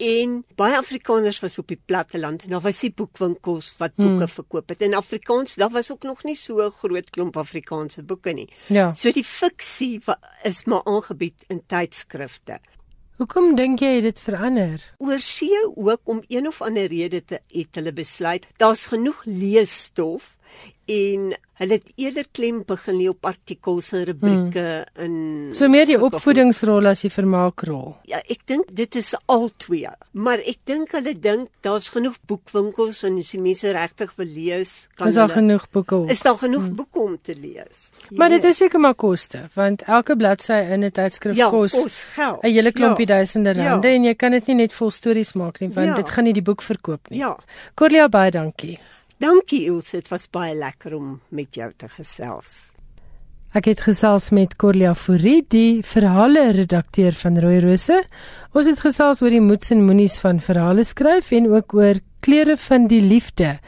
En 0.01 0.39
baie 0.57 0.77
Afrikaners 0.77 1.39
was 1.43 1.59
op 1.61 1.67
die 1.69 1.79
platteland 1.85 2.43
en 2.43 2.49
daar 2.55 2.63
was 2.65 2.79
die 2.81 2.93
boekwinkels 2.95 3.73
wat 3.77 3.95
boeke 3.95 4.25
hmm. 4.25 4.33
verkoop 4.33 4.69
het. 4.73 4.81
En 4.81 4.93
Afrikaans, 4.97 5.53
daar 5.55 5.69
was 5.69 5.91
ook 5.91 6.03
nog 6.03 6.23
nie 6.23 6.35
so 6.35 6.57
'n 6.65 6.71
groot 6.71 7.09
klomp 7.09 7.37
Afrikaanse 7.37 8.03
boeke 8.03 8.33
nie. 8.33 8.49
Ja. 8.67 8.93
So 8.93 9.11
die 9.11 9.23
fiksie 9.23 10.01
is 10.43 10.63
maar 10.65 10.83
aangebied 10.83 11.43
in 11.47 11.61
tydskrifte. 11.65 12.59
Hoekom 13.21 13.55
dink 13.55 13.79
jy 13.79 13.95
het 13.95 14.03
dit 14.03 14.19
verander? 14.19 14.81
Oorsee 14.97 15.75
ook 15.75 16.01
om 16.03 16.23
een 16.27 16.47
of 16.47 16.61
ander 16.61 16.87
rede 16.89 17.25
te 17.25 17.39
het 17.47 17.75
hulle 17.77 17.93
besluit, 17.93 18.47
daar's 18.57 18.85
genoeg 18.85 19.21
leesstof 19.25 20.35
en 20.91 21.31
hulle 21.61 21.77
het 21.77 21.91
eerder 22.01 22.25
klem 22.33 22.63
begin 22.67 22.97
lê 22.97 23.07
op 23.11 23.25
artikels 23.29 23.91
en 23.93 24.03
rubrieke 24.09 24.63
hmm. 24.95 25.03
in 25.05 25.55
So 25.55 25.69
meer 25.69 25.85
die 25.85 25.97
opvoedingsrol 26.01 26.89
as 26.89 27.03
die 27.05 27.11
vermaakrol. 27.13 27.93
Ja, 28.09 28.17
ek 28.33 28.41
dink 28.49 28.71
dit 28.75 28.95
is 28.97 29.11
al 29.29 29.49
twee. 29.61 29.89
Maar 30.17 30.41
ek 30.41 30.57
dink 30.65 30.95
hulle 30.97 31.13
dink 31.13 31.51
daar's 31.61 31.91
genoeg 31.93 32.17
boekwinkels 32.27 33.03
en 33.07 33.19
as 33.21 33.29
die 33.35 33.41
mense 33.41 33.71
regtig 33.77 34.15
wil 34.17 34.25
lees, 34.33 34.73
kan 34.97 35.07
Is 35.11 35.19
daar 35.19 35.29
hulle 35.29 35.39
genoeg 35.39 35.67
boeke? 35.71 35.95
op? 35.95 36.09
is 36.09 36.23
daar 36.25 36.37
genoeg 36.41 36.65
hmm. 36.65 36.75
boeke 36.75 36.99
om 36.99 37.17
te 37.21 37.35
lees. 37.35 37.91
Maar 38.09 38.29
dit 38.29 38.43
Ja. 38.43 38.49
is 38.49 38.57
seker 38.57 38.79
maar 38.79 38.95
koste, 38.95 39.49
want 39.53 39.83
elke 39.87 40.15
bladsy 40.15 40.53
in 40.73 40.83
'n 40.83 40.91
tydskrif 40.91 41.35
ja, 41.35 41.49
kos. 41.49 41.73
'n 42.17 42.37
hele 42.41 42.71
klompie 42.71 43.07
ja. 43.07 43.13
duisende 43.15 43.53
rande 43.53 43.87
Ja. 43.87 43.93
en 43.95 44.03
jy 44.03 44.15
kan 44.15 44.31
dit 44.31 44.47
nie 44.47 44.55
net 44.55 44.73
vol 44.73 44.89
stories 44.91 45.33
maak 45.33 45.59
nie, 45.59 45.69
want 45.69 45.87
Ja. 45.87 45.95
dit 45.95 46.09
gaan 46.09 46.23
nie 46.23 46.33
die 46.33 46.41
boek 46.41 46.61
verkoop 46.61 47.09
nie. 47.09 47.19
Ja. 47.19 47.37
Corlia 47.75 48.09
baie 48.09 48.31
dankie. 48.31 48.79
Dankie 49.21 49.67
Ilse, 49.69 49.99
dit 49.99 50.07
was 50.09 50.23
baie 50.33 50.55
lekker 50.57 50.95
om 50.97 51.19
met 51.29 51.53
jou 51.53 51.67
te 51.77 51.85
gesels. 51.93 52.71
Ek 53.53 53.67
het 53.69 53.83
gesels 53.85 54.31
met 54.33 54.55
Corlia 54.57 54.95
Fourie, 54.97 55.43
die 55.51 55.83
verhale 55.85 56.47
redakteur 56.55 57.13
van 57.19 57.37
Rooi 57.43 57.59
Rose. 57.61 57.99
Ons 58.57 58.69
het 58.71 58.81
gesels 58.81 59.21
oor 59.21 59.29
die 59.29 59.43
moets 59.43 59.69
en 59.75 59.83
moenies 59.85 60.15
van 60.23 60.41
verhale 60.41 60.87
skryf 60.87 61.29
en 61.37 61.51
ook 61.51 61.75
oor 61.77 62.01
kleure 62.25 62.55
van 62.57 62.87
die 62.89 63.01
liefde. 63.03 63.59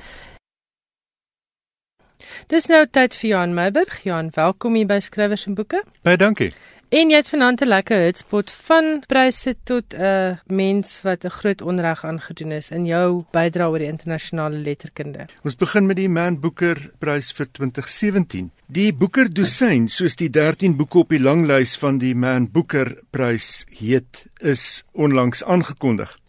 Dis 2.49 2.66
nou 2.72 2.82
tyd 2.89 3.14
vir 3.20 3.30
Johan 3.30 3.54
Meiburg. 3.54 3.99
Johan, 4.08 4.32
welkom 4.34 4.80
hier 4.80 4.89
by 4.89 4.97
Skrywers 5.06 5.45
en 5.45 5.60
Boeke. 5.60 5.84
Baie 6.01 6.18
dankie. 6.18 6.49
En 6.94 7.10
jy 7.10 7.18
het 7.18 7.30
vanaand 7.32 7.62
'n 7.62 7.68
lekker 7.74 8.04
hotspot 8.06 8.52
van 8.52 9.02
pryse 9.08 9.56
tot 9.64 9.96
'n 9.98 10.38
mens 10.46 11.02
wat 11.02 11.26
'n 11.26 11.30
groot 11.39 11.62
onreg 11.62 12.06
aangedoen 12.06 12.52
is 12.52 12.70
in 12.70 12.86
jou 12.86 13.26
bydra 13.32 13.68
oor 13.68 13.80
die 13.80 13.88
internasionale 13.88 14.58
letterkunde. 14.58 15.26
Ons 15.44 15.56
begin 15.56 15.86
met 15.86 15.96
die 15.96 16.10
Man 16.10 16.39
Booker 16.39 16.91
Prys 17.00 17.32
vir 17.32 17.48
2017. 17.52 18.52
Die 18.68 18.94
Booker 18.94 19.34
dosyn, 19.34 19.88
soos 19.88 20.16
die 20.16 20.30
13 20.30 20.76
boeke 20.76 20.98
op 20.98 21.10
die 21.10 21.20
langlys 21.20 21.78
van 21.78 21.98
die 21.98 22.16
Man 22.16 22.52
Booker 22.52 22.98
Prys 23.10 23.66
heet, 23.70 24.26
is 24.38 24.84
onlangs 24.91 25.44
aangekondig. 25.44 26.20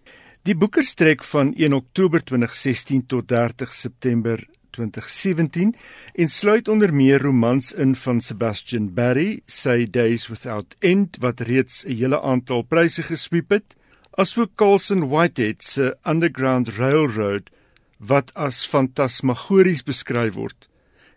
Die 0.43 0.57
Booker 0.57 0.85
strek 0.85 1.25
van 1.25 1.55
1 1.57 1.73
Oktober 1.73 2.25
2016 2.25 3.07
tot 3.07 3.29
30 3.29 3.75
September 3.75 4.47
2017 4.75 5.72
en 6.14 6.29
sluit 6.29 6.68
onder 6.68 6.93
meer 6.95 7.22
romans 7.22 7.72
in 7.72 7.95
van 7.95 8.20
Sebastian 8.20 8.91
Barry, 8.95 9.41
sy 9.47 9.87
Days 9.91 10.29
Without 10.29 10.77
End 10.81 11.18
wat 11.22 11.41
reeds 11.41 11.85
'n 11.85 11.97
hele 11.97 12.20
aantal 12.20 12.62
pryse 12.62 13.03
gesweep 13.03 13.51
het, 13.51 13.77
asook 14.18 14.55
Carlson 14.55 15.09
Whitehead 15.09 15.62
se 15.62 15.97
Underground 16.05 16.68
Railroad 16.68 17.51
wat 17.99 18.35
as 18.35 18.66
fantasmagories 18.66 19.83
beskryf 19.83 20.35
word 20.35 20.68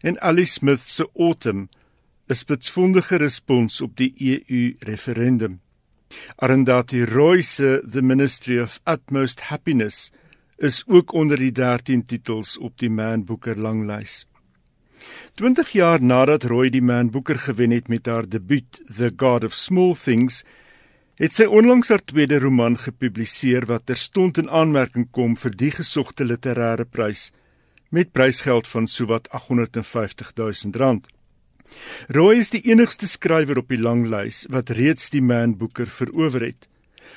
en 0.01 0.19
Alice 0.21 0.51
Smith 0.51 0.81
se 0.81 1.09
Autumn 1.15 1.69
'n 2.29 2.35
spitsvondige 2.35 3.15
respons 3.15 3.81
op 3.81 3.95
die 3.95 4.13
EU 4.17 4.73
referendum. 4.79 5.59
Arundhati 6.35 7.05
Roy 7.05 7.41
se 7.41 7.81
The 7.91 8.01
Ministry 8.01 8.59
of 8.59 8.79
Utmost 8.85 9.39
Happiness 9.39 10.11
is 10.57 10.83
ook 10.87 11.13
onder 11.13 11.37
die 11.37 11.51
13 11.51 12.03
titels 12.05 12.57
op 12.57 12.77
die 12.81 12.89
Man 12.89 13.25
Booker 13.25 13.57
langlys. 13.57 14.25
20 15.37 15.69
jaar 15.77 16.01
nadat 16.01 16.47
Roy 16.49 16.69
die 16.73 16.81
Man 16.81 17.11
Booker 17.13 17.37
gewen 17.39 17.71
het 17.71 17.87
met 17.87 18.05
haar 18.09 18.25
debuut 18.25 18.81
The 18.97 19.11
God 19.15 19.43
of 19.43 19.53
Small 19.53 19.93
Things, 19.95 20.43
het 21.17 21.33
sy 21.33 21.45
onlangs 21.45 21.89
haar 21.93 22.01
tweede 22.05 22.39
roman 22.41 22.77
gepubliseer 22.77 23.67
wat 23.69 23.85
terstond 23.85 24.37
in 24.41 24.49
aanmerking 24.49 25.07
kom 25.11 25.37
vir 25.37 25.53
die 25.53 25.71
gesogte 25.73 26.25
literêre 26.25 26.85
prys 26.85 27.29
met 27.89 28.11
prysgeld 28.11 28.67
van 28.67 28.87
sowat 28.87 29.29
850 29.29 30.33
000 30.35 30.73
rand. 30.81 31.07
Roy 32.09 32.37
is 32.41 32.49
die 32.49 32.63
enigste 32.71 33.07
skrywer 33.07 33.61
op 33.61 33.69
die 33.69 33.79
langlys 33.79 34.45
wat 34.49 34.73
reeds 34.73 35.09
die 35.13 35.21
Man 35.21 35.57
Booker 35.57 35.87
verower 35.87 36.49
het. 36.49 36.67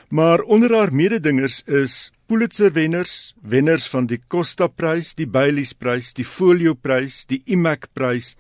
Maar 0.08 0.42
onder 0.42 0.74
haar 0.76 0.92
mededingers 0.92 1.62
is 1.66 2.10
Pulitzer-wenners, 2.30 3.34
wenners 3.42 3.88
van 3.90 4.04
die 4.06 4.20
Costa-prys, 4.30 5.16
die 5.18 5.26
Baileys-prys, 5.26 6.12
die 6.14 6.22
Folio-prys, 6.22 7.24
die 7.26 7.40
Imac-prys 7.50 8.36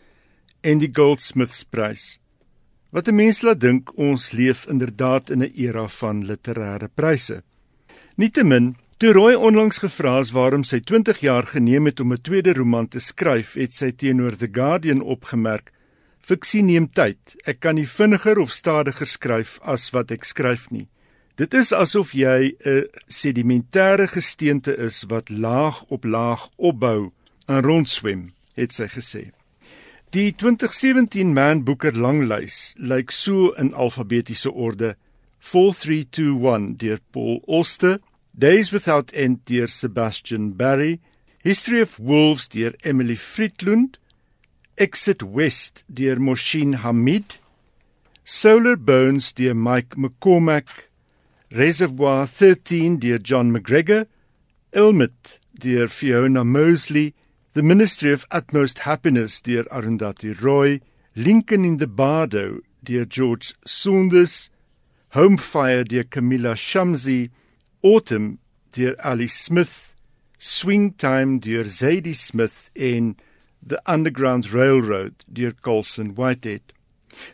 en 0.62 0.78
die 0.78 0.92
Goldsmiths-prys. 0.94 2.04
Wat 2.94 3.08
'n 3.08 3.16
mens 3.16 3.42
laat 3.42 3.58
dink 3.58 3.90
ons 3.98 4.30
leef 4.30 4.60
inderdaad 4.70 5.30
in 5.30 5.42
'n 5.42 5.52
era 5.56 5.88
van 5.88 6.22
literêre 6.22 6.88
pryse. 6.94 7.42
Nietemin, 8.16 8.76
toe 8.98 9.12
Roy 9.12 9.34
onlangs 9.34 9.78
gevra 9.78 10.20
is 10.20 10.30
waarom 10.30 10.62
sy 10.64 10.78
20 10.80 11.18
jaar 11.20 11.46
geneem 11.46 11.86
het 11.86 12.00
om 12.00 12.12
'n 12.12 12.22
tweede 12.22 12.52
roman 12.52 12.88
te 12.88 13.00
skryf, 13.00 13.54
het 13.54 13.74
sy 13.74 13.90
teenoor 13.90 14.36
The 14.36 14.48
Guardian 14.52 15.00
opgemerk: 15.00 15.72
"Fiksie 16.20 16.62
neem 16.62 16.86
tyd. 16.92 17.36
Ek 17.44 17.58
kan 17.60 17.74
nie 17.74 17.88
vinniger 17.88 18.38
of 18.38 18.52
stadiger 18.52 19.06
skryf 19.06 19.58
as 19.62 19.90
wat 19.90 20.10
ek 20.12 20.24
skryf 20.24 20.70
nie." 20.70 20.88
Dit 21.40 21.54
is 21.56 21.70
asof 21.72 22.10
jy 22.12 22.52
'n 22.52 22.88
sedimentêre 23.08 24.06
gesteente 24.12 24.76
is 24.76 25.04
wat 25.08 25.28
laag 25.28 25.84
op 25.88 26.04
laag 26.04 26.50
opbou 26.56 27.12
en 27.46 27.62
rondswem, 27.62 28.32
het 28.52 28.72
sy 28.72 28.86
gesê. 28.86 29.22
Die 30.10 30.32
2017 30.32 31.32
Man 31.32 31.64
Booker 31.64 31.96
langlys 31.96 32.74
lyk 32.76 33.10
so 33.10 33.52
in 33.56 33.72
alfabetiese 33.74 34.52
orde: 34.52 34.96
4321 35.38 36.76
deur 36.76 37.00
Paul 37.10 37.42
Auster, 37.48 38.00
Days 38.32 38.70
Without 38.70 39.10
End 39.12 39.46
deur 39.46 39.68
Sebastian 39.68 40.56
Barry, 40.56 41.00
History 41.38 41.80
of 41.80 41.96
Wolves 41.98 42.48
deur 42.48 42.74
Emily 42.82 43.16
Friedlund, 43.16 43.98
Exit 44.74 45.22
West 45.22 45.84
deur 45.86 46.20
Moshin 46.20 46.74
Hamid, 46.74 47.40
Solar 48.24 48.76
Bones 48.76 49.32
deur 49.32 49.54
Mike 49.54 49.96
McCormack, 49.96 50.89
Reservoir 51.52 52.28
13 52.28 53.00
deur 53.00 53.18
John 53.24 53.50
McGregor, 53.50 54.06
Ilmit 54.72 55.40
deur 55.58 55.88
Fiona 55.88 56.44
Mosley, 56.44 57.12
The 57.54 57.62
Ministry 57.62 58.12
of 58.12 58.24
Utmost 58.30 58.86
Happiness 58.86 59.40
deur 59.40 59.64
Arundhati 59.72 60.32
Roy, 60.40 60.80
Lincoln 61.16 61.64
in 61.64 61.78
the 61.78 61.88
Bardo 61.88 62.60
deur 62.84 63.04
George 63.04 63.52
Saunders, 63.66 64.48
Home 65.14 65.36
Fire 65.38 65.82
deur 65.82 66.04
Camilla 66.04 66.54
Shamsi, 66.54 67.30
Autumn 67.82 68.38
deur 68.72 68.94
Ali 69.02 69.26
Smith, 69.26 69.96
Swing 70.38 70.92
Time 70.92 71.40
deur 71.40 71.64
Zadie 71.64 72.14
Smith 72.14 72.70
en 72.76 73.16
The 73.60 73.82
Underground 73.88 74.54
Railroad 74.54 75.24
deur 75.26 75.50
Colson 75.60 76.14
Whitehead. 76.14 76.72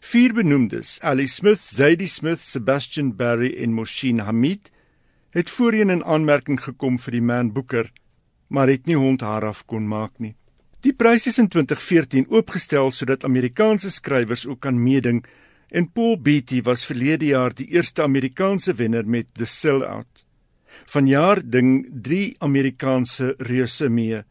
Vier 0.01 0.33
benoemdes, 0.33 0.99
Ali 1.03 1.27
Smith, 1.27 1.61
Zadie 1.61 2.09
Smith, 2.09 2.41
Sebastian 2.41 3.15
Barry 3.17 3.55
en 3.63 3.73
Moshin 3.73 4.19
Hamid, 4.19 4.71
het 5.31 5.51
voorheen 5.51 5.91
in 5.91 6.05
aanmerking 6.05 6.61
gekom 6.61 6.99
vir 6.99 7.19
die 7.19 7.23
Man 7.23 7.53
Booker, 7.53 7.91
maar 8.49 8.69
het 8.69 8.87
nie 8.87 8.97
hond 8.97 9.21
haar 9.21 9.45
af 9.45 9.65
kon 9.67 9.89
maak 9.89 10.19
nie. 10.19 10.35
Die 10.81 10.95
prys 10.95 11.27
is 11.27 11.41
in 11.43 11.49
2014 11.51 12.29
oopgestel 12.31 12.93
sodat 12.95 13.25
Amerikaanse 13.25 13.91
skrywers 13.91 14.47
ook 14.47 14.61
kan 14.63 14.79
meeding 14.83 15.25
en 15.69 15.89
Paul 15.91 16.21
Beatty 16.23 16.61
was 16.63 16.85
verlede 16.87 17.33
jaar 17.33 17.55
die 17.55 17.67
eerste 17.75 18.05
Amerikaanse 18.05 18.75
wenner 18.79 19.09
met 19.09 19.33
The 19.35 19.49
Sellout. 19.51 20.25
Vanjaar 20.87 21.41
ding 21.43 21.89
3 21.91 22.37
Amerikaanse 22.39 23.35
reuse 23.39 23.89
mee. 23.89 24.23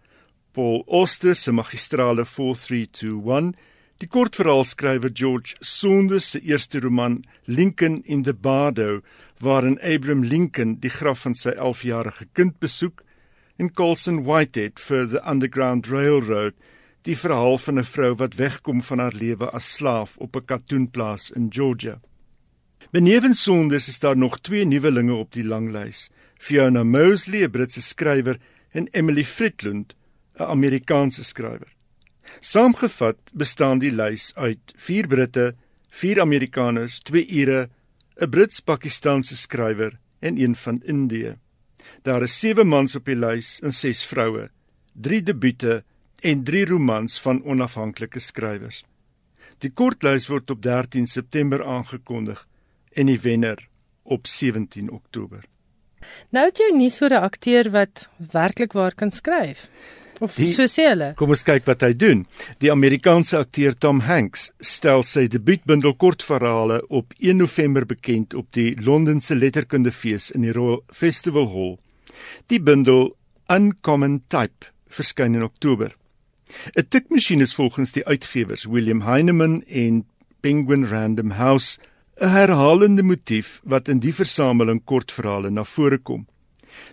Paul 0.56 0.86
Auster 0.88 1.36
se 1.36 1.52
magistrale 1.52 2.26
4321, 2.26 3.60
die 4.04 4.10
kortverhaalskrywer 4.12 5.12
George 5.14 5.56
Saunders 5.62 6.32
se 6.32 6.42
eerste 6.44 6.82
roman 6.84 7.24
Lincoln 7.46 8.02
in 8.04 8.24
the 8.24 8.34
Bardo, 8.34 9.02
waarin 9.40 9.80
Abraham 9.80 10.24
Lincoln 10.24 10.80
die 10.84 10.92
graf 10.92 11.24
van 11.24 11.36
sy 11.36 11.54
11-jarige 11.56 12.28
kind 12.34 12.58
besoek, 12.60 13.04
en 13.56 13.72
Colson 13.72 14.26
Whitehead 14.28 14.82
vir 14.84 15.08
The 15.08 15.22
Underground 15.24 15.88
Railroad, 15.88 16.58
die 17.08 17.16
verhaal 17.16 17.58
van 17.58 17.80
'n 17.80 17.88
vrou 17.88 18.16
wat 18.16 18.36
wegkom 18.36 18.82
van 18.82 19.00
haar 19.00 19.16
lewe 19.16 19.48
as 19.52 19.74
slaaf 19.76 20.18
op 20.18 20.36
'n 20.36 20.46
katoenplaas 20.46 21.32
in 21.32 21.48
Georgia. 21.50 22.02
Benewens 22.92 23.44
Saunders 23.44 23.88
is 23.88 24.00
daar 24.00 24.18
nog 24.18 24.40
twee 24.40 24.66
nuwelinge 24.66 25.14
op 25.14 25.32
die 25.32 25.44
langlys. 25.44 26.10
Fiona 26.38 26.84
Mosley, 26.84 27.44
'n 27.44 27.52
Britse 27.52 27.82
skrywer, 27.82 28.40
en 28.72 28.88
Emily 28.92 29.24
Fritland, 29.24 29.96
'n 30.38 30.44
Amerikaanse 30.44 31.24
skrywer. 31.24 31.75
Saamgevat 32.40 33.18
bestaan 33.34 33.80
die 33.80 33.92
lys 33.92 34.32
uit 34.36 34.74
4 34.76 35.08
Britte, 35.08 35.56
4 35.90 36.22
Amerikaners, 36.22 37.00
2 37.00 37.26
Ire, 37.26 37.70
'n 38.20 38.30
Brits-Pakistaanse 38.30 39.36
skrywer 39.36 40.00
en 40.20 40.38
een 40.38 40.56
van 40.56 40.82
Indië. 40.84 41.36
Daar 42.02 42.22
is 42.22 42.40
7 42.40 42.68
mans 42.68 42.96
op 42.96 43.06
die 43.06 43.16
lys 43.16 43.60
en 43.62 43.74
6 43.74 44.06
vroue, 44.06 44.50
3 44.94 45.24
debute 45.24 45.84
en 46.22 46.44
3 46.44 46.66
romans 46.66 47.22
van 47.22 47.44
onafhanklike 47.44 48.20
skrywers. 48.20 48.84
Die 49.58 49.72
kortlys 49.72 50.28
word 50.28 50.52
op 50.52 50.62
13 50.62 51.08
September 51.08 51.66
aangekondig 51.66 52.48
en 52.92 53.06
die 53.06 53.20
wenner 53.20 53.68
op 54.04 54.28
17 54.28 54.92
Oktober. 54.92 55.44
Nou 56.30 56.46
het 56.46 56.60
jy 56.62 56.72
nie 56.76 56.90
so 56.90 57.06
'n 57.08 57.24
akteur 57.24 57.72
wat 57.72 58.08
werklik 58.32 58.74
waar 58.74 58.94
kan 58.94 59.12
skryf. 59.12 59.70
Of 60.20 60.36
die, 60.40 60.52
so 60.54 60.64
sê 60.70 60.88
hulle. 60.92 61.10
Kom 61.20 61.34
ons 61.36 61.44
kyk 61.44 61.66
wat 61.68 61.84
hy 61.84 61.92
doen. 61.98 62.24
Die 62.64 62.72
Amerikaanse 62.72 63.40
akteur 63.42 63.76
Tom 63.76 64.02
Hanks 64.08 64.50
stel 64.64 65.04
sy 65.04 65.26
debuutbundel 65.32 65.96
kortverhale 66.00 66.82
op 66.88 67.14
1 67.20 67.42
November 67.42 67.86
bekend 67.86 68.34
op 68.34 68.48
die 68.56 68.76
Londense 68.80 69.36
Letterkundefees 69.36 70.32
in 70.32 70.48
die 70.48 70.56
Royal 70.56 70.84
Festival 70.94 71.50
Hall. 71.52 71.76
Die 72.48 72.62
bundel 72.64 73.12
Uncommon 73.52 74.22
Type 74.30 74.72
verskyn 74.88 75.36
in 75.36 75.44
Oktober. 75.44 75.92
'n 76.78 76.88
Tikmasjien 76.90 77.42
is 77.42 77.54
volgens 77.54 77.92
die 77.92 78.06
uitgewers 78.06 78.66
William 78.66 79.02
Heinemann 79.02 79.64
en 79.68 80.06
Penguin 80.42 80.86
Random 80.86 81.32
House 81.32 81.80
'n 82.22 82.30
herhalende 82.30 83.04
motief 83.04 83.62
wat 83.64 83.90
in 83.90 84.00
die 84.00 84.14
versameling 84.14 84.82
kortverhale 84.84 85.50
na 85.52 85.64
vore 85.64 85.98
kom. 85.98 86.28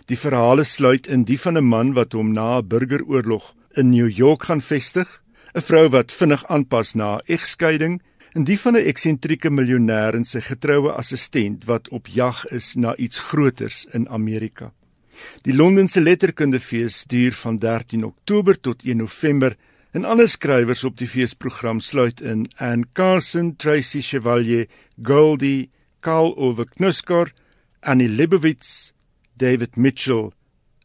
Die 0.05 0.17
verhale 0.17 0.63
sluit 0.63 1.07
in 1.07 1.23
die 1.23 1.39
van 1.39 1.57
'n 1.57 1.63
man 1.63 1.93
wat 1.93 2.13
hom 2.13 2.33
na 2.33 2.57
'n 2.57 2.67
burgeroorlog 2.67 3.53
in 3.75 3.89
New 3.89 4.09
York 4.09 4.43
gaan 4.43 4.61
vestig, 4.61 5.23
'n 5.55 5.61
vrou 5.61 5.89
wat 5.89 6.11
vinnig 6.11 6.45
aanpas 6.45 6.93
na 6.93 7.15
'n 7.15 7.21
egskeiding, 7.25 8.01
en 8.33 8.43
die 8.43 8.59
van 8.59 8.75
'n 8.75 8.85
eksentrieke 8.85 9.49
miljonair 9.49 10.15
en 10.15 10.25
sy 10.25 10.41
getroue 10.41 10.91
assistent 10.91 11.65
wat 11.65 11.89
op 11.89 12.07
jag 12.07 12.45
is 12.45 12.75
na 12.75 12.95
iets 12.95 13.19
groters 13.19 13.85
in 13.91 14.09
Amerika. 14.09 14.71
Die 15.41 15.53
Londense 15.53 16.01
Letterkundefees 16.01 17.03
duur 17.03 17.31
van 17.33 17.57
13 17.57 18.03
Oktober 18.03 18.59
tot 18.59 18.83
1 18.83 18.97
November 18.97 19.57
En 19.93 20.07
ander 20.09 20.25
skrywers 20.27 20.81
op 20.87 20.95
die 20.97 21.05
feesprogram 21.05 21.77
sluit 21.85 22.21
in 22.25 22.47
Anne 22.57 22.87
Carson, 22.97 23.51
Tracy 23.61 23.99
Chevalier, 24.01 24.65
Goldie, 24.97 25.69
Karl 26.01 26.33
Ove 26.33 26.65
Knuskar, 26.65 27.29
Annie 27.79 28.09
Lebowitz, 28.09 28.89
David 29.37 29.75
Mitchell 29.75 30.31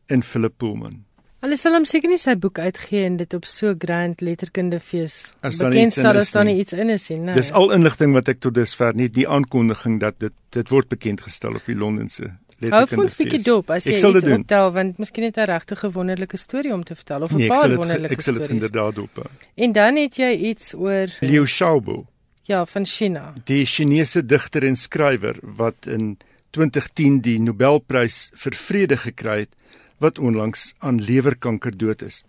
en 0.06 0.22
Philip 0.22 0.58
Pullman. 0.58 1.04
Hulle 1.40 1.56
sal 1.56 1.76
hom 1.76 1.84
seker 1.86 2.10
nie 2.10 2.18
sy 2.18 2.34
boek 2.34 2.58
uitgee 2.58 3.04
en 3.06 3.16
dit 3.16 3.34
op 3.34 3.44
so 3.46 3.74
grand 3.78 4.20
letterkunde 4.20 4.80
fees 4.82 5.32
bekendstel 5.42 6.18
as 6.18 6.32
daar 6.34 6.48
nie 6.48 6.56
iets 6.58 6.74
in 6.74 6.90
is 6.90 7.08
nie. 7.10 7.20
Nee. 7.28 7.34
Dis 7.34 7.52
al 7.54 7.70
inligting 7.76 8.12
wat 8.16 8.28
ek 8.28 8.40
tot 8.42 8.54
dusver 8.54 8.96
nie 8.98 9.06
die 9.08 9.28
aankondiging 9.28 10.00
dat 10.02 10.18
dit 10.18 10.34
dit 10.50 10.68
word 10.74 10.88
bekend 10.88 11.22
gestel 11.22 11.54
op 11.54 11.70
die 11.70 11.78
Londense 11.78 12.32
Hou 12.58 12.86
vir 12.90 12.98
ons 13.04 13.14
'n 13.14 13.22
bietjie 13.22 13.44
dop 13.44 13.70
as 13.70 13.84
jy 13.86 13.94
iets 13.94 14.26
optel 14.34 14.72
want 14.74 14.98
miskien 14.98 15.24
het 15.28 15.36
hy 15.38 15.44
regtig 15.46 15.84
'n 15.84 15.92
wonderlike 15.94 16.36
storie 16.36 16.74
om 16.74 16.82
te 16.82 16.94
vertel 16.94 17.22
of 17.22 17.30
'n 17.30 17.36
nee, 17.36 17.48
paar 17.48 17.70
wonderlike 17.70 18.18
stories. 18.18 18.18
Ek 18.18 18.22
sal 18.22 18.34
dit 18.34 18.50
inderdaad 18.50 18.94
dop. 18.94 19.30
En 19.54 19.72
dan 19.72 19.96
het 19.96 20.16
jy 20.16 20.32
iets 20.50 20.74
oor 20.74 21.06
Liu 21.20 21.44
Xiaobo. 21.44 22.06
Ja, 22.44 22.64
van 22.66 22.84
China. 22.84 23.34
Die 23.44 23.64
Chinese 23.64 24.26
digter 24.26 24.64
en 24.64 24.76
skrywer 24.76 25.36
wat 25.42 25.86
in 25.86 26.18
2010 26.56 27.20
die 27.22 27.38
Nobelprys 27.38 28.28
vir 28.34 28.56
vrede 28.56 28.96
gekry 28.96 29.38
het 29.44 29.54
wat 29.98 30.18
onlangs 30.18 30.74
aan 30.78 31.00
lewerkanker 31.02 31.74
dood 31.76 32.02
is. 32.02 32.22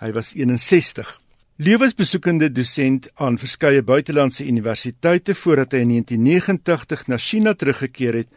Hy 0.00 0.12
was 0.16 0.32
61. 0.34 1.20
Liu 1.60 1.76
was 1.76 1.92
besoekende 1.94 2.48
dosent 2.48 3.10
aan 3.20 3.36
verskeie 3.38 3.82
buitelandse 3.84 4.46
universiteite 4.48 5.34
voordat 5.36 5.76
hy 5.76 5.82
in 5.84 5.90
1989 5.92 7.02
na 7.12 7.18
China 7.20 7.52
teruggekeer 7.52 8.22
het 8.22 8.30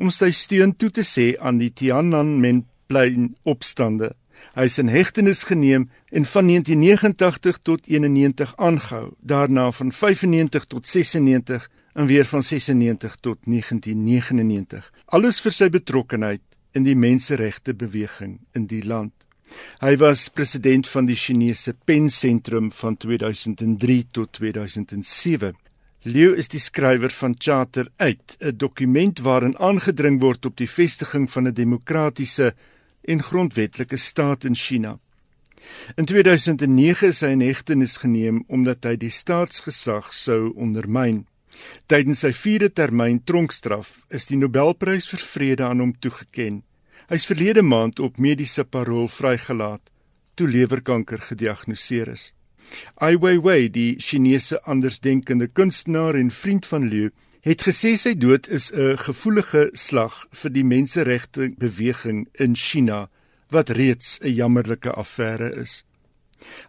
om 0.00 0.08
sy 0.08 0.30
steun 0.32 0.72
toe 0.72 0.88
te 0.88 1.04
sê 1.04 1.34
aan 1.36 1.60
die 1.60 1.68
Tiananmen-plein 1.76 3.34
opstande. 3.44 4.14
Hy 4.56 4.64
is 4.70 4.78
in 4.80 4.88
hegtenis 4.88 5.44
geneem 5.44 5.90
en 6.08 6.24
van 6.24 6.48
1989 6.48 7.60
tot 7.68 7.84
91 7.84 8.56
aangehou, 8.56 9.12
daarna 9.20 9.68
van 9.76 9.92
95 9.92 10.64
tot 10.72 10.88
96 10.88 11.68
en 12.00 12.06
weer 12.06 12.24
van 12.24 12.42
96 12.42 13.14
tot 13.20 13.38
1999. 13.44 14.92
Alles 15.04 15.40
vir 15.44 15.52
sy 15.52 15.68
betrokkeheid 15.68 16.42
in 16.72 16.86
die 16.86 16.96
menseregte 16.96 17.74
beweging 17.76 18.38
in 18.56 18.68
die 18.70 18.80
land. 18.86 19.12
Hy 19.82 19.96
was 20.00 20.28
president 20.32 20.88
van 20.88 21.08
die 21.10 21.18
Chinese 21.18 21.74
Pen 21.84 22.08
Sentrum 22.08 22.70
van 22.72 22.96
2003 22.96 24.06
tot 24.16 24.32
2007. 24.38 25.58
Leo 26.08 26.32
is 26.32 26.48
die 26.48 26.62
skrywer 26.62 27.12
van 27.12 27.34
Charter 27.36 27.90
8, 27.98 28.36
'n 28.40 28.56
dokument 28.56 29.20
waarin 29.20 29.58
aangedring 29.58 30.20
word 30.20 30.46
op 30.46 30.56
die 30.56 30.70
vestiging 30.70 31.28
van 31.30 31.48
'n 31.48 31.52
demokratiese 31.52 32.54
en 33.04 33.22
grondwetlike 33.22 33.96
staat 33.96 34.44
in 34.44 34.54
China. 34.54 34.98
In 35.96 36.04
2009 36.04 37.08
is 37.08 37.20
hy 37.20 37.28
in 37.36 37.40
hegtenis 37.40 37.96
geneem 37.96 38.44
omdat 38.48 38.84
hy 38.84 38.96
die 38.96 39.10
staatsgesag 39.10 40.12
sou 40.12 40.54
ondermyn. 40.56 41.26
Tydens 41.86 42.22
sy 42.24 42.30
4de 42.36 42.70
termyn 42.72 43.22
tronkstraf 43.24 43.88
is 44.08 44.26
die 44.30 44.36
Nobelprys 44.36 45.08
vir 45.10 45.22
vrede 45.32 45.64
aan 45.66 45.80
hom 45.80 45.94
toegekend. 45.98 46.64
Hy 47.10 47.18
is 47.18 47.26
verlede 47.26 47.62
maand 47.66 47.98
op 47.98 48.20
mediese 48.22 48.64
parol 48.64 49.08
vrygelaat 49.10 49.82
toe 50.38 50.46
lewerkanker 50.48 51.18
gediagnoseer 51.26 52.12
is. 52.12 52.30
Ai 53.02 53.16
Weiwei, 53.18 53.68
die 53.68 53.98
Chinese 53.98 54.60
andersdenkende 54.62 55.48
kunstenaar 55.48 56.14
en 56.14 56.30
vriend 56.30 56.66
van 56.70 56.86
Liu, 56.88 57.10
het 57.42 57.64
gesê 57.66 57.96
sy 57.98 58.14
dood 58.14 58.46
is 58.48 58.70
'n 58.72 58.96
gevoelige 58.96 59.70
slag 59.72 60.26
vir 60.30 60.50
die 60.50 60.64
menseregte 60.64 61.50
beweging 61.58 62.28
in 62.38 62.54
China 62.54 63.08
wat 63.50 63.70
reeds 63.70 64.18
'n 64.22 64.34
jammerlike 64.34 64.92
affære 64.92 65.50
is. 65.56 65.84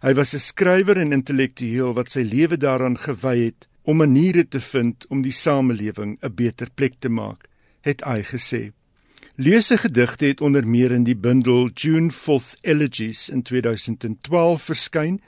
Hy 0.02 0.12
was 0.14 0.34
'n 0.34 0.38
skrywer 0.38 0.98
en 0.98 1.12
intellektueel 1.12 1.94
wat 1.94 2.10
sy 2.10 2.22
lewe 2.22 2.56
daaraan 2.56 2.98
gewy 2.98 3.38
het 3.44 3.68
om 3.82 3.96
maniere 3.96 4.48
te 4.48 4.60
vind 4.60 5.06
om 5.08 5.22
die 5.22 5.32
samelewing 5.32 6.18
'n 6.20 6.34
beter 6.34 6.70
plek 6.74 6.94
te 6.98 7.08
maak, 7.08 7.48
het 7.80 8.04
hy 8.04 8.22
gesê. 8.22 8.72
Lese 9.36 9.76
gedigte 9.76 10.24
het 10.24 10.40
onder 10.40 10.66
meer 10.66 10.92
in 10.92 11.04
die 11.04 11.16
bundel 11.16 11.70
June 11.74 12.10
4th 12.10 12.58
Elegies 12.62 13.28
in 13.28 13.42
2012 13.42 14.62
verskyn 14.62 15.20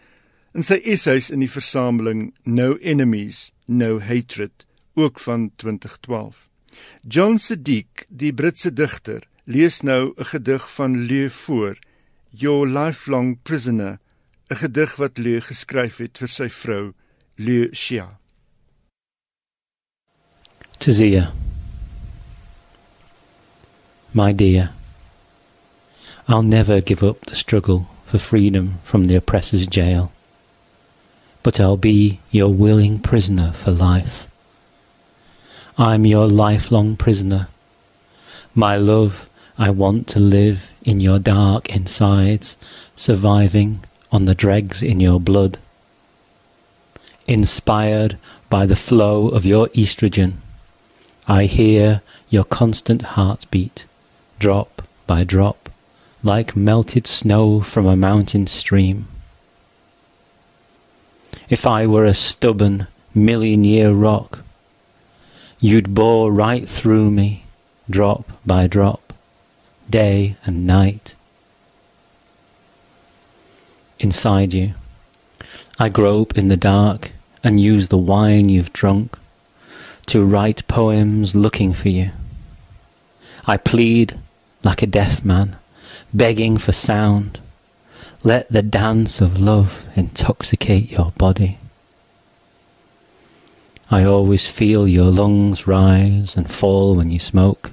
in 0.53 0.63
sy 0.63 0.79
essays 0.85 1.31
in 1.31 1.41
die 1.41 1.51
versameling 1.51 2.35
No 2.45 2.77
Enemies, 2.81 3.53
No 3.67 3.99
Hatred, 4.01 4.67
ook 4.95 5.19
van 5.19 5.51
2012. 5.57 6.49
John 7.03 7.39
Sadiq, 7.39 8.07
die 8.09 8.33
Britse 8.33 8.73
digter, 8.73 9.23
lees 9.45 9.81
nou 9.83 10.15
'n 10.17 10.25
gedig 10.25 10.71
van 10.75 11.07
Leu 11.07 11.29
voor, 11.29 11.79
Your 12.31 12.67
Lifelong 12.67 13.39
Prisoner, 13.43 13.99
'n 14.51 14.57
gedig 14.57 14.97
wat 14.97 15.19
Leu 15.19 15.41
geskryf 15.41 15.97
het 15.97 16.19
vir 16.19 16.29
sy 16.29 16.49
vrou, 16.49 16.93
Leu 17.37 17.69
Tizia. 20.85 21.33
My 24.13 24.33
dear, 24.33 24.69
I'll 26.29 26.43
never 26.43 26.83
give 26.83 27.03
up 27.03 27.25
the 27.25 27.35
struggle 27.35 27.89
for 28.05 28.19
freedom 28.19 28.81
from 28.85 29.07
the 29.07 29.15
oppressor's 29.15 29.67
jail. 29.67 30.13
but 31.45 31.61
I'll 31.61 31.77
be 31.77 32.21
your 32.31 32.53
willing 32.53 32.99
prisoner 32.99 33.53
for 33.53 33.71
life. 33.71 34.27
I'm 35.79 36.05
your 36.07 36.27
lifelong 36.27 36.97
prisoner. 36.97 37.49
My 38.55 38.77
love, 38.77 39.29
I 39.59 39.71
want 39.71 40.07
to 40.09 40.19
live 40.19 40.73
in 40.83 41.01
your 41.01 41.19
dark 41.19 41.69
insides, 41.69 42.57
surviving 42.97 43.85
on 44.11 44.25
the 44.25 44.35
dregs 44.35 44.83
in 44.83 45.01
your 45.01 45.21
blood. 45.21 45.59
Inspired 47.27 48.19
by 48.49 48.65
the 48.67 48.77
flow 48.77 49.29
of 49.29 49.45
your 49.45 49.69
estrogen, 49.69 50.35
I 51.27 51.47
hear 51.47 52.03
your 52.29 52.45
constant 52.45 53.01
heartbeat, 53.03 53.87
drop 54.39 54.83
by 55.07 55.25
drop, 55.25 55.71
like 56.23 56.55
melted 56.55 57.07
snow 57.07 57.63
from 57.63 57.87
a 57.87 57.97
mountain 57.97 58.47
stream. 58.47 59.09
If 61.49 61.67
I 61.67 61.87
were 61.87 62.05
a 62.05 62.13
stubborn, 62.13 62.89
million 63.15 63.65
year 63.65 63.93
rock, 63.93 64.43
you'd 65.61 65.95
bore 65.95 66.31
right 66.31 66.69
through 66.69 67.11
me, 67.11 67.45
drop 67.89 68.31
by 68.45 68.67
drop, 68.67 69.15
day 69.89 70.37
and 70.45 70.67
night. 70.67 71.15
Inside 73.99 74.53
you, 74.53 74.75
I 75.79 75.89
grope 75.89 76.37
in 76.37 76.49
the 76.49 76.57
dark 76.59 77.13
and 77.43 77.59
use 77.59 77.89
the 77.89 77.99
wine 77.99 78.51
you've 78.51 78.75
drunk 78.75 79.19
to 80.07 80.25
write 80.25 80.67
poems 80.69 81.35
looking 81.35 81.73
for 81.73 81.89
you. 81.89 82.11
I 83.47 83.57
plead 83.57 84.19
like 84.63 84.83
a 84.83 84.87
deaf 84.87 85.25
man, 85.25 85.57
begging 86.13 86.57
for 86.57 86.73
sound. 86.73 87.41
Let 88.23 88.51
the 88.51 88.63
dance 88.63 89.21
of 89.21 89.39
love 89.39 89.87
intoxicate 89.95 90.91
your 90.91 91.13
body. 91.19 91.59
I 93.91 94.05
always 94.05 94.47
feel 94.47 94.89
your 94.89 95.11
lungs 95.11 95.67
rise 95.67 96.37
and 96.37 96.51
fall 96.51 96.95
when 96.95 97.11
you 97.11 97.19
smoke, 97.19 97.71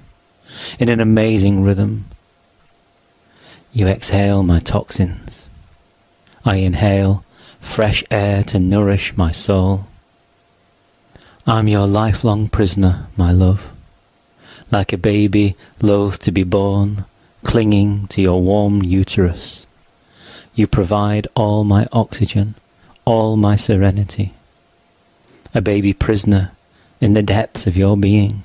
in 0.77 0.89
an 0.89 0.99
amazing 0.99 1.63
rhythm. 1.63 2.05
You 3.71 3.87
exhale 3.87 4.43
my 4.43 4.59
toxins. 4.59 5.49
I 6.43 6.57
inhale 6.57 7.23
fresh 7.61 8.03
air 8.11 8.43
to 8.43 8.59
nourish 8.59 9.15
my 9.15 9.31
soul. 9.31 9.87
I'm 11.47 11.67
your 11.67 11.87
lifelong 11.87 12.49
prisoner, 12.49 13.07
my 13.17 13.31
love, 13.31 13.73
like 14.69 14.93
a 14.93 14.97
baby 14.97 15.55
loath 15.81 16.19
to 16.19 16.31
be 16.31 16.43
born, 16.43 17.03
clinging 17.43 18.05
to 18.09 18.21
your 18.21 18.39
warm 18.39 18.83
uterus. 18.83 19.65
You 20.53 20.67
provide 20.67 21.27
all 21.35 21.63
my 21.63 21.87
oxygen, 21.91 22.53
all 23.05 23.37
my 23.37 23.55
serenity. 23.55 24.33
A 25.55 25.61
baby 25.61 25.93
prisoner 25.93 26.51
in 26.99 27.13
the 27.13 27.23
depths 27.23 27.65
of 27.65 27.75
your 27.75 27.97
being, 27.97 28.43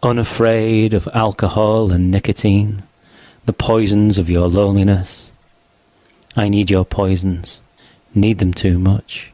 unafraid 0.00 0.94
of 0.94 1.08
alcohol 1.12 1.90
and 1.90 2.08
nicotine, 2.08 2.84
the 3.46 3.52
poisons 3.52 4.16
of 4.16 4.30
your 4.30 4.46
loneliness. 4.46 5.32
I 6.36 6.48
need 6.48 6.70
your 6.70 6.84
poisons, 6.84 7.62
need 8.14 8.38
them 8.38 8.54
too 8.54 8.78
much. 8.78 9.33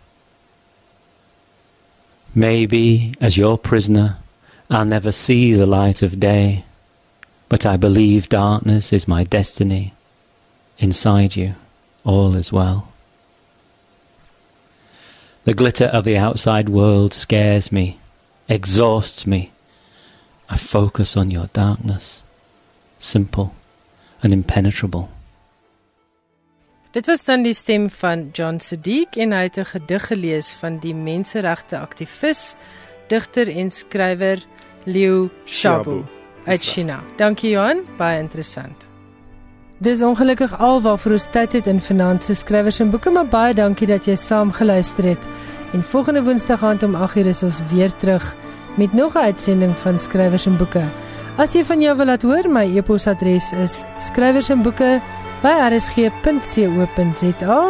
Maybe, 2.35 3.15
as 3.21 3.37
your 3.37 3.59
prisoner, 3.59 4.19
I'll 4.71 4.85
never 4.85 5.11
see 5.11 5.53
the 5.53 5.67
light 5.67 6.01
of 6.03 6.21
day, 6.21 6.65
but 7.49 7.67
I 7.67 7.77
believe 7.77 8.29
darkness 8.29 8.93
is 8.93 9.09
my 9.09 9.25
destiny. 9.25 9.95
Inside 10.79 11.35
you, 11.35 11.57
all 12.05 12.37
is 12.37 12.53
well. 12.53 12.93
The 15.45 15.55
glitter 15.55 15.87
of 15.87 16.05
the 16.05 16.17
outside 16.17 16.69
world 16.69 17.13
scares 17.13 17.73
me, 17.73 17.99
exhausts 18.49 19.27
me. 19.27 19.51
I 20.49 20.57
focus 20.57 21.17
on 21.17 21.33
your 21.33 21.49
darkness, 21.49 22.23
simple 23.01 23.55
and 24.23 24.33
impenetrable. 24.33 25.11
Dit 26.91 27.07
was 27.07 27.25
dan 27.25 27.45
die 27.47 27.55
stem 27.55 27.85
van 27.91 28.31
John 28.35 28.57
Sadiq 28.59 29.15
en 29.23 29.31
hy 29.33 29.45
het 29.47 29.59
'n 29.59 29.65
gedig 29.65 30.07
gelees 30.07 30.57
van 30.59 30.79
die 30.79 30.95
menseregte 30.95 31.79
aktivis, 31.79 32.57
digter 33.07 33.49
en 33.49 33.71
skrywer 33.71 34.39
Liu 34.85 35.31
Xiaobo 35.45 36.05
uit 36.47 36.61
China. 36.61 37.01
Dankie 37.17 37.51
Johan, 37.51 37.79
baie 37.97 38.19
interessant. 38.19 38.89
Dis 39.79 40.03
ongelukkig 40.03 40.59
alwaarvoor 40.59 41.13
ons 41.13 41.27
tyd 41.31 41.53
het 41.53 41.67
in 41.67 41.81
finansies 41.81 42.39
skrywers 42.39 42.81
en 42.81 42.91
boeke, 42.91 43.11
maar 43.11 43.29
baie 43.29 43.55
dankie 43.55 43.87
dat 43.87 44.05
jy 44.05 44.17
saam 44.17 44.53
geluister 44.53 45.05
het. 45.05 45.29
En 45.73 45.83
volgende 45.83 46.23
Woensdag 46.23 46.63
aand 46.63 46.83
om 46.83 46.95
8:00 46.95 47.27
is 47.27 47.43
ons 47.43 47.63
weer 47.71 47.97
terug 47.97 48.37
met 48.77 48.93
nog 48.93 49.15
'n 49.15 49.19
uitsending 49.19 49.79
van 49.79 50.01
skrywers 50.01 50.47
en 50.47 50.57
boeke. 50.57 50.89
As 51.37 51.53
jy 51.53 51.65
van 51.65 51.81
jou 51.81 51.97
wil 51.97 52.07
laat 52.07 52.23
hoor, 52.23 52.51
my 52.51 52.77
e-posadres 52.77 53.53
is 53.53 53.85
skrywers 53.99 54.49
en 54.49 54.63
boeke 54.63 55.01
by 55.43 55.55
rsg.co.za 55.75 57.61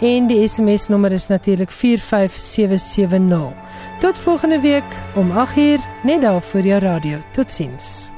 en 0.00 0.26
die 0.30 0.48
SMS 0.48 0.86
nommer 0.88 1.12
is 1.12 1.26
natuurlik 1.26 1.70
45770. 1.70 3.52
Tot 3.98 4.18
volgende 4.18 4.60
week 4.60 4.96
om 5.14 5.30
8uur 5.30 5.78
net 6.02 6.20
daar 6.20 6.42
voor 6.42 6.60
jou 6.60 6.80
radio. 6.80 7.18
Totsiens. 7.32 8.17